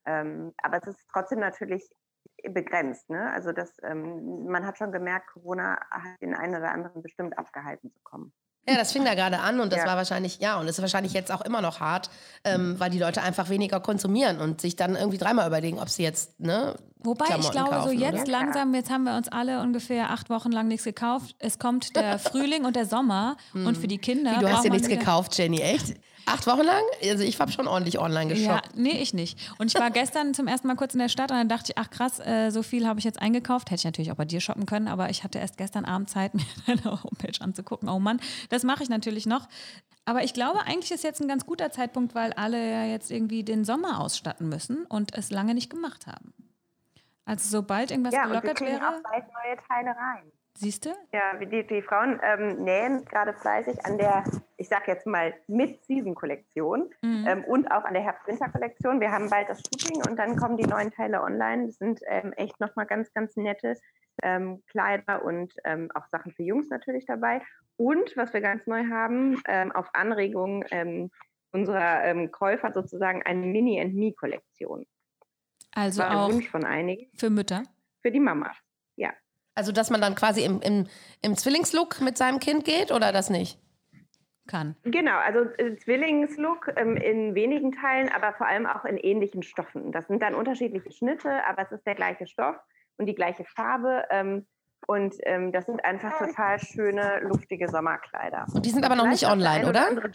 aber 0.06 0.78
es 0.82 0.88
ist 0.88 1.06
trotzdem 1.12 1.40
natürlich 1.40 1.90
begrenzt. 2.44 3.10
Ne? 3.10 3.30
Also 3.34 3.52
das, 3.52 3.76
man 3.84 4.66
hat 4.66 4.78
schon 4.78 4.94
gemerkt, 4.94 5.28
Corona 5.34 5.78
hat 5.92 6.22
den 6.22 6.34
einen 6.34 6.56
oder 6.56 6.72
anderen 6.72 7.02
bestimmt 7.02 7.38
abgehalten 7.38 7.92
zu 7.92 8.00
kommen. 8.04 8.32
Ja, 8.70 8.76
das 8.76 8.92
fing 8.92 9.06
da 9.06 9.14
gerade 9.14 9.40
an 9.40 9.60
und 9.60 9.72
das 9.72 9.80
ja. 9.80 9.86
war 9.86 9.96
wahrscheinlich, 9.96 10.40
ja, 10.40 10.60
und 10.60 10.68
ist 10.68 10.82
wahrscheinlich 10.82 11.14
jetzt 11.14 11.32
auch 11.32 11.42
immer 11.42 11.62
noch 11.62 11.80
hart, 11.80 12.10
ähm, 12.44 12.78
weil 12.80 12.90
die 12.90 13.00
Leute 13.00 13.22
einfach 13.22 13.50
weniger 13.50 13.80
konsumieren 13.80 14.40
und 14.40 14.60
sich 14.60 14.76
dann 14.76 14.96
irgendwie 14.96 15.18
dreimal 15.18 15.48
überlegen, 15.48 15.80
ob 15.80 15.90
sie 15.90 16.04
jetzt, 16.04 16.40
ne, 16.40 16.76
Wobei 17.00 17.26
Klamotten 17.26 17.46
ich 17.46 17.52
glaube, 17.52 17.70
kaufen, 17.70 17.90
so 17.90 17.94
jetzt 17.94 18.24
oder? 18.24 18.32
langsam, 18.32 18.74
jetzt 18.74 18.90
haben 18.90 19.04
wir 19.04 19.16
uns 19.16 19.30
alle 19.30 19.62
ungefähr 19.62 20.10
acht 20.12 20.30
Wochen 20.30 20.52
lang 20.52 20.68
nichts 20.68 20.84
gekauft. 20.84 21.36
Es 21.40 21.60
kommt 21.60 21.96
der 21.96 22.20
Frühling 22.20 22.66
und 22.66 22.76
der 22.76 22.86
Sommer 22.86 23.38
und 23.54 23.66
hm. 23.66 23.76
für 23.76 23.88
die 23.88 24.00
Kinder. 24.00 24.36
Wie, 24.36 24.40
du 24.42 24.52
hast 24.52 24.66
dir 24.66 24.72
nichts 24.72 24.90
gekauft, 24.90 25.38
Jenny, 25.38 25.62
echt? 25.62 25.94
Acht 26.28 26.46
Wochen 26.46 26.64
lang? 26.64 26.84
Also 27.04 27.24
ich 27.24 27.40
habe 27.40 27.52
schon 27.52 27.68
ordentlich 27.68 28.00
online 28.00 28.34
geshoppt. 28.34 28.68
Ja, 28.68 28.72
nee, 28.76 29.02
ich 29.02 29.14
nicht. 29.14 29.40
Und 29.60 29.68
ich 29.74 29.80
war 29.80 29.90
gestern 29.92 30.34
zum 30.34 30.48
ersten 30.48 30.68
Mal 30.68 30.76
kurz 30.76 30.94
in 30.94 31.00
der 31.00 31.08
Stadt 31.08 31.32
und 31.32 31.38
dann 31.38 31.48
dachte 31.48 31.72
ich, 31.72 31.78
ach 31.78 31.90
krass, 31.90 32.20
äh, 32.20 32.50
so 32.50 32.64
viel 32.64 32.86
habe 32.86 33.00
ich 33.00 33.06
jetzt 33.06 33.22
eingekauft. 33.22 33.72
Hätte 33.72 33.80
ich 33.80 33.86
natürlich 33.86 34.12
auch 34.12 34.18
bei 34.18 34.26
dir 34.26 34.42
shoppen 34.42 34.66
können, 34.66 34.90
aber 34.90 35.10
ich 35.10 35.24
hatte 35.24 35.40
erst 35.40 35.58
gestern 35.58 35.86
Abend 35.86 36.10
Zeit, 36.10 36.34
mir 36.36 36.44
deine 36.66 36.84
Homepage 36.84 37.40
anzugucken. 37.40 37.88
Oh 37.88 38.00
Mann, 38.00 38.20
das 38.50 38.64
mache 38.64 38.84
ich 38.84 38.90
natürlich 38.90 39.26
noch. 39.26 39.48
Aber 40.04 40.24
ich 40.24 40.34
glaube, 40.34 40.60
eigentlich 40.66 40.92
ist 40.92 41.04
jetzt 41.04 41.22
ein 41.22 41.28
ganz 41.30 41.46
guter 41.46 41.72
Zeitpunkt, 41.72 42.14
weil 42.14 42.34
alle 42.34 42.72
ja 42.72 42.86
jetzt 42.86 43.10
irgendwie 43.10 43.44
den 43.44 43.64
Sommer 43.64 44.00
ausstatten 44.02 44.50
müssen 44.50 44.86
und 44.86 45.16
es 45.16 45.32
lange 45.32 45.54
nicht 45.54 45.70
gemacht 45.70 46.08
haben. 46.08 46.34
Also 47.26 47.50
sobald 47.50 47.92
irgendwas 47.92 48.14
ja, 48.14 48.26
gelockert 48.26 48.62
und 48.62 48.68
wir 48.68 48.74
wäre. 48.74 48.88
auch 48.88 49.02
bald 49.04 49.26
neue 49.34 49.58
Teile 49.68 49.90
rein. 49.90 50.32
Siehst 50.60 50.88
du? 50.88 50.90
Ja, 51.14 51.36
die, 51.38 51.68
die 51.68 51.84
Frauen 51.84 52.20
ähm, 52.24 52.64
nähen 52.64 53.06
gerade 53.06 53.32
fleißig 53.32 53.86
an 53.86 54.00
der, 54.00 54.24
ich 54.58 54.68
sag 54.68 54.88
jetzt 54.88 55.06
mal, 55.06 55.36
Mid-Season-Kollektion 55.46 56.90
mhm. 57.04 57.26
ähm, 57.28 57.44
und 57.44 57.70
auch 57.70 57.84
an 57.84 57.94
der 57.94 58.02
Herbst-Winter-Kollektion. 58.02 59.00
Wir 59.00 59.12
haben 59.12 59.30
bald 59.30 59.48
das 59.50 59.62
Shooting 59.62 59.98
und 60.10 60.18
dann 60.18 60.36
kommen 60.36 60.58
die 60.58 60.66
neuen 60.66 60.90
Teile 60.90 61.22
online. 61.22 61.68
Das 61.68 61.76
sind 61.76 62.00
ähm, 62.08 62.34
echt 62.34 62.60
nochmal 62.60 62.88
ganz, 62.88 63.14
ganz 63.14 63.36
nette 63.36 63.76
ähm, 64.24 64.64
Kleider 64.66 65.24
und 65.24 65.54
ähm, 65.64 65.92
auch 65.94 66.08
Sachen 66.08 66.32
für 66.32 66.42
Jungs 66.42 66.70
natürlich 66.72 67.06
dabei. 67.06 67.44
Und 67.76 68.18
was 68.18 68.34
wir 68.34 68.42
ganz 68.42 68.66
neu 68.66 68.88
haben, 68.88 69.40
ähm, 69.48 69.72
auf 69.72 69.94
Anregung 69.94 70.66
unserer 71.52 72.28
Käufer 72.30 72.74
sozusagen 72.74 73.22
eine 73.22 73.46
Mini-and-Me-Kollektion. 73.46 74.88
Also 75.72 76.02
auch 76.02 76.32
Wunsch 76.32 76.50
von 76.50 76.66
einigen. 76.66 77.12
Für 77.16 77.30
Mütter? 77.30 77.62
Für 78.02 78.12
die 78.12 78.20
Mama, 78.20 78.48
ja. 78.48 78.67
Also, 79.58 79.72
dass 79.72 79.90
man 79.90 80.00
dann 80.02 80.14
quasi 80.14 80.44
im, 80.44 80.62
im, 80.62 80.86
im 81.24 81.36
Zwillingslook 81.36 82.00
mit 82.00 82.16
seinem 82.16 82.38
Kind 82.40 82.64
geht 82.64 82.92
oder 82.92 83.12
das 83.12 83.32
nicht? 83.32 83.60
Kann. 84.48 84.76
Genau, 84.84 85.18
also 85.18 85.40
äh, 85.58 85.76
Zwillingslook 85.78 86.72
ähm, 86.78 86.96
in 86.96 87.34
wenigen 87.34 87.72
Teilen, 87.72 88.08
aber 88.16 88.34
vor 88.34 88.48
allem 88.48 88.68
auch 88.68 88.86
in 88.86 88.98
ähnlichen 88.98 89.42
Stoffen. 89.42 89.92
Das 89.92 90.06
sind 90.08 90.22
dann 90.22 90.36
unterschiedliche 90.36 90.92
Schnitte, 90.92 91.44
aber 91.50 91.64
es 91.64 91.72
ist 91.72 91.86
der 91.88 91.96
gleiche 91.96 92.28
Stoff 92.28 92.56
und 92.98 93.08
die 93.08 93.16
gleiche 93.16 93.44
Farbe. 93.46 94.04
Ähm, 94.12 94.46
und 94.86 95.16
ähm, 95.24 95.52
das 95.52 95.66
sind 95.66 95.84
einfach 95.84 96.20
total 96.20 96.60
schöne, 96.60 97.20
luftige 97.24 97.68
Sommerkleider. 97.68 98.46
Und 98.54 98.64
die 98.66 98.70
sind 98.70 98.86
aber 98.86 98.96
noch 98.96 99.08
nicht 99.08 99.26
online, 99.26 99.68
oder? 99.68 99.92
oder 99.92 100.10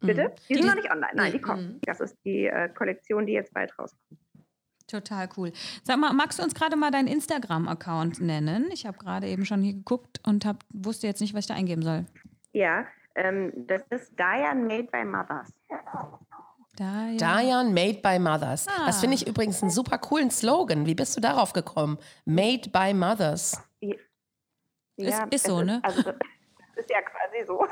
Bitte? 0.00 0.28
Mhm. 0.28 0.32
Die 0.48 0.54
sind 0.54 0.62
Die- 0.62 0.68
noch 0.68 0.76
nicht 0.76 0.90
online. 0.92 1.12
Nein, 1.14 1.32
die 1.32 1.38
Mhm. 1.38 1.42
kommen. 1.42 1.80
Das 1.84 1.98
ist 2.00 2.16
die 2.24 2.46
äh, 2.46 2.68
Kollektion, 2.68 3.26
die 3.26 3.32
jetzt 3.32 3.52
bald 3.52 3.76
rauskommt. 3.78 4.20
Total 4.88 5.28
cool. 5.36 5.52
Sag 5.84 5.98
mal, 5.98 6.12
magst 6.12 6.38
du 6.38 6.42
uns 6.42 6.54
gerade 6.54 6.74
mal 6.74 6.90
deinen 6.90 7.08
Instagram-Account 7.08 8.20
nennen? 8.20 8.70
Ich 8.72 8.86
habe 8.86 8.98
gerade 8.98 9.28
eben 9.28 9.44
schon 9.44 9.62
hier 9.62 9.74
geguckt 9.74 10.20
und 10.26 10.44
hab, 10.44 10.64
wusste 10.72 11.06
jetzt 11.06 11.20
nicht, 11.20 11.34
was 11.34 11.40
ich 11.40 11.46
da 11.46 11.54
eingeben 11.54 11.82
soll. 11.82 12.06
Ja, 12.52 12.86
ähm, 13.14 13.52
das 13.54 13.82
ist 13.90 14.18
Diane 14.18 14.60
Made 14.64 14.84
by 14.90 15.04
Mothers. 15.04 15.52
Ja. 15.70 16.18
Diane 16.80 17.70
Made 17.70 18.00
by 18.02 18.18
Mothers. 18.18 18.66
Ah. 18.68 18.86
Das 18.86 19.00
finde 19.00 19.16
ich 19.16 19.26
übrigens 19.26 19.60
einen 19.62 19.70
super 19.70 19.98
coolen 19.98 20.30
Slogan. 20.30 20.86
Wie 20.86 20.94
bist 20.94 21.16
du 21.16 21.20
darauf 21.20 21.52
gekommen? 21.52 21.98
Made 22.24 22.70
by 22.70 22.94
Mothers. 22.94 23.60
Ist- 23.80 23.98
ist 24.96 25.22
es 25.32 25.42
so, 25.42 25.62
ne? 25.62 25.80
Also 25.82 26.02
das 26.02 26.14
ist 26.76 26.90
ja 26.90 27.00
quasi 27.02 27.44
so. 27.46 27.64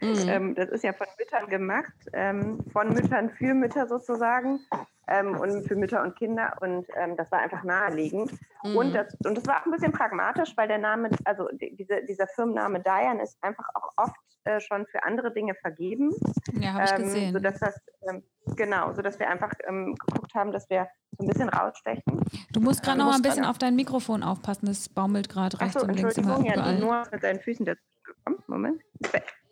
Mhm. 0.00 0.28
Ähm, 0.28 0.54
das 0.54 0.68
ist 0.70 0.84
ja 0.84 0.92
von 0.92 1.06
Müttern 1.18 1.48
gemacht, 1.48 1.94
ähm, 2.12 2.58
von 2.72 2.92
Müttern 2.92 3.30
für 3.30 3.54
Mütter 3.54 3.86
sozusagen 3.86 4.60
ähm, 5.08 5.38
und 5.38 5.66
für 5.66 5.76
Mütter 5.76 6.02
und 6.02 6.16
Kinder. 6.16 6.54
Und 6.60 6.86
ähm, 6.96 7.16
das 7.16 7.30
war 7.32 7.40
einfach 7.40 7.64
naheliegend. 7.64 8.32
Mhm. 8.62 8.76
Und, 8.76 8.94
das, 8.94 9.14
und 9.24 9.36
das 9.36 9.46
war 9.46 9.60
auch 9.60 9.66
ein 9.66 9.72
bisschen 9.72 9.92
pragmatisch, 9.92 10.52
weil 10.56 10.68
der 10.68 10.78
Name, 10.78 11.10
also 11.24 11.48
die, 11.52 11.74
diese, 11.76 12.02
dieser 12.04 12.26
Firmenname 12.26 12.80
Diane 12.80 13.22
ist 13.22 13.38
einfach 13.42 13.64
auch 13.74 13.92
oft 13.96 14.16
äh, 14.44 14.60
schon 14.60 14.86
für 14.86 15.02
andere 15.02 15.32
Dinge 15.32 15.54
vergeben. 15.54 16.12
ja 16.52 16.74
habe 16.74 16.84
ich 16.84 16.92
ähm, 16.92 17.02
gesehen. 17.02 17.32
Sodass 17.32 17.58
das, 17.58 17.80
ähm, 18.08 18.22
genau, 18.54 18.92
sodass 18.92 19.18
wir 19.18 19.28
einfach 19.28 19.50
geguckt 19.50 20.34
haben, 20.34 20.52
dass 20.52 20.68
wir 20.68 20.88
so 21.18 21.24
ein 21.24 21.28
bisschen 21.28 21.48
rausstechen. 21.48 22.20
Du 22.52 22.60
musst 22.60 22.82
gerade 22.82 22.98
noch 22.98 23.06
mal 23.06 23.16
ein 23.16 23.22
bisschen 23.22 23.44
auf 23.44 23.58
dein 23.58 23.76
Mikrofon 23.76 24.22
aufpassen. 24.22 24.66
Das 24.66 24.88
baumelt 24.88 25.28
gerade 25.28 25.58
rechts 25.58 25.76
Achso, 25.76 25.88
und 25.88 25.94
links 25.96 26.16
Entschuldigung, 26.18 26.44
ja, 26.44 27.02
ist 27.02 27.12
mit 27.12 27.22
seinen 27.22 27.40
Füßen 27.40 27.64
dazu 27.64 27.82
gekommen. 28.04 28.42
Moment. 28.46 28.82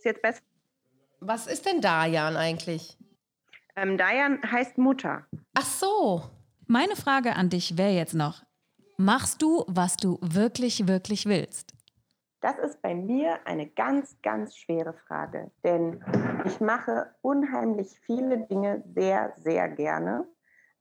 Ist 0.05 0.11
jetzt 0.11 0.23
besser. 0.23 0.43
Was 1.21 1.47
ist 1.47 1.65
denn 1.65 1.81
Diane 1.81 2.39
eigentlich? 2.39 2.99
Ähm, 3.75 3.97
Diane 3.97 4.39
heißt 4.43 4.77
Mutter. 4.77 5.27
Ach 5.55 5.65
so. 5.65 6.23
Meine 6.67 6.95
Frage 6.95 7.35
an 7.37 7.49
dich 7.49 7.79
wäre 7.79 7.93
jetzt 7.93 8.13
noch: 8.13 8.43
Machst 8.99 9.41
du, 9.41 9.65
was 9.67 9.97
du 9.97 10.19
wirklich, 10.21 10.87
wirklich 10.87 11.25
willst? 11.25 11.73
Das 12.43 12.59
ist 12.59 12.83
bei 12.83 12.95
mir 12.95 13.39
eine 13.47 13.67
ganz, 13.67 14.21
ganz 14.21 14.55
schwere 14.59 14.93
Frage, 14.93 15.51
denn 15.65 16.05
ich 16.45 16.61
mache 16.61 17.07
unheimlich 17.23 17.99
viele 18.05 18.47
Dinge 18.47 18.85
sehr, 18.95 19.33
sehr 19.39 19.71
gerne. 19.71 20.29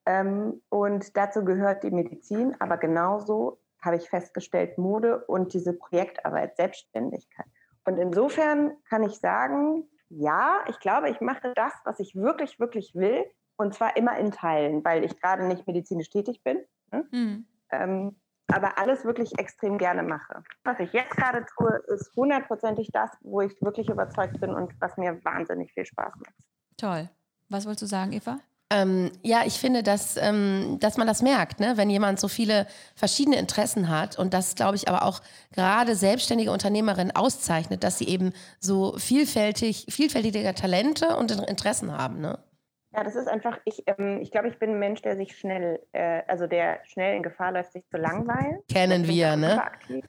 Ähm, 0.06 0.62
und 0.68 1.16
dazu 1.16 1.46
gehört 1.46 1.86
die 1.86 1.92
Medizin, 1.92 2.60
aber 2.60 2.76
genauso 2.76 3.62
habe 3.82 3.96
ich 3.96 4.10
festgestellt, 4.10 4.78
Mode 4.78 5.24
und 5.28 5.54
diese 5.54 5.72
Projektarbeit, 5.72 6.58
Selbstständigkeit. 6.58 7.48
Und 7.86 7.98
insofern 7.98 8.74
kann 8.90 9.04
ich 9.04 9.20
sagen, 9.20 9.88
ja, 10.10 10.64
ich 10.70 10.80
glaube, 10.80 11.10
ich 11.10 11.20
mache 11.22 11.54
das, 11.56 11.74
was 11.86 12.00
ich 12.00 12.16
wirklich, 12.16 12.60
wirklich 12.60 12.94
will. 12.96 13.26
Und 13.56 13.74
zwar 13.74 13.98
immer 13.98 14.18
in 14.18 14.32
Teilen, 14.32 14.84
weil 14.84 15.04
ich 15.04 15.20
gerade 15.20 15.46
nicht 15.46 15.68
medizinisch 15.68 16.10
tätig 16.10 16.44
bin. 16.44 16.60
Ne? 16.92 17.06
Hm. 17.12 17.48
ähm, 17.72 18.16
aber 18.48 18.78
alles 18.78 19.04
wirklich 19.06 19.38
extrem 19.40 19.78
gerne 19.78 20.04
mache. 20.04 20.44
Was 20.64 20.80
ich 20.80 20.92
jetzt 20.94 21.16
gerade 21.16 21.46
tue, 21.58 21.82
ist 21.88 22.16
hundertprozentig 22.16 22.90
das, 22.92 23.10
wo 23.22 23.42
ich 23.42 23.60
wirklich 23.62 23.90
überzeugt 23.90 24.40
bin 24.40 24.54
und 24.54 24.74
was 24.80 24.96
mir 24.98 25.24
wahnsinnig 25.24 25.72
viel 25.74 25.86
Spaß 25.86 26.14
macht. 26.18 26.36
Toll. 26.78 27.10
Was 27.50 27.66
wolltest 27.66 27.84
du 27.84 27.88
sagen, 27.88 28.12
Eva? 28.12 28.40
Ähm, 28.70 29.12
ja, 29.22 29.44
ich 29.46 29.54
finde, 29.60 29.84
dass, 29.84 30.18
ähm, 30.18 30.78
dass 30.80 30.98
man 30.98 31.06
das 31.06 31.22
merkt, 31.22 31.60
ne? 31.60 31.78
wenn 31.78 31.90
jemand 31.90 32.20
so 32.20 32.28
viele 32.28 32.66
verschiedene 32.96 33.38
Interessen 33.38 33.90
hat 33.90 34.18
und 34.18 34.34
das, 34.34 34.56
glaube 34.56 34.76
ich, 34.76 34.88
aber 34.88 35.04
auch 35.04 35.22
gerade 35.52 35.96
selbstständige 35.96 36.52
Unternehmerinnen 36.52 37.16
auszeichnet, 37.16 37.84
dass 37.84 38.00
sie 38.00 38.08
eben 38.08 38.34
so 38.60 38.98
vielfältig, 38.98 39.86
vielfältige 39.90 40.56
Talente 40.56 41.16
und 41.18 41.32
Interessen 41.32 41.92
haben. 41.96 42.22
Ne? 42.22 42.40
Ja, 42.96 43.04
das 43.04 43.16
ist 43.16 43.28
einfach, 43.28 43.60
ich, 43.66 43.84
ähm, 43.88 44.20
ich 44.22 44.32
glaube, 44.32 44.48
ich 44.48 44.60
bin 44.60 44.72
ein 44.72 44.80
Mensch, 44.80 45.02
der 45.02 45.16
sich 45.16 45.36
schnell, 45.36 45.80
äh, 45.94 46.22
also 46.28 46.46
der 46.46 46.80
schnell 46.84 47.16
in 47.18 47.24
Gefahr 47.24 47.52
läuft, 47.52 47.74
sich 47.74 47.88
zu 47.88 47.98
langweilen. 47.98 48.60
Kennen 48.72 49.08
wir, 49.08 49.36
ne? 49.36 49.64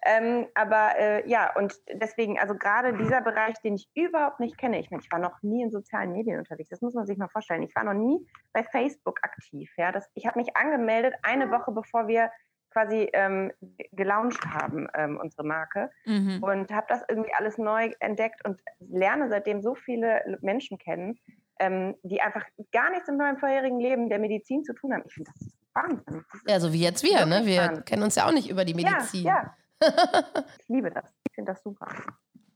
Ähm, 0.04 0.46
aber 0.54 0.98
äh, 0.98 1.28
ja, 1.28 1.54
und 1.56 1.74
deswegen, 1.92 2.38
also 2.38 2.54
gerade 2.54 2.96
dieser 2.96 3.22
Bereich, 3.22 3.54
den 3.62 3.76
ich 3.76 3.88
überhaupt 3.94 4.38
nicht 4.38 4.58
kenne, 4.58 4.78
ich 4.78 4.90
meine, 4.90 5.02
ich 5.02 5.10
war 5.10 5.18
noch 5.18 5.42
nie 5.42 5.62
in 5.62 5.70
sozialen 5.70 6.12
Medien 6.12 6.38
unterwegs, 6.38 6.68
das 6.68 6.82
muss 6.82 6.94
man 6.94 7.06
sich 7.06 7.16
mal 7.16 7.28
vorstellen. 7.28 7.62
Ich 7.62 7.74
war 7.74 7.84
noch 7.84 7.94
nie 7.94 8.18
bei 8.52 8.62
Facebook 8.62 9.18
aktiv. 9.22 9.72
Ja? 9.78 9.90
Das, 9.90 10.10
ich 10.14 10.26
habe 10.26 10.38
mich 10.38 10.54
angemeldet 10.54 11.14
eine 11.22 11.50
Woche, 11.50 11.72
bevor 11.72 12.06
wir 12.06 12.30
quasi 12.70 13.08
ähm, 13.12 13.52
gelauncht 13.92 14.44
haben, 14.46 14.88
ähm, 14.94 15.18
unsere 15.22 15.44
Marke. 15.44 15.90
Mhm. 16.04 16.42
Und 16.42 16.72
habe 16.72 16.86
das 16.88 17.02
irgendwie 17.08 17.32
alles 17.38 17.56
neu 17.56 17.92
entdeckt 18.00 18.44
und 18.44 18.60
lerne 18.80 19.28
seitdem 19.30 19.62
so 19.62 19.74
viele 19.74 20.38
Menschen 20.42 20.76
kennen, 20.76 21.18
ähm, 21.58 21.94
die 22.02 22.20
einfach 22.20 22.44
gar 22.72 22.90
nichts 22.90 23.08
in 23.08 23.16
meinem 23.16 23.38
vorherigen 23.38 23.80
Leben 23.80 24.08
der 24.08 24.18
Medizin 24.18 24.64
zu 24.64 24.74
tun 24.74 24.92
haben. 24.92 25.02
Ich 25.06 25.14
finde 25.14 25.30
das 25.38 25.48
Wahnsinn. 25.74 26.24
Das 26.32 26.40
Ja, 26.46 26.60
so 26.60 26.72
wie 26.72 26.80
jetzt 26.80 27.02
wir, 27.02 27.26
ne? 27.26 27.46
Wir 27.46 27.62
spannend. 27.64 27.86
kennen 27.86 28.02
uns 28.02 28.14
ja 28.14 28.26
auch 28.26 28.32
nicht 28.32 28.50
über 28.50 28.64
die 28.64 28.74
Medizin. 28.74 29.24
Ja, 29.24 29.54
ja. 29.82 29.90
ich 30.58 30.68
liebe 30.68 30.90
das. 30.90 31.04
Ich 31.28 31.34
finde 31.34 31.52
das 31.52 31.62
super. 31.62 31.88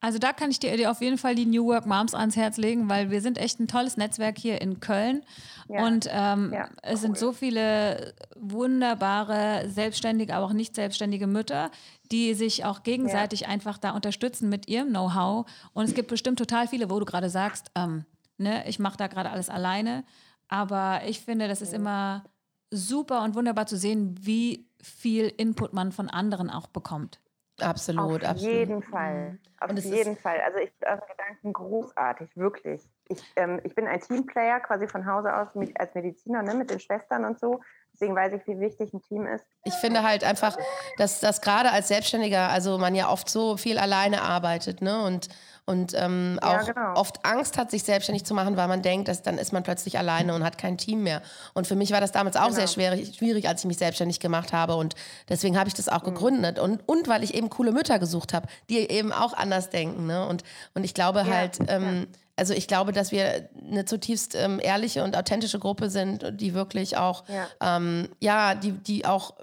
Also 0.01 0.21
da 0.21 0.33
kann 0.33 0.51
ich 0.51 0.61
dir, 0.61 0.77
dir 0.77 0.93
auf 0.93 1.01
jeden 1.01 1.19
Fall 1.19 1.35
die 1.35 1.45
New 1.45 1.67
Work 1.67 1.85
Moms 1.85 2.15
ans 2.15 2.37
Herz 2.37 2.57
legen, 2.57 2.89
weil 2.89 3.11
wir 3.11 3.21
sind 3.21 3.37
echt 3.37 3.59
ein 3.59 3.67
tolles 3.67 3.97
Netzwerk 3.97 4.39
hier 4.39 4.61
in 4.61 4.79
Köln. 4.79 5.25
Ja. 5.69 5.85
Und 5.85 6.09
ähm, 6.11 6.53
Ja, 6.53 6.69
es 6.83 7.01
sind 7.01 7.19
so 7.19 7.33
viele 7.33 8.15
wunderbare, 8.37 9.69
selbstständige, 9.69 10.35
aber 10.35 10.47
auch 10.47 10.53
nicht 10.53 10.77
selbstständige 10.77 11.27
Mütter, 11.27 11.73
die 12.13 12.35
sich 12.35 12.65
auch 12.65 12.85
gegenseitig 12.85 13.49
einfach 13.49 13.77
da 13.77 13.91
unterstützen 13.91 14.49
mit 14.49 14.69
ihrem 14.69 14.91
Know-how. 14.91 15.47
Und 15.73 15.85
es 15.85 15.95
gibt 15.95 16.09
bestimmt 16.09 16.39
total 16.39 16.69
viele, 16.69 16.91
wo 16.91 17.01
du 17.01 17.05
gerade 17.05 17.29
sagst, 17.29 17.73
ähm, 17.75 18.05
ne, 18.39 18.67
ich 18.69 18.79
mache 18.79 18.97
da 18.97 19.07
gerade 19.07 19.31
alles 19.31 19.51
alleine. 19.51 20.05
Aber 20.49 21.03
ich 21.05 21.21
finde, 21.21 21.47
das 21.47 21.61
ist 21.61 21.75
immer 21.75 22.25
super 22.71 23.23
und 23.23 23.35
wunderbar 23.35 23.67
zu 23.67 23.77
sehen, 23.77 24.17
wie 24.21 24.67
viel 24.81 25.29
Input 25.37 25.73
man 25.73 25.93
von 25.93 26.09
anderen 26.09 26.51
auch 26.51 26.69
bekommt. 26.69 27.21
Absolut, 27.61 28.23
Auf 28.23 28.31
absolut. 28.31 28.55
jeden 28.55 28.83
Fall. 28.83 29.39
Auf 29.59 29.73
jeden 29.73 30.17
Fall. 30.17 30.41
Also 30.47 30.59
ich 30.59 30.71
finde 30.71 30.93
eure 30.93 31.03
Gedanken 31.11 31.53
großartig, 31.53 32.37
wirklich. 32.37 32.83
Ich, 33.09 33.21
ähm, 33.35 33.61
ich 33.65 33.75
bin 33.75 33.87
ein 33.89 34.01
Teamplayer 34.01 34.61
quasi 34.61 34.87
von 34.87 35.05
Hause 35.07 35.35
aus 35.35 35.55
mit, 35.55 35.79
als 35.81 35.93
Mediziner 35.95 36.43
ne, 36.43 36.55
mit 36.55 36.71
den 36.71 36.79
Schwestern 36.79 37.25
und 37.25 37.41
so. 37.41 37.61
Deswegen 37.93 38.15
weiß 38.15 38.35
ich, 38.35 38.47
wie 38.47 38.61
wichtig 38.61 38.93
ein 38.95 39.03
Team 39.03 39.27
ist. 39.27 39.45
Ich 39.65 39.75
finde 39.75 40.05
halt 40.05 40.23
einfach, 40.23 40.57
dass 40.99 41.19
das 41.19 41.41
gerade 41.41 41.73
als 41.73 41.89
Selbstständiger, 41.89 42.49
also 42.49 42.79
man 42.79 42.95
ja 42.95 43.11
oft 43.11 43.29
so 43.29 43.57
viel 43.57 43.77
alleine 43.77 44.23
arbeitet, 44.23 44.81
ne? 44.81 45.03
Und, 45.03 45.29
und 45.69 45.93
ähm, 45.95 46.39
Ja, 46.43 46.61
auch 46.61 46.67
genau. 46.67 46.95
oft 46.95 47.25
Angst 47.25 47.57
hat, 47.59 47.71
sich 47.71 47.83
selbstständig 47.85 48.25
zu 48.25 48.35
machen, 48.35 48.57
weil 48.57 48.67
man 48.69 48.83
denkt, 48.83 49.07
dass 49.09 49.23
dann 49.23 49.39
ist 49.39 49.53
man 49.53 49.63
plötzlich 49.63 49.99
alleine 49.99 50.35
und 50.35 50.43
hat 50.43 50.59
kein 50.59 50.79
Team 50.79 51.03
mehr. 51.03 51.23
Und 51.55 51.67
für 51.67 51.77
mich 51.77 51.93
war 51.93 52.01
das 52.01 52.11
damals 52.13 52.37
auch 52.37 52.51
sehr 52.51 52.65
Genau. 52.65 52.73
schwierig, 52.73 53.17
schwierig, 53.17 53.47
als 53.49 53.61
ich 53.61 53.67
mich 53.67 53.79
selbstständig 53.79 54.19
gemacht 54.21 54.53
habe. 54.53 54.75
Und 54.77 54.95
deswegen 55.29 55.59
habe 55.59 55.69
ich 55.69 55.75
das 55.75 55.87
Mhm. 55.87 55.93
auch 55.93 56.03
gegründet. 56.05 56.59
Und, 56.59 56.81
und 56.87 57.07
weil 57.07 57.23
ich 57.23 57.35
eben 57.35 57.51
coole 57.51 57.71
Mütter 57.73 57.99
gesucht 57.99 58.33
habe, 58.35 58.49
die 58.71 58.79
eben 58.91 59.13
auch 59.13 59.35
anders 59.35 59.71
denken. 59.71 60.07
Ne? 60.07 60.27
Und, 60.27 60.43
und 60.75 60.83
ich 60.85 60.95
glaube 60.95 61.27
halt, 61.27 61.59
ähm, 61.69 62.07
also 62.37 62.55
ich 62.55 62.69
glaube, 62.69 62.93
dass 62.93 63.11
wir 63.13 63.49
eine 63.71 63.85
zutiefst 63.85 64.35
ähm, 64.37 64.61
ehrliche 64.63 65.03
und 65.05 65.17
authentische 65.17 65.59
Gruppe 65.59 65.91
sind, 65.91 66.41
die 66.41 66.55
wirklich 66.55 66.97
auch, 66.97 67.25
Ja. 67.29 67.77
ähm, 67.77 68.09
ja, 68.21 68.55
die, 68.55 68.73
die 68.73 69.05
auch, 69.07 69.35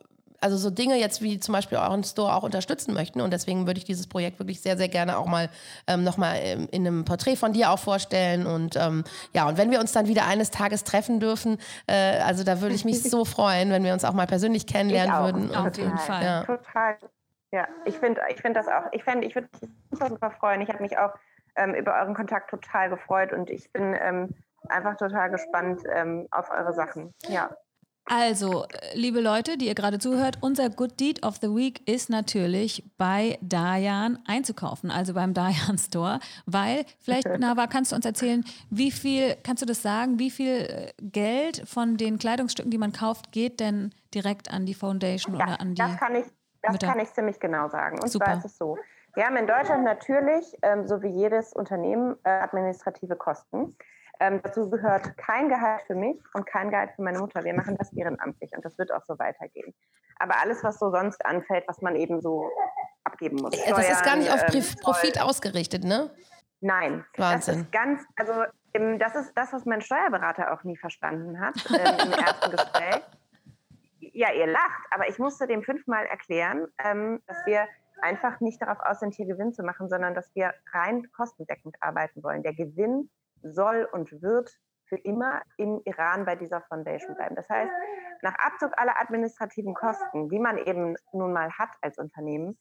also 0.45 0.57
so 0.57 0.69
Dinge 0.69 0.95
jetzt 0.99 1.23
wie 1.23 1.39
zum 1.39 1.53
Beispiel 1.53 1.79
euren 1.79 2.03
Store 2.03 2.35
auch 2.35 2.43
unterstützen 2.43 2.93
möchten. 2.93 3.19
Und 3.19 3.33
deswegen 3.33 3.65
würde 3.65 3.79
ich 3.79 3.83
dieses 3.83 4.05
Projekt 4.05 4.37
wirklich 4.37 4.61
sehr, 4.61 4.77
sehr 4.77 4.89
gerne 4.89 5.17
auch 5.17 5.25
mal 5.25 5.49
ähm, 5.87 6.03
nochmal 6.03 6.37
in, 6.37 6.67
in 6.69 6.85
einem 6.85 7.03
Porträt 7.03 7.35
von 7.35 7.51
dir 7.51 7.71
auch 7.71 7.79
vorstellen. 7.79 8.45
Und 8.45 8.75
ähm, 8.75 9.03
ja, 9.33 9.47
und 9.47 9.57
wenn 9.57 9.71
wir 9.71 9.79
uns 9.79 9.91
dann 9.91 10.07
wieder 10.07 10.27
eines 10.27 10.51
Tages 10.51 10.83
treffen 10.83 11.19
dürfen, 11.19 11.57
äh, 11.87 12.19
also 12.19 12.43
da 12.43 12.61
würde 12.61 12.75
ich 12.75 12.85
mich 12.85 13.01
so 13.01 13.25
freuen, 13.35 13.71
wenn 13.71 13.83
wir 13.83 13.91
uns 13.91 14.05
auch 14.05 14.13
mal 14.13 14.27
persönlich 14.27 14.67
kennenlernen 14.67 15.09
Ich 15.09 15.19
auch. 15.19 15.23
würden. 15.23 15.55
Auf 15.55 15.65
Und, 15.65 15.77
jeden 15.77 15.97
Fall. 15.97 16.23
Ja. 16.23 16.43
Total. 16.43 16.97
Ja, 17.51 17.67
ich 17.85 17.97
finde 17.97 18.21
ich 18.29 18.39
find 18.39 18.55
das 18.55 18.67
auch. 18.67 18.83
Ich, 18.91 19.01
ich 19.01 19.35
würde 19.35 19.49
mich 19.51 19.71
super, 19.89 20.09
super 20.09 20.29
freuen. 20.29 20.61
Ich 20.61 20.69
habe 20.69 20.83
mich 20.83 20.95
auch 20.99 21.13
ähm, 21.55 21.73
über 21.73 21.99
euren 21.99 22.13
Kontakt 22.13 22.51
total 22.51 22.89
gefreut 22.89 23.33
und 23.33 23.49
ich 23.49 23.71
bin 23.71 23.97
ähm, 23.99 24.29
einfach 24.69 24.95
total 24.97 25.31
gespannt 25.31 25.81
ähm, 25.91 26.27
auf 26.29 26.51
eure 26.51 26.73
Sachen. 26.73 27.13
Ja. 27.27 27.49
Also, 28.05 28.65
äh, 28.65 28.95
liebe 28.95 29.19
Leute, 29.19 29.57
die 29.57 29.65
ihr 29.65 29.73
gerade 29.73 29.97
zuhört, 29.97 30.37
unser 30.41 30.69
Good 30.69 30.99
Deed 30.99 31.25
of 31.25 31.37
the 31.41 31.47
Week 31.47 31.81
ist 31.89 32.09
natürlich 32.09 32.83
bei 32.97 33.39
Dayan 33.41 34.19
einzukaufen, 34.27 34.91
also 34.91 35.13
beim 35.15 35.33
Dayan 35.33 35.77
Store, 35.79 36.19
weil 36.45 36.85
vielleicht, 36.99 37.27
Nava, 37.39 37.65
kannst 37.65 37.91
du 37.91 37.95
uns 37.95 38.05
erzählen, 38.05 38.43
wie 38.69 38.91
viel, 38.91 39.35
kannst 39.43 39.63
du 39.63 39.65
das 39.65 39.81
sagen, 39.81 40.19
wie 40.19 40.29
viel 40.29 40.53
äh, 40.53 40.93
Geld 41.01 41.63
von 41.67 41.97
den 41.97 42.19
Kleidungsstücken, 42.19 42.69
die 42.69 42.77
man 42.77 42.91
kauft, 42.91 43.31
geht 43.31 43.59
denn 43.59 43.91
direkt 44.13 44.51
an 44.51 44.65
die 44.67 44.75
Foundation 44.75 45.35
Ja, 45.35 45.45
oder 45.45 45.61
an 45.61 45.69
die? 45.73 45.81
das 45.81 45.97
kann 45.97 46.15
ich, 46.15 46.25
das 46.61 46.73
Mütter? 46.73 46.87
kann 46.87 46.99
ich 46.99 47.11
ziemlich 47.11 47.39
genau 47.39 47.69
sagen. 47.69 47.99
Und 47.99 48.11
Super. 48.11 48.25
zwar 48.25 48.37
ist 48.37 48.45
es 48.45 48.57
so. 48.57 48.77
Wir 49.15 49.25
haben 49.25 49.37
in 49.37 49.47
Deutschland 49.47 49.83
natürlich, 49.83 50.45
ähm, 50.61 50.87
so 50.87 51.01
wie 51.01 51.07
jedes 51.07 51.53
Unternehmen, 51.53 52.17
äh, 52.23 52.29
administrative 52.29 53.15
Kosten. 53.15 53.75
Ähm, 54.19 54.41
dazu 54.43 54.69
gehört 54.69 55.17
kein 55.17 55.49
Gehalt 55.49 55.81
für 55.87 55.95
mich 55.95 56.17
und 56.33 56.45
kein 56.45 56.69
Gehalt 56.69 56.91
für 56.95 57.01
meine 57.01 57.19
Mutter. 57.19 57.43
Wir 57.43 57.53
machen 57.53 57.75
das 57.77 57.91
ehrenamtlich 57.93 58.51
und 58.55 58.63
das 58.63 58.77
wird 58.77 58.91
auch 58.93 59.03
so 59.05 59.17
weitergehen. 59.19 59.73
Aber 60.17 60.39
alles, 60.41 60.63
was 60.63 60.79
so 60.79 60.91
sonst 60.91 61.25
anfällt, 61.25 61.65
was 61.67 61.81
man 61.81 61.95
eben 61.95 62.21
so 62.21 62.49
abgeben 63.03 63.37
muss. 63.37 63.51
Das 63.51 63.89
ist 63.89 64.03
gar 64.03 64.15
nicht 64.15 64.31
auf 64.31 64.39
Steuern, 64.39 64.63
ähm, 64.63 64.81
Profit 64.81 65.21
ausgerichtet, 65.21 65.83
ne? 65.83 66.09
Nein, 66.61 67.05
Wahnsinn. 67.17 67.55
das 67.55 67.63
ist 67.63 67.71
ganz, 67.71 68.03
also 68.15 68.45
Ähm, 68.75 68.99
das 68.99 69.15
ist 69.15 69.33
das, 69.35 69.53
was 69.53 69.65
mein 69.65 69.81
Steuerberater 69.81 70.53
auch 70.53 70.63
nie 70.63 70.77
verstanden 70.77 71.39
hat 71.39 71.55
äh, 71.69 72.03
im 72.03 72.11
ersten 72.25 72.51
Gespräch. 72.51 73.01
Ja, 73.99 74.31
ihr 74.33 74.47
lacht, 74.47 74.83
aber 74.91 75.07
ich 75.09 75.17
musste 75.17 75.47
dem 75.47 75.63
fünfmal 75.63 76.05
erklären, 76.05 76.67
ähm, 76.83 77.21
dass 77.27 77.37
wir 77.45 77.67
einfach 78.01 78.39
nicht 78.41 78.61
darauf 78.61 78.79
aus 78.81 78.99
sind, 78.99 79.15
hier 79.15 79.25
Gewinn 79.25 79.53
zu 79.53 79.63
machen, 79.63 79.89
sondern 79.89 80.13
dass 80.13 80.33
wir 80.35 80.53
rein 80.73 81.09
kostendeckend 81.13 81.75
arbeiten 81.79 82.21
wollen. 82.23 82.43
Der 82.43 82.53
Gewinn 82.53 83.09
soll 83.51 83.87
und 83.91 84.21
wird 84.21 84.51
für 84.87 84.97
immer 84.97 85.41
im 85.57 85.81
Iran 85.85 86.25
bei 86.25 86.35
dieser 86.35 86.61
Foundation 86.61 87.15
bleiben. 87.15 87.35
Das 87.35 87.49
heißt, 87.49 87.71
nach 88.21 88.35
Abzug 88.35 88.77
aller 88.77 88.99
administrativen 88.99 89.73
Kosten, 89.73 90.29
die 90.29 90.39
man 90.39 90.57
eben 90.57 90.95
nun 91.11 91.33
mal 91.33 91.51
hat 91.51 91.71
als 91.81 91.97
Unternehmen, 91.97 92.57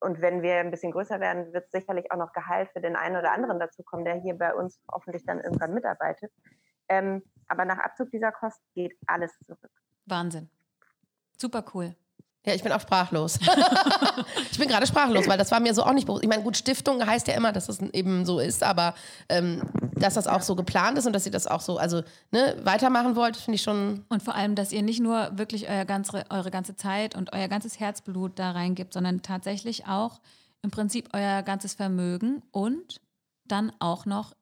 und 0.00 0.20
wenn 0.20 0.42
wir 0.42 0.56
ein 0.58 0.70
bisschen 0.70 0.92
größer 0.92 1.20
werden, 1.20 1.52
wird 1.52 1.70
sicherlich 1.70 2.12
auch 2.12 2.18
noch 2.18 2.32
Gehalt 2.32 2.70
für 2.70 2.80
den 2.80 2.94
einen 2.94 3.16
oder 3.16 3.32
anderen 3.32 3.58
dazukommen, 3.58 4.04
der 4.04 4.14
hier 4.14 4.34
bei 4.34 4.54
uns 4.54 4.80
hoffentlich 4.90 5.24
dann 5.24 5.40
irgendwann 5.40 5.74
mitarbeitet. 5.74 6.32
Ähm, 6.88 7.22
aber 7.48 7.64
nach 7.64 7.78
Abzug 7.78 8.10
dieser 8.10 8.32
Kosten 8.32 8.64
geht 8.74 8.96
alles 9.06 9.36
zurück. 9.44 9.72
Wahnsinn. 10.06 10.48
Super 11.36 11.64
cool. 11.74 11.94
Ja, 12.46 12.54
ich 12.54 12.62
bin 12.62 12.72
auch 12.72 12.80
sprachlos. 12.80 13.38
ich 14.50 14.58
bin 14.58 14.68
gerade 14.68 14.86
sprachlos, 14.86 15.28
weil 15.28 15.36
das 15.36 15.50
war 15.50 15.60
mir 15.60 15.74
so 15.74 15.82
auch 15.82 15.92
nicht 15.92 16.06
bewusst. 16.06 16.22
Ich 16.22 16.28
meine, 16.28 16.42
gut, 16.42 16.56
Stiftung 16.56 17.04
heißt 17.04 17.26
ja 17.28 17.34
immer, 17.34 17.52
dass 17.52 17.66
das 17.66 17.80
eben 17.80 18.24
so 18.24 18.38
ist, 18.38 18.62
aber 18.62 18.94
ähm, 19.28 19.62
dass 19.94 20.14
das 20.14 20.26
auch 20.26 20.40
so 20.40 20.54
geplant 20.54 20.96
ist 20.98 21.06
und 21.06 21.12
dass 21.12 21.26
ihr 21.26 21.32
das 21.32 21.46
auch 21.46 21.60
so, 21.60 21.78
also 21.78 22.02
ne, 22.30 22.56
weitermachen 22.62 23.16
wollt, 23.16 23.36
finde 23.36 23.56
ich 23.56 23.62
schon. 23.62 24.04
Und 24.08 24.22
vor 24.22 24.34
allem, 24.34 24.54
dass 24.54 24.72
ihr 24.72 24.82
nicht 24.82 25.00
nur 25.00 25.36
wirklich 25.36 25.68
euer 25.68 25.84
ganze, 25.84 26.24
eure 26.30 26.50
ganze 26.50 26.76
Zeit 26.76 27.14
und 27.14 27.32
euer 27.32 27.48
ganzes 27.48 27.80
Herzblut 27.80 28.38
da 28.38 28.52
reingibt, 28.52 28.94
sondern 28.94 29.20
tatsächlich 29.22 29.86
auch 29.86 30.20
im 30.62 30.70
Prinzip 30.70 31.10
euer 31.12 31.42
ganzes 31.42 31.74
Vermögen 31.74 32.42
und 32.50 33.00
dann 33.44 33.72
auch 33.78 34.06
noch 34.06 34.32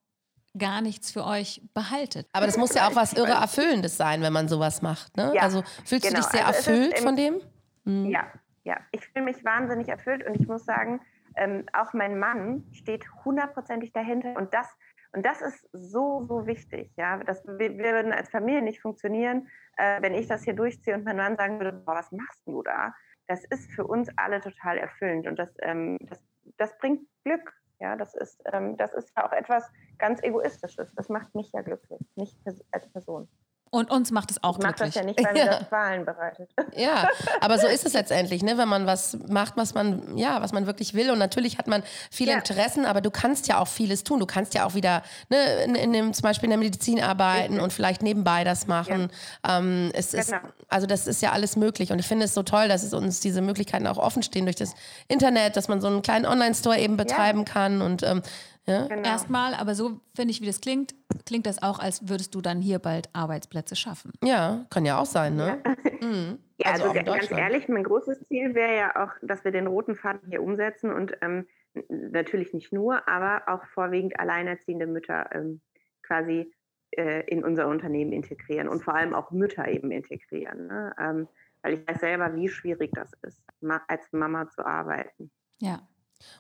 gar 0.59 0.81
nichts 0.81 1.11
für 1.11 1.25
euch 1.25 1.61
behaltet. 1.75 2.27
Aber 2.33 2.47
das 2.47 2.57
muss 2.57 2.75
ja 2.75 2.89
auch 2.89 2.95
was 2.95 3.13
irre 3.13 3.33
Erfüllendes 3.33 3.97
sein, 3.97 4.23
wenn 4.23 4.33
man 4.33 4.49
sowas 4.49 4.83
macht. 4.83 5.17
Ne? 5.17 5.33
Ja, 5.35 5.43
also 5.43 5.63
fühlst 5.85 6.07
genau. 6.07 6.21
du 6.21 6.23
dich 6.23 6.33
sehr 6.33 6.47
also 6.47 6.71
erfüllt 6.71 6.99
von 7.01 7.17
dem? 7.17 7.41
Mhm. 7.87 8.07
Ja, 8.07 8.31
ja. 8.65 8.77
Ich 8.93 9.09
fühle 9.09 9.25
mich 9.25 9.45
wahnsinnig 9.45 9.89
erfüllt 9.89 10.27
und 10.27 10.39
ich 10.39 10.47
muss 10.47 10.65
sagen, 10.65 11.01
ähm, 11.37 11.65
auch 11.73 11.93
mein 11.93 12.19
Mann 12.19 12.65
steht 12.73 13.07
hundertprozentig 13.25 13.93
dahinter 13.93 14.37
und 14.37 14.53
das 14.53 14.69
und 15.13 15.25
das 15.25 15.41
ist 15.41 15.67
so, 15.73 16.25
so 16.25 16.47
wichtig. 16.47 16.93
Ja? 16.97 17.17
Das, 17.17 17.43
wir, 17.47 17.79
wir 17.79 17.93
würden 17.93 18.13
als 18.13 18.29
Familie 18.29 18.61
nicht 18.61 18.83
funktionieren, 18.83 19.49
äh, 19.79 20.03
wenn 20.03 20.13
ich 20.13 20.27
das 20.27 20.43
hier 20.45 20.53
durchziehe 20.53 20.95
und 20.95 21.05
mein 21.05 21.17
Mann 21.17 21.37
sagen 21.37 21.59
würde, 21.59 21.73
boah, 21.73 21.95
was 21.95 22.13
machst 22.13 22.47
du 22.47 22.63
da? 22.63 22.95
Das 23.27 23.45
ist 23.47 23.71
für 23.73 23.87
uns 23.87 24.11
alle 24.17 24.43
total 24.43 24.77
erfüllend 24.77 25.27
und 25.27 25.39
das, 25.39 25.49
ähm, 25.63 25.97
das, 26.03 26.23
das 26.59 26.77
bringt 26.77 27.09
Glück. 27.25 27.55
Ja, 27.79 27.97
das 27.97 28.15
ist, 28.15 28.43
ähm, 28.53 28.77
das 28.77 28.93
ist 28.93 29.11
ja 29.17 29.27
auch 29.27 29.33
etwas 29.33 29.71
ganz 29.99 30.23
Egoistisches. 30.23 30.95
Das 30.95 31.09
macht 31.09 31.35
mich 31.35 31.51
ja 31.53 31.63
glücklich, 31.63 32.01
nicht 32.17 32.39
als 32.71 32.91
Person. 32.93 33.29
Und 33.77 33.91
uns 33.91 34.11
macht 34.11 34.31
es 34.31 34.43
auch 34.43 34.59
ich 34.59 34.65
glücklich. 34.65 34.89
das 34.89 34.95
ja 34.95 35.05
nicht, 35.05 35.23
weil 35.23 35.33
mir 35.33 35.47
das 35.47 35.71
Wahlen 35.71 36.05
bereitet. 36.05 36.49
Ja, 36.75 37.09
aber 37.41 37.59
so 37.59 37.67
ist 37.69 37.87
es 37.87 37.93
letztendlich, 37.93 38.43
ne? 38.43 38.59
wenn 38.59 38.69
man 38.69 38.87
was 38.87 39.17
macht, 39.29 39.57
was 39.57 39.75
man, 39.75 40.17
ja, 40.17 40.41
was 40.41 40.53
man 40.53 40.67
wirklich 40.67 40.95
will. 40.95 41.11
Und 41.11 41.19
natürlich 41.19 41.59
hat 41.59 41.67
man 41.67 41.83
viele 42.11 42.33
ja. 42.33 42.39
Interessen, 42.39 42.85
aber 42.87 43.01
du 43.01 43.11
kannst 43.11 43.49
ja 43.49 43.59
auch 43.59 43.69
vieles 43.69 44.05
tun. 44.05 44.21
Du 44.21 44.27
kannst 44.27 44.55
ja 44.55 44.65
auch 44.65 44.75
wieder 44.75 45.03
ne, 45.29 45.65
in, 45.65 45.75
in 45.75 45.93
dem, 45.93 46.13
zum 46.13 46.23
Beispiel 46.23 46.47
in 46.47 46.51
der 46.51 46.59
Medizin 46.59 47.01
arbeiten 47.01 47.43
Richtig. 47.43 47.63
und 47.63 47.73
vielleicht 47.73 48.03
nebenbei 48.03 48.45
das 48.45 48.67
machen. 48.67 49.11
Ja. 49.47 49.59
Ähm, 49.59 49.91
es 49.95 50.13
genau. 50.13 50.23
ist, 50.23 50.35
also 50.69 50.87
das 50.87 51.07
ist 51.07 51.23
ja 51.23 51.33
alles 51.33 51.57
möglich. 51.57 51.93
Und 51.93 51.99
ich 51.99 52.07
finde 52.07 52.25
es 52.25 52.35
so 52.35 52.43
toll, 52.43 52.69
dass 52.69 52.83
es 52.83 52.95
uns 52.95 53.21
diese 53.21 53.41
Möglichkeiten 53.41 53.87
auch 53.87 53.99
offen 53.99 54.23
stehen 54.23 54.47
durch 54.47 54.57
das 54.57 54.75
Internet, 55.09 55.57
dass 55.57 55.69
man 55.69 55.81
so 55.81 55.87
einen 55.87 56.03
kleinen 56.03 56.27
Online-Store 56.27 56.79
eben 56.79 56.97
betreiben 56.97 57.41
ja. 57.41 57.45
kann. 57.45 57.83
Und 57.83 58.03
ähm, 58.03 58.23
ja? 58.67 58.87
Genau. 58.89 59.09
Erstmal, 59.09 59.55
aber 59.55 59.75
so 59.75 60.01
finde 60.15 60.33
ich, 60.33 60.41
wie 60.41 60.47
das 60.47 60.61
klingt, 60.61 60.95
klingt 61.25 61.47
das 61.47 61.63
auch, 61.63 61.79
als 61.79 62.09
würdest 62.09 62.35
du 62.35 62.41
dann 62.41 62.61
hier 62.61 62.79
bald 62.79 63.09
Arbeitsplätze 63.13 63.77
schaffen. 63.77 64.13
Ja, 64.23 64.67
kann 64.71 64.85
ja 64.85 64.99
auch 64.99 65.07
sein, 65.07 65.37
ne? 65.37 65.63
Ja, 65.65 66.07
mhm. 66.07 66.39
ja 66.59 66.73
also, 66.73 66.91
also 66.91 67.05
ganz 67.05 67.31
ehrlich, 67.31 67.69
mein 67.69 67.85
großes 67.85 68.27
Ziel 68.27 68.55
wäre 68.55 68.77
ja 68.77 69.05
auch, 69.05 69.13
dass 69.23 69.45
wir 69.45 69.53
den 69.53 69.67
roten 69.67 69.95
Faden 69.95 70.29
hier 70.29 70.43
umsetzen 70.43 70.93
und 70.93 71.17
ähm, 71.23 71.47
natürlich 71.89 72.53
nicht 72.53 72.73
nur, 72.73 73.07
aber 73.09 73.43
auch 73.47 73.65
vorwiegend 73.67 74.19
alleinerziehende 74.19 74.87
Mütter 74.87 75.29
ähm, 75.33 75.61
quasi 76.03 76.53
äh, 76.93 77.25
in 77.29 77.45
unser 77.45 77.69
Unternehmen 77.69 78.13
integrieren 78.13 78.69
und 78.69 78.83
vor 78.83 78.95
allem 78.95 79.15
auch 79.15 79.31
Mütter 79.31 79.69
eben 79.69 79.91
integrieren. 79.91 80.67
Ne? 80.67 80.95
Ähm, 80.99 81.29
weil 81.63 81.75
ich 81.75 81.89
weiß 81.89 82.01
selber, 82.01 82.35
wie 82.35 82.49
schwierig 82.49 82.91
das 82.95 83.13
ist, 83.23 83.43
als 83.89 84.13
Mama 84.13 84.49
zu 84.49 84.65
arbeiten. 84.65 85.31
Ja, 85.61 85.81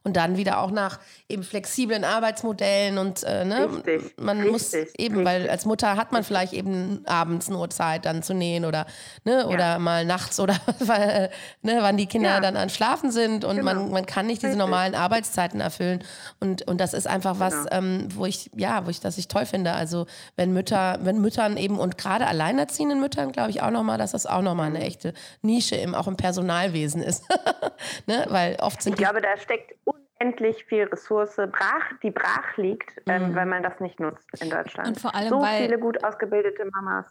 und 0.07 0.17
dann 0.17 0.37
wieder 0.37 0.61
auch 0.61 0.71
nach 0.71 1.01
eben 1.29 1.43
flexiblen 1.43 2.05
Arbeitsmodellen 2.05 2.99
und 2.99 3.25
äh, 3.25 3.45
ne, 3.45 3.69
richtig, 3.69 4.15
man 4.19 4.37
richtig, 4.39 4.53
muss 4.53 4.73
eben, 4.73 5.17
richtig. 5.17 5.25
weil 5.25 5.51
als 5.51 5.65
Mutter 5.65 5.97
hat 5.97 6.13
man 6.13 6.23
vielleicht 6.23 6.53
eben 6.53 7.03
abends 7.07 7.49
nur 7.49 7.69
Zeit 7.71 8.05
dann 8.05 8.23
zu 8.23 8.33
nähen 8.33 8.65
oder 8.65 8.87
ne, 9.25 9.41
ja. 9.41 9.47
oder 9.47 9.79
mal 9.79 10.05
nachts 10.05 10.39
oder 10.39 10.57
weil, 10.79 11.31
ne, 11.63 11.79
wann 11.81 11.97
die 11.97 12.07
Kinder 12.07 12.31
ja. 12.31 12.41
dann 12.41 12.57
an 12.57 12.71
Schlafen 12.71 13.11
sind 13.11 13.45
und 13.45 13.57
genau. 13.57 13.75
man, 13.75 13.91
man 13.91 14.07
kann 14.07 14.27
nicht 14.27 14.43
diese 14.43 14.57
normalen 14.57 14.95
Arbeitszeiten 14.95 15.61
erfüllen 15.61 16.05
und, 16.39 16.63
und 16.69 16.81
das 16.81 16.95
ist 16.95 17.09
einfach 17.09 17.41
was, 17.41 17.55
genau. 17.55 17.69
ähm, 17.73 18.09
wo 18.15 18.27
ich 18.27 18.51
ja, 18.55 18.87
wo 18.87 18.91
ich 18.91 19.01
das 19.01 19.19
ich 19.19 19.27
toll 19.27 19.47
finde. 19.47 19.73
Also 19.73 20.07
wenn 20.37 20.53
Mütter, 20.53 20.99
wenn 21.03 21.21
Müttern 21.21 21.57
eben 21.57 21.79
und 21.79 21.99
gerade 21.99 22.29
alleinerziehenden 22.29 23.01
Müttern 23.01 23.33
glaube 23.33 23.51
ich 23.51 23.61
auch 23.61 23.71
nochmal, 23.71 23.99
dass 23.99 24.13
das 24.13 24.27
auch 24.27 24.43
nochmal 24.43 24.69
eine 24.69 24.79
mhm. 24.79 24.85
echte 24.85 25.15
Nische 25.43 25.75
im, 25.75 25.97
auch 25.97 26.07
im 26.07 26.17
Personalwesen 26.17 27.03
ist, 27.03 27.25
ne, 28.07 28.25
weil 28.29 28.57
oft 28.61 28.83
sind 28.83 28.93
ich 28.93 28.99
glaube, 28.99 29.21
da 29.21 29.37
steckt 29.37 29.66
steckt 29.67 29.81
unendlich 29.85 30.65
viel 30.65 30.85
Ressource 30.85 31.37
brach, 31.37 31.99
die 32.03 32.11
brach 32.11 32.57
liegt, 32.57 33.01
ähm, 33.07 33.31
mhm. 33.31 33.35
weil 33.35 33.47
man 33.47 33.63
das 33.63 33.79
nicht 33.81 34.01
nutzt 34.01 34.29
in 34.41 34.51
Deutschland. 34.51 34.89
Und 34.89 35.01
vor 35.01 35.15
allem, 35.15 35.29
so 35.29 35.41
weil, 35.41 35.63
viele 35.63 35.79
gut 35.79 36.03
ausgebildete 36.05 36.65
Mamas. 36.73 37.07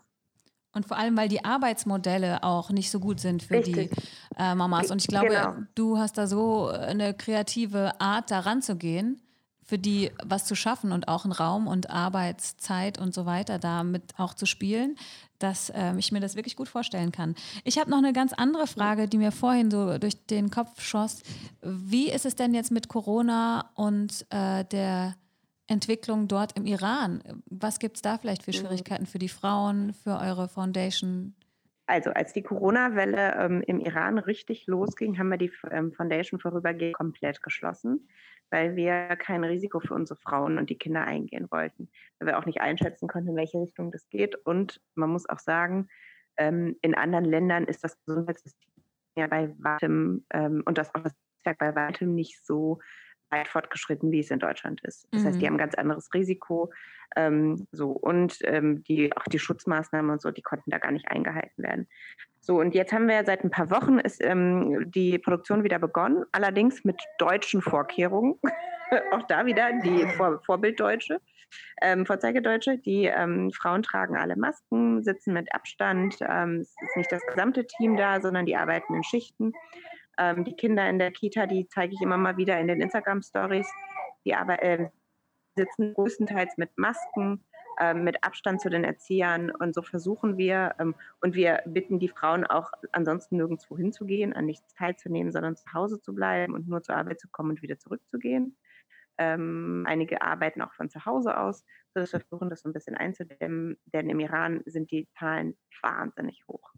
Und 0.74 0.86
vor 0.86 0.98
allem, 0.98 1.16
weil 1.16 1.30
die 1.30 1.44
Arbeitsmodelle 1.46 2.44
auch 2.44 2.70
nicht 2.70 2.92
so 2.92 3.00
gut 3.00 3.20
sind 3.20 3.44
für 3.44 3.56
Richtig. 3.56 3.92
die 3.92 4.38
äh, 4.38 4.56
Mamas. 4.56 4.92
Und 4.92 5.02
ich 5.02 5.08
glaube, 5.08 5.28
genau. 5.28 5.56
du 5.74 5.98
hast 5.98 6.18
da 6.18 6.28
so 6.28 6.68
eine 6.68 7.14
kreative 7.14 7.94
Art, 8.02 8.30
da 8.30 8.40
ranzugehen, 8.40 9.22
für 9.64 9.78
die 9.78 10.12
was 10.24 10.46
zu 10.46 10.54
schaffen 10.54 10.92
und 10.92 11.08
auch 11.08 11.24
einen 11.24 11.32
Raum 11.32 11.68
und 11.68 11.90
Arbeitszeit 11.90 13.00
und 13.00 13.14
so 13.14 13.26
weiter 13.26 13.58
damit 13.58 14.14
auch 14.18 14.34
zu 14.34 14.46
spielen, 14.46 14.98
dass 15.40 15.72
ähm, 15.76 15.98
ich 15.98 16.12
mir 16.12 16.20
das 16.20 16.36
wirklich 16.36 16.56
gut 16.56 16.68
vorstellen 16.68 17.12
kann. 17.12 17.36
Ich 17.64 17.78
habe 17.78 17.90
noch 17.90 17.98
eine 17.98 18.14
ganz 18.14 18.34
andere 18.34 18.68
Frage, 18.68 19.08
die 19.08 19.18
mir 19.18 19.32
vorhin 19.32 19.72
so 19.72 19.98
durch 19.98 20.26
den 20.26 20.50
Kopf 20.50 20.82
schoss. 20.82 21.24
Wie 21.62 22.10
ist 22.10 22.26
es 22.26 22.36
denn 22.36 22.54
jetzt 22.54 22.72
mit 22.72 22.88
Corona 22.88 23.70
und 23.76 24.26
äh, 24.30 24.64
der 24.66 25.16
Entwicklung 25.68 26.28
dort 26.28 26.58
im 26.58 26.66
Iran? 26.66 27.22
Was 27.46 27.80
gibt 27.80 27.98
es 27.98 28.02
da 28.02 28.18
vielleicht 28.18 28.44
für 28.44 28.52
mhm. 28.52 28.56
Schwierigkeiten 28.56 29.06
für 29.06 29.20
die 29.20 29.30
Frauen, 29.30 29.94
für 29.94 30.20
eure 30.20 30.48
Foundation? 30.48 31.36
Also 31.88 32.10
als 32.12 32.34
die 32.34 32.42
Corona-Welle 32.42 33.36
ähm, 33.36 33.62
im 33.68 33.80
Iran 33.80 34.18
richtig 34.18 34.66
losging, 34.66 35.20
haben 35.20 35.30
wir 35.30 35.38
die 35.38 35.52
ähm, 35.72 35.94
Foundation 35.94 36.40
vorübergehend 36.40 36.96
komplett 36.96 37.44
geschlossen 37.44 38.08
weil 38.52 38.76
wir 38.76 39.16
kein 39.18 39.44
Risiko 39.44 39.80
für 39.80 39.94
unsere 39.94 40.20
Frauen 40.20 40.58
und 40.58 40.70
die 40.70 40.78
Kinder 40.78 41.06
eingehen 41.06 41.48
wollten, 41.52 41.90
weil 42.20 42.28
wir 42.28 42.38
auch 42.38 42.46
nicht 42.46 42.62
einschätzen 42.62 43.08
konnten, 43.08 43.30
in 43.30 43.36
welche 43.36 43.60
Richtung 43.60 43.92
das 43.92 44.08
geht. 44.10 44.36
Und 44.36 44.82
man 44.96 45.10
muss 45.10 45.28
auch 45.28 45.40
sagen, 45.40 45.88
ähm, 46.38 46.78
in 46.82 46.96
anderen 46.96 47.26
Ländern 47.26 47.66
ist 47.66 47.84
das 47.84 47.98
Gesundheitssystem 48.06 48.72
ja 49.18 49.28
bei 49.28 49.54
weitem 49.60 50.26
ähm, 50.32 50.62
und 50.66 50.78
das 50.78 50.94
auch 50.94 51.02
das 51.02 51.16
Netzwerk 51.46 51.58
bei 51.60 51.76
weitem 51.76 52.14
nicht 52.14 52.46
so 52.46 52.80
weit 53.30 53.48
fortgeschritten, 53.48 54.12
wie 54.12 54.20
es 54.20 54.32
in 54.32 54.40
Deutschland 54.40 54.82
ist. 54.84 55.08
Das 55.12 55.22
mhm. 55.22 55.28
heißt, 55.28 55.36
die 55.40 55.44
mhm. 55.44 55.48
haben 55.48 55.56
ein 55.56 55.60
ganz 55.60 55.76
anderes 55.76 56.14
Risiko. 56.14 56.72
Ähm, 57.16 57.68
so 57.72 57.92
und 57.92 58.40
ähm, 58.44 58.84
die, 58.84 59.16
auch 59.16 59.24
die 59.24 59.40
Schutzmaßnahmen 59.40 60.12
und 60.12 60.22
so, 60.22 60.32
die 60.32 60.42
konnten 60.42 60.70
da 60.70 60.78
gar 60.78 60.92
nicht 60.92 61.10
eingehalten 61.10 61.64
werden. 61.64 61.88
So, 62.42 62.60
und 62.60 62.76
jetzt 62.76 62.94
haben 62.94 63.08
wir 63.08 63.26
seit 63.26 63.44
ein 63.44 63.50
paar 63.50 63.72
Wochen 63.72 63.98
ist 63.98 64.24
ähm, 64.24 64.92
die 64.92 65.18
Produktion 65.18 65.64
wieder 65.64 65.80
begonnen, 65.80 66.26
allerdings 66.32 66.84
mit 66.84 67.02
deutschen 67.18 67.62
Vorkehrungen. 67.62 68.40
auch 69.12 69.24
da 69.24 69.46
wieder 69.46 69.72
die 69.84 70.06
Vor 70.16 70.42
Vorbilddeutsche, 70.46 71.20
ähm, 71.82 72.06
Vorzeigedeutsche. 72.06 72.78
Die 72.78 73.06
ähm, 73.06 73.52
Frauen 73.52 73.84
tragen 73.84 74.16
alle 74.16 74.36
Masken, 74.36 75.04
sitzen 75.04 75.34
mit 75.34 75.54
Abstand. 75.54 76.18
Ähm, 76.22 76.60
es 76.62 76.76
ist 76.82 76.98
nicht 76.98 77.12
das 77.12 77.26
gesamte 77.26 77.66
Team 77.66 77.98
da, 77.98 78.22
sondern 78.22 78.46
die 78.46 78.56
arbeiten 78.56 78.94
in 78.94 79.04
Schichten. 79.04 79.54
Ähm, 80.18 80.44
die 80.46 80.56
Kinder 80.56 80.88
in 80.90 81.00
der 81.00 81.12
Kita, 81.12 81.48
die 81.48 81.68
zeige 81.68 81.94
ich 81.94 82.02
immer 82.02 82.18
mal 82.18 82.38
wieder 82.38 82.60
in 82.60 82.68
den 82.68 82.82
Instagram-Stories. 82.82 83.68
Die 84.26 84.32
äh, 84.32 84.90
sitzen 85.56 85.94
größtenteils 85.94 86.58
mit 86.58 86.78
Masken, 86.78 87.44
äh, 87.80 87.94
mit 87.94 88.24
Abstand 88.24 88.62
zu 88.62 88.70
den 88.70 88.84
Erziehern. 88.84 89.52
Und 89.52 89.74
so 89.76 89.82
versuchen 89.82 90.38
wir, 90.38 90.76
ähm, 90.80 90.96
und 91.22 91.36
wir 91.36 91.62
bitten 91.66 92.00
die 92.00 92.10
Frauen 92.10 92.46
auch 92.46 92.72
ansonsten 92.92 93.38
nirgendwo 93.38 93.78
hinzugehen, 93.78 94.34
an 94.34 94.46
nichts 94.46 94.74
teilzunehmen, 94.76 95.32
sondern 95.32 95.56
zu 95.56 95.72
Hause 95.74 96.02
zu 96.02 96.14
bleiben 96.14 96.54
und 96.54 96.68
nur 96.68 96.82
zur 96.82 96.96
Arbeit 96.96 97.20
zu 97.20 97.28
kommen 97.30 97.52
und 97.52 97.62
wieder 97.62 97.80
zurückzugehen. 97.80 98.58
Ähm, 99.18 99.86
einige 99.88 100.22
arbeiten 100.22 100.62
auch 100.62 100.74
von 100.74 100.90
zu 100.90 101.06
Hause 101.06 101.38
aus, 101.38 101.64
sodass 101.94 102.12
wir 102.12 102.20
versuchen, 102.20 102.50
das 102.50 102.62
so 102.62 102.70
ein 102.70 102.74
bisschen 102.74 102.98
einzudämmen, 102.98 103.78
denn 103.86 104.10
im 104.10 104.20
Iran 104.20 104.62
sind 104.66 104.92
die 104.92 105.08
Zahlen 105.18 105.58
wahnsinnig 105.82 106.46
hoch. 106.50 106.74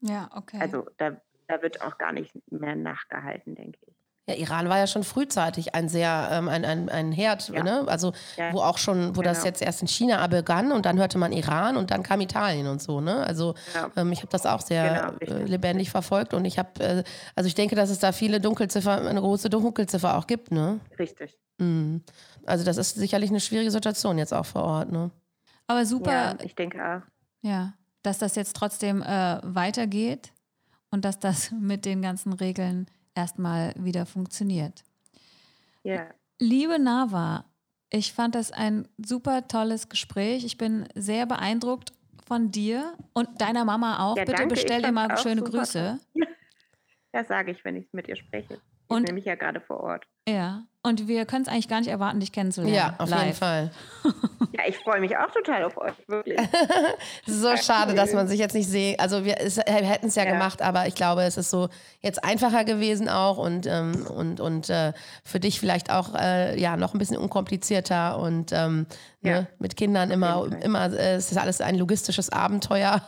Ja, 0.00 0.30
okay. 0.34 0.58
Also 0.60 0.88
da 0.96 1.20
da 1.46 1.62
wird 1.62 1.80
auch 1.82 1.98
gar 1.98 2.12
nicht 2.12 2.34
mehr 2.50 2.76
nachgehalten, 2.76 3.54
denke 3.54 3.78
ich. 3.86 3.96
Ja, 4.26 4.34
Iran 4.36 4.70
war 4.70 4.78
ja 4.78 4.86
schon 4.86 5.04
frühzeitig 5.04 5.74
ein 5.74 5.90
sehr, 5.90 6.28
ähm, 6.32 6.48
ein, 6.48 6.64
ein, 6.64 6.88
ein 6.88 7.12
Herd, 7.12 7.48
Ja. 7.50 7.62
ne? 7.62 7.84
Also 7.86 8.12
Ja. 8.38 8.54
wo 8.54 8.60
auch 8.60 8.78
schon, 8.78 9.16
wo 9.16 9.20
das 9.22 9.38
Genau. 9.38 9.46
jetzt 9.48 9.60
erst 9.60 9.82
in 9.82 9.88
China 9.88 10.26
begann 10.28 10.72
und 10.72 10.86
dann 10.86 10.98
hörte 10.98 11.18
man 11.18 11.30
Iran 11.32 11.76
und 11.76 11.90
dann 11.90 12.02
kam 12.02 12.22
Italien 12.22 12.66
und 12.66 12.80
so, 12.80 13.02
ne? 13.02 13.18
Also 13.26 13.54
Ja. 13.74 13.90
ähm, 13.96 14.12
ich 14.12 14.20
habe 14.20 14.30
das 14.30 14.46
auch 14.46 14.62
sehr 14.62 15.12
Genau, 15.20 15.40
äh, 15.40 15.44
lebendig 15.44 15.90
verfolgt 15.90 16.32
und 16.32 16.46
ich 16.46 16.58
habe, 16.58 16.82
äh, 16.82 17.04
also 17.34 17.48
ich 17.48 17.54
denke, 17.54 17.76
dass 17.76 17.90
es 17.90 17.98
da 17.98 18.12
viele 18.12 18.40
Dunkelziffer, 18.40 19.06
eine 19.06 19.20
große 19.20 19.50
Dunkelziffer 19.50 20.16
auch 20.16 20.26
gibt, 20.26 20.50
ne? 20.52 20.80
Richtig. 20.98 21.36
Mhm. 21.58 22.02
Also 22.46 22.64
das 22.64 22.78
ist 22.78 22.94
sicherlich 22.94 23.28
eine 23.28 23.40
schwierige 23.40 23.70
Situation 23.70 24.16
jetzt 24.16 24.32
auch 24.32 24.46
vor 24.46 24.62
Ort, 24.62 24.90
ne? 24.90 25.10
Aber 25.66 25.84
super, 25.84 26.10
Ja, 26.10 26.34
ich 26.42 26.54
denke 26.54 26.78
auch. 26.82 27.02
Ja, 27.42 27.74
dass 28.02 28.18
das 28.18 28.36
jetzt 28.36 28.56
trotzdem 28.56 29.02
äh, 29.02 29.38
weitergeht 29.42 30.32
und 30.90 31.04
dass 31.04 31.18
das 31.18 31.50
mit 31.60 31.84
den 31.84 32.00
ganzen 32.00 32.32
Regeln 32.32 32.86
erstmal 33.14 33.72
wieder 33.76 34.06
funktioniert. 34.06 34.84
Ja. 35.82 36.06
Liebe 36.40 36.78
Nava, 36.78 37.44
ich 37.90 38.12
fand 38.12 38.34
das 38.34 38.50
ein 38.52 38.88
super 39.04 39.46
tolles 39.48 39.88
Gespräch. 39.88 40.44
Ich 40.44 40.58
bin 40.58 40.88
sehr 40.94 41.26
beeindruckt 41.26 41.92
von 42.26 42.50
dir 42.50 42.94
und 43.12 43.40
deiner 43.40 43.64
Mama 43.64 43.98
auch. 44.00 44.16
Ja, 44.16 44.24
Bitte 44.24 44.38
danke. 44.38 44.54
bestell 44.54 44.82
dir 44.82 44.92
mal 44.92 45.16
schöne 45.18 45.42
Grüße. 45.42 45.98
Das 47.12 47.28
sage 47.28 47.52
ich, 47.52 47.64
wenn 47.64 47.76
ich 47.76 47.86
mit 47.92 48.08
ihr 48.08 48.16
spreche. 48.16 48.54
Ich 48.54 48.60
Und- 48.88 49.02
bin 49.02 49.14
nämlich 49.14 49.26
ja 49.26 49.36
gerade 49.36 49.60
vor 49.60 49.78
Ort. 49.78 50.04
Ja, 50.28 50.64
und 50.84 51.08
wir 51.08 51.26
können 51.26 51.42
es 51.42 51.48
eigentlich 51.48 51.66
gar 51.68 51.80
nicht 51.80 51.88
erwarten, 51.90 52.20
dich 52.20 52.30
kennenzulernen. 52.30 52.74
Ja, 52.76 52.94
auf 52.98 53.08
live. 53.10 53.24
jeden 53.24 53.36
Fall. 53.36 53.70
Ja, 54.52 54.62
ich 54.68 54.76
freue 54.78 55.00
mich 55.00 55.16
auch 55.16 55.30
total 55.32 55.64
auf 55.64 55.76
euch, 55.78 55.94
wirklich. 56.06 56.38
Es 57.26 57.32
ist 57.34 57.40
so 57.42 57.56
schade, 57.56 57.94
dass 57.94 58.12
man 58.12 58.28
sich 58.28 58.38
jetzt 58.38 58.54
nicht 58.54 58.68
sehen. 58.68 58.96
Also 59.00 59.24
wir 59.24 59.32
hätten 59.34 60.06
es 60.06 60.14
ja, 60.14 60.24
Ja. 60.24 60.30
gemacht, 60.30 60.62
aber 60.62 60.86
ich 60.86 60.94
glaube, 60.94 61.22
es 61.24 61.36
ist 61.36 61.50
so 61.50 61.68
jetzt 62.00 62.22
einfacher 62.22 62.64
gewesen 62.64 63.08
auch 63.08 63.38
und 63.38 63.66
ähm, 63.66 64.06
und 64.06 64.38
und 64.40 64.70
äh, 64.70 64.92
für 65.24 65.40
dich 65.40 65.58
vielleicht 65.58 65.90
auch 65.90 66.14
äh, 66.14 66.56
ja 66.60 66.76
noch 66.76 66.94
ein 66.94 66.98
bisschen 66.98 67.16
unkomplizierter 67.16 68.18
und 68.18 68.52
ähm, 68.52 68.86
Ja. 69.22 69.40
ne, 69.40 69.46
mit 69.58 69.76
Kindern 69.76 70.10
immer 70.12 70.46
immer 70.62 70.92
äh, 70.92 71.14
es 71.14 71.32
ist 71.32 71.38
alles 71.38 71.60
ein 71.60 71.74
logistisches 71.76 72.30
Abenteuer, 72.30 73.02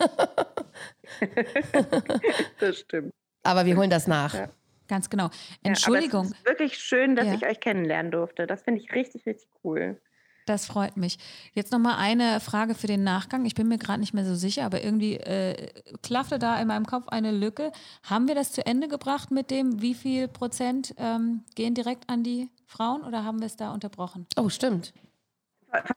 Das 2.58 2.78
stimmt. 2.78 3.12
aber 3.44 3.64
wir 3.66 3.76
holen 3.76 3.90
das 3.90 4.06
nach. 4.06 4.34
Ja. 4.34 4.48
Ganz 4.88 5.10
genau. 5.10 5.24
Ja, 5.24 5.30
Entschuldigung, 5.64 6.26
aber 6.26 6.30
es 6.32 6.38
ist 6.38 6.46
wirklich 6.46 6.78
schön, 6.78 7.16
dass 7.16 7.26
Ja. 7.26 7.34
ich 7.34 7.46
euch 7.46 7.60
kennenlernen 7.60 8.12
durfte. 8.12 8.46
Das 8.46 8.62
finde 8.62 8.80
ich 8.80 8.92
richtig, 8.92 9.26
richtig 9.26 9.48
cool. 9.64 10.00
das 10.46 10.64
freut 10.66 10.96
mich. 10.96 11.18
Jetzt 11.54 11.72
noch 11.72 11.80
mal 11.80 11.96
eine 11.96 12.38
Frage 12.38 12.76
für 12.76 12.86
den 12.86 13.02
Nachgang. 13.02 13.44
Ich 13.46 13.56
bin 13.56 13.66
mir 13.66 13.78
gerade 13.78 13.98
nicht 13.98 14.14
mehr 14.14 14.24
so 14.24 14.36
sicher, 14.36 14.64
aber 14.64 14.80
irgendwie 14.84 15.14
äh, 15.16 15.68
klaffte 16.04 16.38
da 16.38 16.60
in 16.60 16.68
meinem 16.68 16.86
Kopf 16.86 17.08
eine 17.08 17.32
Lücke. 17.32 17.72
Haben 18.04 18.28
wir 18.28 18.36
das 18.36 18.52
zu 18.52 18.64
Ende 18.64 18.86
gebracht 18.86 19.32
mit 19.32 19.50
dem, 19.50 19.82
wie 19.82 19.94
viel 19.94 20.28
Prozent 20.28 20.94
ähm, 20.98 21.42
gehen 21.56 21.74
direkt 21.74 22.08
an 22.08 22.22
die 22.22 22.48
Frauen 22.64 23.02
oder 23.02 23.24
haben 23.24 23.40
wir 23.40 23.46
es 23.46 23.56
da 23.56 23.72
unterbrochen? 23.74 24.26
Oh, 24.36 24.48
stimmt. 24.48 24.92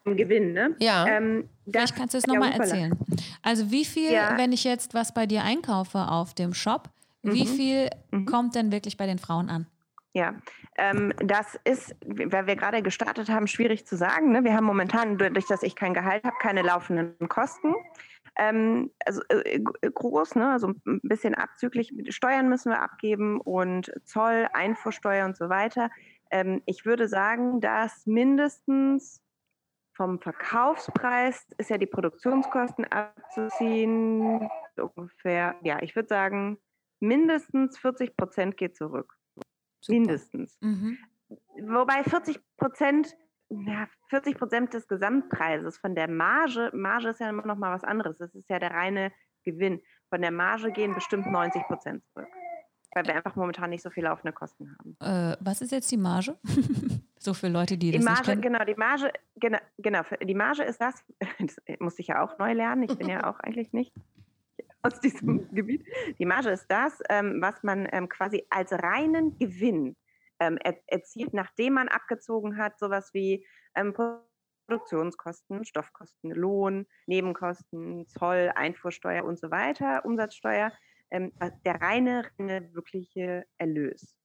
Vom 0.04 0.18
Gewinn, 0.18 0.54
ne? 0.54 0.76
Ja. 0.80 1.06
Ähm, 1.08 1.48
Vielleicht 1.72 1.96
kannst 1.96 2.16
du 2.16 2.18
es 2.18 2.26
ja, 2.28 2.34
nochmal 2.34 2.52
erzählen. 2.60 2.98
Also 3.44 3.70
wie 3.70 3.86
viel, 3.86 4.12
Ja. 4.12 4.36
wenn 4.36 4.52
ich 4.52 4.64
jetzt 4.64 4.94
was 4.96 5.14
bei 5.14 5.28
dir 5.28 5.44
einkaufe 5.44 6.08
auf 6.10 6.34
dem 6.34 6.54
Shop, 6.56 6.90
wie 7.24 7.46
viel 7.46 7.90
kommt 8.26 8.56
denn 8.56 8.72
wirklich 8.72 8.98
bei 8.98 9.06
den 9.06 9.20
Frauen 9.20 9.50
an? 9.50 9.68
Ja, 10.14 10.34
ähm, 10.78 11.14
das 11.18 11.60
ist, 11.66 11.96
weil 12.04 12.48
wir 12.48 12.56
gerade 12.56 12.82
gestartet 12.82 13.30
haben, 13.30 13.46
schwierig 13.48 13.86
zu 13.86 13.96
sagen. 13.96 14.32
Ne? 14.32 14.44
Wir 14.44 14.56
haben 14.56 14.66
momentan, 14.66 15.18
durch 15.18 15.46
dass 15.46 15.62
ich 15.62 15.76
kein 15.76 15.94
Gehalt 15.94 16.24
habe, 16.24 16.36
keine 16.42 16.64
laufenden 16.64 17.30
Kosten. 17.30 17.76
Ähm, 18.36 18.92
also 19.06 19.22
äh, 19.30 19.60
g- 19.60 19.90
groß, 19.94 20.36
ne? 20.36 20.52
also 20.52 20.70
ein 20.70 21.00
bisschen 21.04 21.36
abzüglich. 21.36 21.94
Steuern 22.10 22.50
müssen 22.50 22.72
wir 22.72 22.82
abgeben 22.82 23.40
und 23.40 23.92
Zoll, 24.04 24.48
Einfuhrsteuer 24.52 25.26
und 25.26 25.38
so 25.38 25.50
weiter. 25.50 25.92
Ähm, 26.32 26.64
ich 26.66 26.86
würde 26.86 27.08
sagen, 27.08 27.62
dass 27.62 28.08
mindestens 28.08 29.22
vom 29.94 30.20
Verkaufspreis 30.20 31.46
ist 31.58 31.70
ja 31.70 31.78
die 31.78 31.86
Produktionskosten 31.86 32.86
abzuziehen. 32.86 34.50
Ungefähr, 34.96 35.56
ja, 35.62 35.82
ich 35.82 35.96
würde 35.96 36.08
sagen, 36.08 36.58
mindestens 37.00 37.78
40 37.78 38.16
Prozent 38.16 38.58
geht 38.58 38.76
zurück. 38.76 39.16
Super. 39.82 40.00
Mindestens. 40.00 40.58
Mhm. 40.62 40.97
Wobei 41.62 42.04
40 42.04 42.39
Prozent, 42.58 43.16
ja, 43.50 43.88
40 44.10 44.38
Prozent 44.38 44.74
des 44.74 44.88
Gesamtpreises 44.88 45.78
von 45.78 45.95
der 45.95 46.10
Marge, 46.10 46.72
Marge 46.74 47.10
ist 47.10 47.20
ja 47.20 47.30
immer 47.30 47.45
noch 47.45 47.58
mal 47.58 47.74
was 47.74 47.84
anderes. 47.84 48.18
Das 48.18 48.34
ist 48.36 48.50
ja 48.50 48.60
der 48.60 48.72
reine 48.72 49.12
Gewinn. 49.43 49.82
Von 50.10 50.22
der 50.22 50.32
Marge 50.32 50.72
gehen 50.72 50.93
bestimmt 50.95 51.28
90 51.28 51.64
Prozent 51.64 52.04
zurück. 52.14 52.28
Weil 52.95 53.06
wir 53.06 53.16
einfach 53.16 53.36
momentan 53.36 53.70
nicht 53.70 53.84
so 53.84 53.91
viel 53.91 54.04
laufende 54.06 54.34
Kosten 54.34 54.76
haben. 54.80 54.97
Äh, 55.00 55.38
was 55.39 55.62
ist 55.62 55.72
jetzt 55.72 55.91
die 55.91 55.97
Marge? 55.97 56.38
so 57.20 57.36
für 57.36 57.47
Leute, 57.47 57.78
die, 57.78 57.91
Die 57.91 57.97
das 58.00 58.06
nicht 58.06 58.10
Marge, 58.10 58.32
kennen. 58.32 58.41
genau, 58.41 58.66
die 58.66 58.74
Marge, 58.76 59.14
genau, 59.36 59.60
genau, 59.78 60.02
die 60.24 60.34
Marge 60.34 60.64
ist 60.64 60.82
das, 60.82 60.95
das 61.39 61.58
musste 61.80 62.02
ich 62.02 62.08
ja 62.08 62.24
auch 62.24 62.39
neu 62.39 62.54
lernen, 62.54 62.84
ich 62.84 62.97
bin 62.97 63.08
ja 63.08 63.24
auch 63.30 63.39
eigentlich 63.41 63.74
nicht 63.74 63.93
aus 64.82 65.00
diesem 65.00 65.54
Gebiet. 65.54 65.86
Die 66.18 66.26
Marge 66.26 66.50
ist 66.50 66.68
das, 66.70 67.00
ähm, 67.10 67.42
was 67.42 67.64
man 67.64 67.88
ähm, 67.92 68.10
quasi 68.10 68.46
als 68.50 68.72
reinen 68.72 69.38
Gewinn 69.38 69.96
ähm, 70.40 70.58
er, 70.64 70.80
erzielt, 70.88 71.34
nachdem 71.34 71.74
man 71.74 71.88
abgezogen 71.90 72.58
hat, 72.58 72.80
sowas 72.80 73.14
wie 73.14 73.46
ähm, 73.76 73.94
Produktionskosten, 74.68 75.66
Stoffkosten, 75.66 76.32
Lohn, 76.32 76.86
Nebenkosten, 77.08 78.08
Zoll, 78.08 78.52
Einfuhrsteuer 78.56 79.26
und 79.26 79.40
so 79.40 79.52
weiter, 79.52 80.06
Umsatzsteuer, 80.06 80.72
ähm, 81.12 81.34
der 81.66 81.82
reine, 81.82 82.24
reine 82.38 82.74
wirkliche 82.74 83.46
Erlös. 83.58 84.16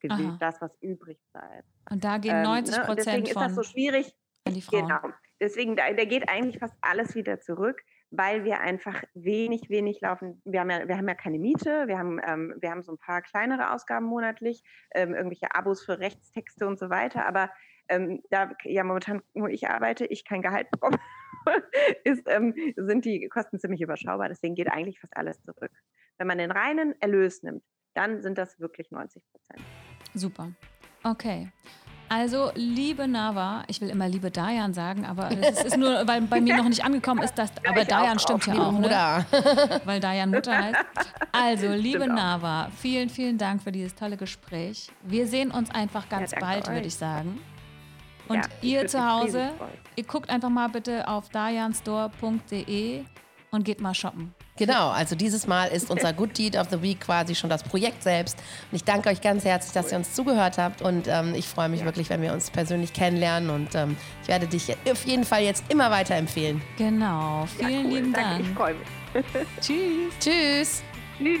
Gewinn, 0.00 0.30
Aha. 0.30 0.36
das, 0.40 0.60
was 0.60 0.76
übrig 0.80 1.18
bleibt. 1.32 1.68
Und 1.90 2.04
da 2.04 2.18
gehen 2.18 2.36
Ähm, 2.36 2.42
90 2.42 2.76
ne, 2.76 2.86
und 2.88 2.98
Deswegen 2.98 3.24
Prozent 3.24 3.28
ist 3.28 3.36
das 3.36 3.54
so 3.54 3.62
schwierig. 3.62 4.14
an 4.46 4.54
die 4.54 4.62
Frauen. 4.62 4.88
Genau. 4.88 5.14
Deswegen, 5.40 5.76
da, 5.76 5.92
da 5.92 6.04
geht 6.04 6.28
eigentlich 6.28 6.58
fast 6.58 6.74
alles 6.80 7.14
wieder 7.14 7.40
zurück, 7.40 7.82
weil 8.10 8.44
wir 8.44 8.60
einfach 8.60 9.02
wenig, 9.14 9.68
wenig 9.68 10.00
laufen. 10.00 10.40
Wir 10.44 10.60
haben 10.60 10.70
ja, 10.70 10.88
wir 10.88 10.96
haben 10.96 11.08
ja 11.08 11.14
keine 11.14 11.38
Miete, 11.38 11.86
wir 11.86 11.98
haben, 11.98 12.20
ähm, 12.26 12.54
wir 12.60 12.70
haben 12.70 12.82
so 12.82 12.92
ein 12.92 12.98
paar 12.98 13.22
kleinere 13.22 13.72
Ausgaben 13.72 14.06
monatlich, 14.06 14.62
ähm, 14.94 15.14
irgendwelche 15.14 15.54
Abos 15.54 15.84
für 15.84 15.98
Rechtstexte 15.98 16.66
und 16.66 16.78
so 16.78 16.90
weiter, 16.90 17.26
aber 17.26 17.50
ähm, 17.88 18.22
da 18.30 18.50
ja 18.64 18.84
momentan, 18.84 19.22
wo 19.34 19.46
ich 19.46 19.68
arbeite, 19.68 20.06
ich 20.06 20.24
kein 20.24 20.42
Gehalt 20.42 20.70
bekomme, 20.70 20.98
ist, 22.04 22.22
ähm, 22.26 22.54
sind 22.76 23.04
die 23.04 23.28
Kosten 23.28 23.58
ziemlich 23.58 23.80
überschaubar. 23.80 24.28
Deswegen 24.28 24.54
geht 24.54 24.70
eigentlich 24.70 25.00
fast 25.00 25.16
alles 25.16 25.40
zurück. 25.42 25.72
Wenn 26.18 26.26
man 26.26 26.38
den 26.38 26.50
reinen 26.50 27.00
Erlös 27.00 27.42
nimmt, 27.42 27.62
dann 27.94 28.22
sind 28.22 28.38
das 28.38 28.58
wirklich 28.58 28.90
90 28.90 29.22
Prozent. 29.30 29.60
Super. 30.14 30.50
Okay. 31.04 31.48
Also, 32.08 32.52
liebe 32.54 33.08
Nava, 33.08 33.64
ich 33.66 33.80
will 33.80 33.88
immer 33.88 34.08
liebe 34.08 34.30
Dayan 34.30 34.74
sagen, 34.74 35.04
aber 35.04 35.30
es 35.32 35.64
ist 35.64 35.76
nur, 35.76 36.06
weil 36.06 36.20
bei 36.22 36.40
mir 36.40 36.56
noch 36.56 36.68
nicht 36.68 36.84
angekommen 36.84 37.22
ist, 37.22 37.34
dass, 37.34 37.50
aber 37.68 37.84
Dayan 37.84 38.16
auch 38.16 38.20
stimmt 38.20 38.46
ja 38.46 38.52
Liebe 38.52 38.64
auch, 38.66 38.72
ne? 38.72 38.78
Mutter. 38.80 39.26
weil 39.84 39.98
Dayan 39.98 40.30
Mutter 40.30 40.56
heißt. 40.56 40.78
Also, 41.32 41.68
liebe 41.72 42.04
Stimmt 42.04 42.12
auch. 42.12 42.40
Nava, 42.40 42.68
vielen, 42.76 43.08
vielen 43.08 43.38
Dank 43.38 43.62
für 43.62 43.72
dieses 43.72 43.94
tolle 43.94 44.16
Gespräch. 44.16 44.88
Wir 45.02 45.26
sehen 45.26 45.50
uns 45.50 45.70
einfach 45.70 46.08
ganz 46.08 46.30
danke 46.30 46.46
bald, 46.46 46.68
würde 46.68 46.86
ich 46.86 46.94
sagen. 46.94 47.40
Und 48.28 48.36
Ja, 48.36 48.42
ihr 48.60 48.86
zu 48.86 49.04
Hause, 49.04 49.50
ihr 49.96 50.04
guckt 50.04 50.30
einfach 50.30 50.50
mal 50.50 50.68
bitte 50.68 51.06
auf 51.08 51.28
dayanstore.de 51.30 53.04
und 53.50 53.64
geht 53.64 53.80
mal 53.80 53.94
shoppen. 53.94 54.34
Genau, 54.56 54.90
also 54.90 55.14
dieses 55.14 55.46
Mal 55.46 55.66
ist 55.66 55.90
unser 55.90 56.12
Good 56.12 56.36
Deed 56.38 56.56
of 56.56 56.68
the 56.70 56.80
Week 56.80 57.00
quasi 57.00 57.34
schon 57.34 57.50
das 57.50 57.62
Projekt 57.62 58.02
selbst. 58.02 58.38
Und 58.70 58.76
ich 58.76 58.84
danke 58.84 59.08
euch 59.10 59.20
ganz 59.20 59.44
herzlich, 59.44 59.72
dass 59.72 59.92
ihr 59.92 59.98
uns 59.98 60.14
zugehört 60.14 60.58
habt. 60.58 60.82
Und 60.82 61.08
ähm, 61.08 61.34
ich 61.34 61.46
freue 61.46 61.68
mich 61.68 61.84
wirklich, 61.84 62.08
wenn 62.10 62.22
wir 62.22 62.32
uns 62.32 62.50
persönlich 62.50 62.92
kennenlernen. 62.92 63.50
Und 63.50 63.74
ähm, 63.74 63.96
ich 64.22 64.28
werde 64.28 64.46
dich 64.46 64.74
auf 64.90 65.04
jeden 65.04 65.24
Fall 65.24 65.42
jetzt 65.42 65.64
immer 65.68 65.90
weiter 65.90 66.14
empfehlen. 66.16 66.62
Genau. 66.78 67.46
Vielen 67.58 67.70
Ja, 67.70 67.78
cool. 67.80 67.90
lieben 67.94 68.12
Danke, 68.12 68.28
Dank. 68.28 68.40
Ich 68.40 68.54
freue 68.54 68.74
mich. 68.74 69.24
Tschüss. 69.60 70.12
Tschüss. 70.20 70.82
Tschüss. 71.18 71.40